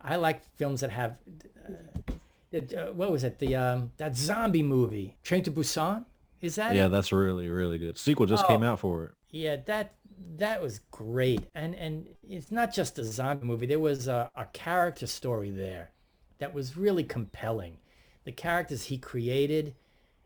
I 0.00 0.16
like 0.16 0.40
films 0.56 0.80
that 0.80 0.90
have. 0.90 1.16
Uh, 1.68 2.58
uh, 2.58 2.92
what 2.92 3.10
was 3.12 3.24
it? 3.24 3.38
The 3.38 3.56
um, 3.56 3.92
that 3.98 4.16
zombie 4.16 4.62
movie, 4.62 5.16
Train 5.22 5.42
to 5.42 5.50
Busan. 5.50 6.04
Is 6.40 6.54
that? 6.54 6.74
Yeah, 6.74 6.86
it? 6.86 6.90
that's 6.90 7.12
really, 7.12 7.48
really 7.50 7.76
good. 7.78 7.98
Sequel 7.98 8.24
just 8.26 8.46
came 8.46 8.62
Oh. 8.62 8.72
out 8.72 8.80
for 8.80 9.04
it. 9.04 9.10
Yeah, 9.30 9.56
that 9.66 9.94
that 10.36 10.62
was 10.62 10.80
great, 10.90 11.42
and 11.54 11.74
and 11.74 12.06
it's 12.28 12.50
not 12.50 12.72
just 12.72 12.98
a 12.98 13.04
zombie 13.04 13.46
movie. 13.46 13.66
There 13.66 13.78
was 13.78 14.08
a, 14.08 14.30
a 14.34 14.46
character 14.46 15.06
story 15.06 15.50
there 15.50 15.90
that 16.38 16.54
was 16.54 16.76
really 16.76 17.04
compelling. 17.04 17.78
The 18.24 18.32
characters 18.32 18.84
he 18.84 18.98
created, 18.98 19.74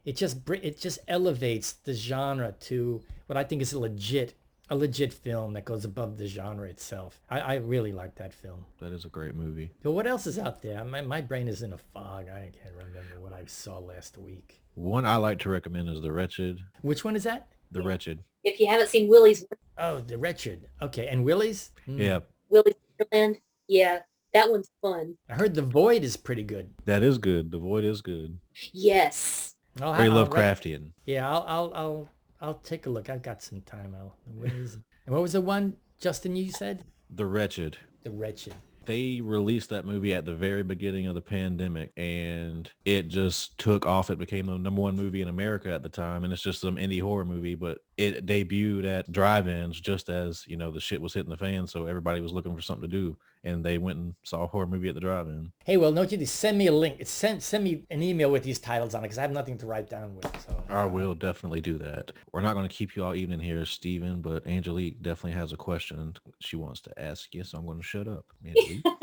it 0.05 0.17
just 0.17 0.49
it 0.49 0.79
just 0.81 0.99
elevates 1.09 1.73
the 1.73 1.95
genre 1.95 2.55
to 2.61 3.03
what 3.27 3.37
I 3.37 3.45
think 3.45 3.63
is 3.63 3.73
a 3.73 3.79
legit 3.79 4.35
a 4.71 4.77
legit 4.77 5.13
film 5.13 5.53
that 5.53 5.65
goes 5.65 5.85
above 5.85 6.17
the 6.17 6.27
genre 6.27 6.67
itself. 6.69 7.21
I, 7.29 7.41
I 7.41 7.55
really 7.57 7.93
like 7.93 8.15
that 8.15 8.33
film. 8.33 8.65
That 8.81 8.93
is 8.93 9.05
a 9.05 9.09
great 9.09 9.35
movie. 9.35 9.71
But 9.83 9.93
what 9.93 10.07
else 10.07 10.27
is 10.27 10.39
out 10.39 10.63
there? 10.63 10.85
My 10.85 11.03
my 11.03 11.21
brain 11.21 11.49
is 11.49 11.63
in 11.63 11.73
a 11.73 11.79
fog. 11.79 12.29
I 12.29 12.51
can't 12.63 12.75
remember 12.77 13.21
what 13.21 13.33
I 13.33 13.45
saw 13.47 13.79
last 13.79 14.17
week. 14.17 14.63
One 14.75 15.05
I 15.05 15.17
like 15.17 15.41
to 15.41 15.51
recommend 15.51 15.89
is 15.91 16.01
The 16.01 16.13
Wretched. 16.13 16.61
Which 16.81 17.05
one 17.05 17.17
is 17.17 17.25
that? 17.25 17.49
The 17.71 17.83
Wretched. 17.83 18.21
If 18.45 18.59
you 18.61 18.67
haven't 18.67 18.89
seen 18.89 19.09
Willie's 19.09 19.45
Oh, 19.79 20.01
The 20.01 20.19
Wretched. 20.19 20.67
Okay, 20.81 21.07
and 21.09 21.25
Willie's? 21.25 21.71
Hmm. 21.87 22.01
Yeah, 22.01 22.19
Willie's 22.51 22.75
Wonderland, 22.99 23.39
yeah, 23.69 24.01
that 24.35 24.51
one's 24.51 24.71
fun. 24.81 25.17
I 25.29 25.35
heard 25.35 25.55
The 25.55 25.63
Void 25.63 26.03
is 26.05 26.17
pretty 26.17 26.43
good. 26.43 26.71
that 26.85 27.03
is 27.03 27.19
good. 27.19 27.51
The 27.51 27.59
Void 27.59 27.85
is 27.85 28.01
good. 28.03 28.39
Yes. 28.73 29.55
I'll, 29.81 29.95
Very 29.95 30.09
I'll 30.09 30.27
Lovecraftian. 30.27 30.91
Yeah, 31.07 31.29
I'll, 31.31 31.45
I'll, 31.49 31.73
I'll, 31.75 32.09
I'll 32.41 32.55
take 32.55 32.87
a 32.87 32.91
look. 32.91 33.09
I've 33.09 33.23
got 33.23 33.43
some 33.43 33.63
time. 33.63 33.95
I'll, 33.99 34.17
where 34.37 34.55
is 34.55 34.75
it? 34.75 34.81
And 35.07 35.15
what 35.15 35.23
was 35.23 35.33
the 35.33 35.41
one, 35.41 35.77
Justin, 35.99 36.37
you 36.37 36.51
said? 36.53 36.85
The 37.09 37.25
Wretched. 37.27 37.79
The 38.05 38.11
Wretched. 38.11 38.55
They 38.85 39.21
released 39.21 39.71
that 39.71 39.85
movie 39.85 40.15
at 40.15 40.25
the 40.25 40.35
very 40.35 40.63
beginning 40.63 41.07
of 41.07 41.15
the 41.15 41.21
pandemic 41.21 41.93
and 41.97 42.71
it 42.85 43.09
just 43.09 43.57
took 43.59 43.87
off. 43.87 44.11
It 44.11 44.19
became 44.19 44.47
the 44.47 44.59
number 44.59 44.83
one 44.83 44.97
movie 44.97 45.23
in 45.23 45.29
America 45.29 45.73
at 45.73 45.83
the 45.83 45.89
time. 45.89 46.25
And 46.25 46.33
it's 46.33 46.43
just 46.43 46.61
some 46.61 46.77
indie 46.77 47.01
horror 47.01 47.25
movie, 47.25 47.55
but 47.55 47.79
it 47.97 48.27
debuted 48.27 48.85
at 48.85 49.13
drive-ins 49.13 49.81
just 49.81 50.09
as, 50.09 50.45
you 50.47 50.57
know, 50.57 50.71
the 50.71 50.81
shit 50.81 51.01
was 51.01 51.15
hitting 51.15 51.31
the 51.31 51.37
fan. 51.37 51.67
So 51.67 51.87
everybody 51.87 52.21
was 52.21 52.33
looking 52.33 52.55
for 52.57 52.63
something 52.63 52.89
to 52.91 52.97
do. 52.97 53.17
And 53.45 53.65
they 53.65 53.79
went 53.79 53.99
and 53.99 54.15
saw 54.23 54.43
a 54.43 54.47
horror 54.47 54.67
movie 54.67 54.89
at 54.89 54.95
the 54.95 55.01
drive-in. 55.01 55.53
Hey, 55.65 55.77
well, 55.77 55.93
don't 55.93 56.11
you 56.13 56.25
send 56.27 56.59
me 56.59 56.69
a 56.69 56.73
link. 56.73 57.01
Send, 57.07 57.43
send 57.43 57.65
me 57.65 57.85
an 57.91 58.03
email 58.03 58.31
with 58.31 58.45
these 58.45 58.59
titles 58.59 58.95
on 58.95 59.01
it 59.01 59.05
because 59.05 59.19
I 59.19 59.23
have 59.23 59.33
nothing 59.33 59.59
to 59.59 59.67
write 59.67 59.91
down 59.91 60.15
with. 60.15 60.25
So 60.47 60.63
I 60.69 60.85
will 60.85 61.15
definitely 61.15 61.61
do 61.61 61.77
that. 61.79 62.13
We're 62.33 62.41
not 62.41 62.55
going 62.55 62.69
to 62.69 62.75
keep 62.75 62.95
you 62.95 63.05
all 63.05 63.15
evening 63.15 63.41
here, 63.41 63.65
Stephen, 63.65 64.21
but 64.21 64.47
Angelique 64.47 65.03
definitely 65.03 65.33
has 65.33 65.53
a 65.53 65.57
question 65.57 66.15
she 66.41 66.57
wants 66.57 66.81
to 66.83 67.01
ask 67.01 67.35
you. 67.35 67.43
So 67.43 67.59
I'm 67.59 67.67
going 67.67 67.79
to 67.79 67.85
shut 67.85 68.09
up. 68.09 68.27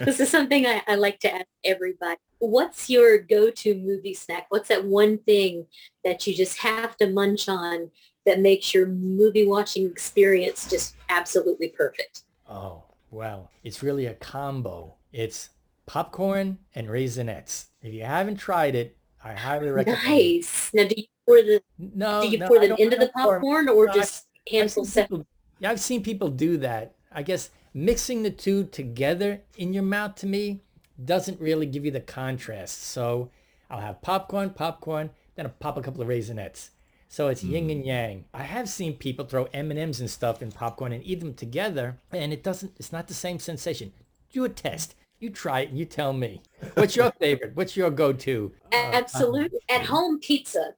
This 0.00 0.20
is 0.20 0.30
something 0.30 0.66
I, 0.66 0.82
I 0.86 0.94
like 0.94 1.20
to 1.20 1.34
ask 1.34 1.46
everybody. 1.64 2.16
What's 2.38 2.88
your 2.88 3.18
go-to 3.18 3.74
movie 3.74 4.14
snack? 4.14 4.46
What's 4.48 4.68
that 4.68 4.86
one 4.86 5.18
thing 5.18 5.66
that 6.02 6.26
you 6.26 6.34
just 6.34 6.58
have 6.60 6.96
to 6.96 7.10
munch 7.10 7.46
on 7.48 7.90
that 8.24 8.40
makes 8.40 8.72
your 8.72 8.86
movie 8.86 9.46
watching 9.46 9.86
experience 9.86 10.68
just 10.68 10.94
absolutely 11.10 11.68
perfect? 11.68 12.22
Oh, 12.48 12.84
well, 13.10 13.50
it's 13.62 13.82
really 13.82 14.06
a 14.06 14.14
combo. 14.14 14.94
It's 15.12 15.50
popcorn 15.86 16.58
and 16.74 16.88
raisinets. 16.88 17.66
If 17.82 17.92
you 17.94 18.04
haven't 18.04 18.36
tried 18.36 18.74
it, 18.74 18.96
I 19.22 19.34
highly 19.34 19.70
recommend 19.70 20.20
it. 20.20 20.36
Nice. 20.44 20.70
Now, 20.72 20.84
do 20.84 20.94
you 20.96 21.04
pour 21.26 21.36
the 21.42 21.62
No, 21.78 22.20
do 22.22 22.28
you 22.28 22.38
no, 22.38 22.46
pour 22.46 22.58
I 22.58 22.66
them 22.66 22.74
into 22.76 22.96
I 22.96 22.98
the 22.98 23.06
don't 23.06 23.12
pour 23.20 23.36
'em. 23.36 23.42
popcorn 23.42 23.68
or 23.68 23.86
No, 23.86 23.92
just 23.92 24.26
I've 24.58 24.70
handful 24.70 24.84
separate? 24.84 25.26
yeah, 25.58 25.70
I've 25.70 25.80
seen 25.80 26.02
people 26.02 26.28
do 26.30 26.56
that. 26.58 26.94
I 27.12 27.22
guess 27.22 27.50
mixing 27.74 28.22
the 28.22 28.30
two 28.30 28.64
together 28.64 29.42
in 29.56 29.72
your 29.72 29.82
mouth 29.82 30.14
to 30.16 30.26
me 30.26 30.62
doesn't 31.02 31.40
really 31.40 31.66
give 31.66 31.84
you 31.84 31.90
the 31.90 32.00
contrast. 32.00 32.82
So 32.84 33.30
I'll 33.70 33.80
have 33.80 34.02
popcorn, 34.02 34.50
popcorn, 34.50 35.10
then 35.34 35.46
I'll 35.46 35.52
pop 35.60 35.76
a 35.76 35.82
couple 35.82 36.02
of 36.02 36.08
raisinets. 36.08 36.70
So 37.12 37.26
it's 37.26 37.42
yin 37.42 37.66
Mm. 37.66 37.72
and 37.72 37.84
yang. 37.86 38.24
I 38.32 38.44
have 38.44 38.68
seen 38.68 38.96
people 38.96 39.24
throw 39.26 39.48
M&Ms 39.52 39.98
and 39.98 40.08
stuff 40.08 40.40
in 40.40 40.52
popcorn 40.52 40.92
and 40.92 41.04
eat 41.04 41.18
them 41.18 41.34
together, 41.34 41.98
and 42.12 42.32
it 42.32 42.44
doesn't. 42.44 42.72
It's 42.78 42.92
not 42.92 43.08
the 43.08 43.14
same 43.14 43.40
sensation. 43.40 43.92
Do 44.32 44.44
a 44.44 44.48
test. 44.48 44.94
You 45.18 45.28
try 45.28 45.60
it 45.62 45.70
and 45.70 45.78
you 45.78 45.86
tell 45.86 46.12
me. 46.12 46.40
What's 46.74 46.94
your 46.94 47.10
favorite? 47.18 47.56
What's 47.56 47.76
your 47.76 47.90
go-to? 47.90 48.52
Uh, 48.72 48.76
Absolutely. 48.76 49.58
Uh, 49.68 49.72
at 49.74 49.86
home 49.86 50.20
pizza. 50.20 50.76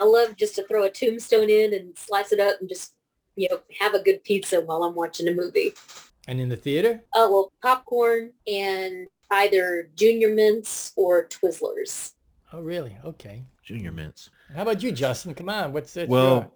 I 0.00 0.04
love 0.04 0.34
just 0.36 0.54
to 0.54 0.66
throw 0.66 0.84
a 0.84 0.90
tombstone 0.90 1.50
in 1.50 1.74
and 1.74 1.96
slice 1.96 2.32
it 2.32 2.40
up 2.40 2.58
and 2.58 2.70
just, 2.70 2.94
you 3.36 3.48
know, 3.50 3.60
have 3.78 3.92
a 3.92 4.02
good 4.02 4.24
pizza 4.24 4.62
while 4.62 4.82
I'm 4.82 4.94
watching 4.94 5.28
a 5.28 5.32
movie. 5.34 5.74
And 6.26 6.40
in 6.40 6.48
the 6.48 6.56
theater? 6.56 7.04
Oh, 7.14 7.30
well, 7.30 7.52
popcorn 7.62 8.32
and 8.46 9.08
either 9.30 9.90
Junior 9.94 10.34
Mints 10.34 10.92
or 10.96 11.28
Twizzlers. 11.28 12.12
Oh, 12.52 12.62
really? 12.62 12.96
Okay. 13.04 13.44
Junior 13.62 13.92
Mints. 13.92 14.30
How 14.54 14.62
about 14.62 14.82
you, 14.82 14.92
Justin? 14.92 15.34
Come 15.34 15.48
on. 15.48 15.72
What's 15.72 15.96
it? 15.96 16.08
Well, 16.08 16.52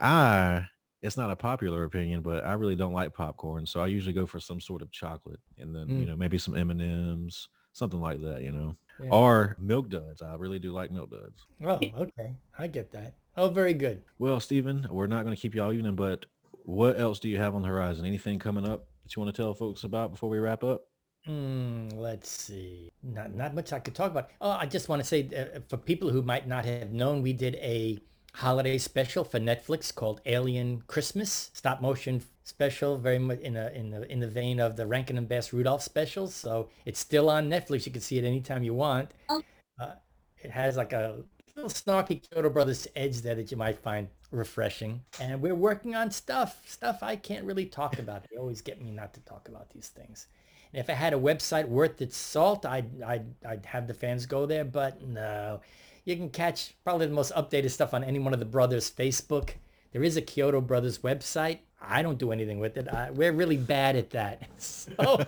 I 0.00 0.66
it's 1.02 1.16
not 1.18 1.30
a 1.30 1.36
popular 1.36 1.84
opinion, 1.84 2.22
but 2.22 2.44
I 2.46 2.54
really 2.54 2.76
don't 2.76 2.94
like 2.94 3.12
popcorn, 3.12 3.66
so 3.66 3.80
I 3.80 3.88
usually 3.88 4.14
go 4.14 4.24
for 4.26 4.40
some 4.40 4.58
sort 4.60 4.80
of 4.80 4.90
chocolate, 4.90 5.38
and 5.58 5.74
then 5.74 5.88
you 5.88 6.04
Mm. 6.04 6.08
know 6.08 6.16
maybe 6.16 6.38
some 6.38 6.56
M 6.56 6.70
and 6.70 6.80
M's, 6.80 7.48
something 7.72 8.00
like 8.00 8.22
that, 8.22 8.40
you 8.42 8.50
know, 8.52 8.74
Yeah. 9.02 9.10
or 9.10 9.56
milk 9.58 9.90
duds. 9.90 10.22
I 10.22 10.34
really 10.36 10.58
do 10.58 10.72
like 10.72 10.90
milk 10.90 11.10
duds. 11.10 11.46
Oh, 11.62 11.78
okay. 12.04 12.34
I 12.58 12.68
get 12.68 12.90
that. 12.92 13.14
Oh, 13.36 13.48
very 13.50 13.74
good. 13.74 14.02
Well, 14.18 14.40
Stephen, 14.40 14.86
we're 14.90 15.06
not 15.08 15.24
going 15.24 15.36
to 15.36 15.40
keep 15.40 15.54
you 15.54 15.62
all 15.62 15.72
evening, 15.74 15.94
but 15.96 16.24
what 16.64 16.98
else 16.98 17.18
do 17.18 17.28
you 17.28 17.36
have 17.36 17.54
on 17.54 17.60
the 17.60 17.68
horizon? 17.68 18.06
Anything 18.06 18.38
coming 18.38 18.66
up 18.66 18.86
that 19.02 19.14
you 19.14 19.20
want 19.22 19.34
to 19.34 19.42
tell 19.42 19.52
folks 19.52 19.84
about 19.84 20.10
before 20.12 20.30
we 20.30 20.38
wrap 20.38 20.64
up? 20.64 20.86
Hmm, 21.26 21.88
let's 21.94 22.28
see. 22.28 22.90
Not 23.02 23.34
not 23.34 23.54
much 23.54 23.72
I 23.72 23.78
could 23.78 23.94
talk 23.94 24.10
about. 24.10 24.30
Oh, 24.40 24.50
I 24.50 24.66
just 24.66 24.88
want 24.88 25.00
to 25.00 25.08
say 25.08 25.28
uh, 25.34 25.60
for 25.68 25.78
people 25.78 26.10
who 26.10 26.22
might 26.22 26.46
not 26.46 26.64
have 26.66 26.92
known, 26.92 27.22
we 27.22 27.32
did 27.32 27.54
a 27.56 27.98
holiday 28.34 28.76
special 28.76 29.24
for 29.24 29.38
Netflix 29.38 29.94
called 29.94 30.20
Alien 30.26 30.82
Christmas, 30.86 31.50
stop 31.54 31.80
motion 31.80 32.22
special, 32.42 32.98
very 32.98 33.18
much 33.18 33.40
in 33.40 33.56
a 33.56 33.68
in 33.68 33.90
the 33.90 34.10
in 34.12 34.20
the 34.20 34.28
vein 34.28 34.60
of 34.60 34.76
the 34.76 34.86
Rankin 34.86 35.16
and 35.16 35.26
Bass 35.28 35.52
Rudolph 35.52 35.82
specials. 35.82 36.34
So 36.34 36.68
it's 36.84 37.00
still 37.00 37.30
on 37.30 37.48
Netflix. 37.48 37.86
You 37.86 37.92
can 37.92 38.02
see 38.02 38.18
it 38.18 38.24
anytime 38.24 38.62
you 38.62 38.74
want. 38.74 39.12
Oh. 39.30 39.42
Uh, 39.80 39.92
it 40.36 40.50
has 40.50 40.76
like 40.76 40.92
a 40.92 41.24
little 41.56 41.70
snarky 41.70 42.20
Chiodo 42.28 42.52
Brothers 42.52 42.86
edge 42.96 43.22
there 43.22 43.34
that 43.36 43.50
you 43.50 43.56
might 43.56 43.78
find 43.78 44.08
refreshing. 44.30 45.00
And 45.20 45.40
we're 45.40 45.54
working 45.54 45.94
on 45.94 46.10
stuff, 46.10 46.60
stuff 46.66 46.98
I 47.02 47.16
can't 47.16 47.44
really 47.44 47.66
talk 47.66 47.98
about. 47.98 48.26
They 48.30 48.36
always 48.36 48.60
get 48.60 48.82
me 48.82 48.90
not 48.90 49.14
to 49.14 49.20
talk 49.20 49.48
about 49.48 49.70
these 49.70 49.88
things. 49.88 50.26
If 50.74 50.90
I 50.90 50.94
had 50.94 51.12
a 51.12 51.18
website 51.18 51.68
worth 51.68 52.02
its 52.02 52.16
salt, 52.16 52.66
I'd, 52.66 53.02
I'd, 53.02 53.26
I'd 53.46 53.66
have 53.66 53.86
the 53.86 53.94
fans 53.94 54.26
go 54.26 54.46
there, 54.46 54.64
but 54.64 55.02
no. 55.02 55.60
You 56.04 56.16
can 56.16 56.28
catch 56.28 56.74
probably 56.84 57.06
the 57.06 57.14
most 57.14 57.32
updated 57.34 57.70
stuff 57.70 57.94
on 57.94 58.04
any 58.04 58.18
one 58.18 58.34
of 58.34 58.38
the 58.38 58.44
brothers' 58.44 58.90
Facebook. 58.90 59.50
There 59.92 60.02
is 60.02 60.16
a 60.16 60.22
Chiodo 60.22 60.66
Brothers 60.66 60.98
website. 60.98 61.60
I 61.80 62.02
don't 62.02 62.18
do 62.18 62.32
anything 62.32 62.58
with 62.58 62.76
it. 62.76 62.88
I, 62.88 63.10
we're 63.10 63.32
really 63.32 63.56
bad 63.56 63.96
at 63.96 64.10
that. 64.10 64.42
So 64.58 65.24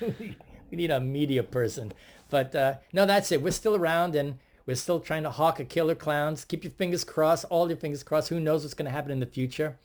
we 0.00 0.76
need 0.76 0.90
a 0.90 1.00
media 1.00 1.42
person. 1.42 1.92
But 2.30 2.54
uh, 2.54 2.74
no, 2.92 3.06
that's 3.06 3.32
it. 3.32 3.42
We're 3.42 3.50
still 3.50 3.74
around 3.74 4.14
and 4.14 4.38
we're 4.66 4.76
still 4.76 5.00
trying 5.00 5.22
to 5.22 5.30
hawk 5.30 5.60
a 5.60 5.64
killer 5.64 5.94
clowns. 5.94 6.44
Keep 6.44 6.64
your 6.64 6.70
fingers 6.72 7.04
crossed, 7.04 7.46
all 7.48 7.68
your 7.68 7.76
fingers 7.76 8.02
crossed. 8.02 8.28
Who 8.28 8.38
knows 8.38 8.62
what's 8.62 8.74
going 8.74 8.86
to 8.86 8.92
happen 8.92 9.10
in 9.10 9.20
the 9.20 9.26
future? 9.26 9.76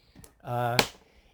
Uh, 0.43 0.77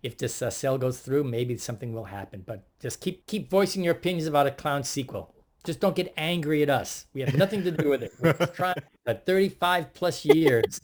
if 0.03 0.17
this 0.17 0.41
uh, 0.41 0.49
sale 0.49 0.77
goes 0.77 0.99
through, 0.99 1.23
maybe 1.23 1.57
something 1.57 1.93
will 1.93 2.05
happen. 2.05 2.43
But 2.45 2.67
just 2.79 3.01
keep 3.01 3.25
keep 3.27 3.49
voicing 3.49 3.83
your 3.83 3.93
opinions 3.93 4.27
about 4.27 4.47
a 4.47 4.51
clown 4.51 4.83
sequel. 4.83 5.33
Just 5.65 5.79
don't 5.79 5.95
get 5.95 6.13
angry 6.15 6.63
at 6.63 6.69
us. 6.69 7.05
We 7.13 7.21
have 7.21 7.35
nothing 7.35 7.63
to 7.63 7.71
do 7.71 7.89
with 7.89 8.01
it. 8.03 8.13
We're 8.19 8.33
just 8.33 8.53
trying 8.53 8.75
for 9.05 9.13
35 9.13 9.93
plus 9.93 10.23
years. 10.23 10.79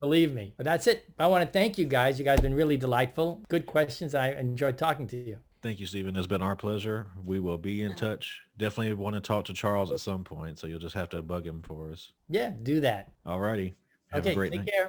Believe 0.00 0.32
me. 0.32 0.54
But 0.56 0.64
that's 0.64 0.86
it. 0.86 1.04
I 1.18 1.26
want 1.26 1.44
to 1.44 1.50
thank 1.50 1.76
you 1.76 1.84
guys. 1.84 2.18
You 2.18 2.24
guys 2.24 2.36
have 2.36 2.42
been 2.42 2.54
really 2.54 2.76
delightful. 2.76 3.42
Good 3.48 3.66
questions. 3.66 4.14
I 4.14 4.30
enjoyed 4.30 4.78
talking 4.78 5.06
to 5.08 5.16
you. 5.16 5.38
Thank 5.60 5.80
you, 5.80 5.86
Stephen. 5.86 6.16
It's 6.16 6.28
been 6.28 6.40
our 6.40 6.54
pleasure. 6.54 7.08
We 7.24 7.40
will 7.40 7.58
be 7.58 7.82
in 7.82 7.96
touch. 7.96 8.40
Definitely 8.58 8.94
want 8.94 9.14
to 9.16 9.20
talk 9.20 9.44
to 9.46 9.52
Charles 9.52 9.90
at 9.90 9.98
some 9.98 10.22
point, 10.22 10.58
so 10.58 10.68
you'll 10.68 10.78
just 10.78 10.94
have 10.94 11.08
to 11.10 11.20
bug 11.20 11.44
him 11.44 11.62
for 11.62 11.90
us. 11.90 12.12
Yeah, 12.28 12.52
do 12.62 12.80
that. 12.80 13.10
All 13.26 13.40
righty. 13.40 13.74
Have 14.12 14.22
okay, 14.22 14.32
a 14.32 14.34
great 14.34 14.52
take 14.52 14.60
night. 14.60 14.70
care. 14.72 14.88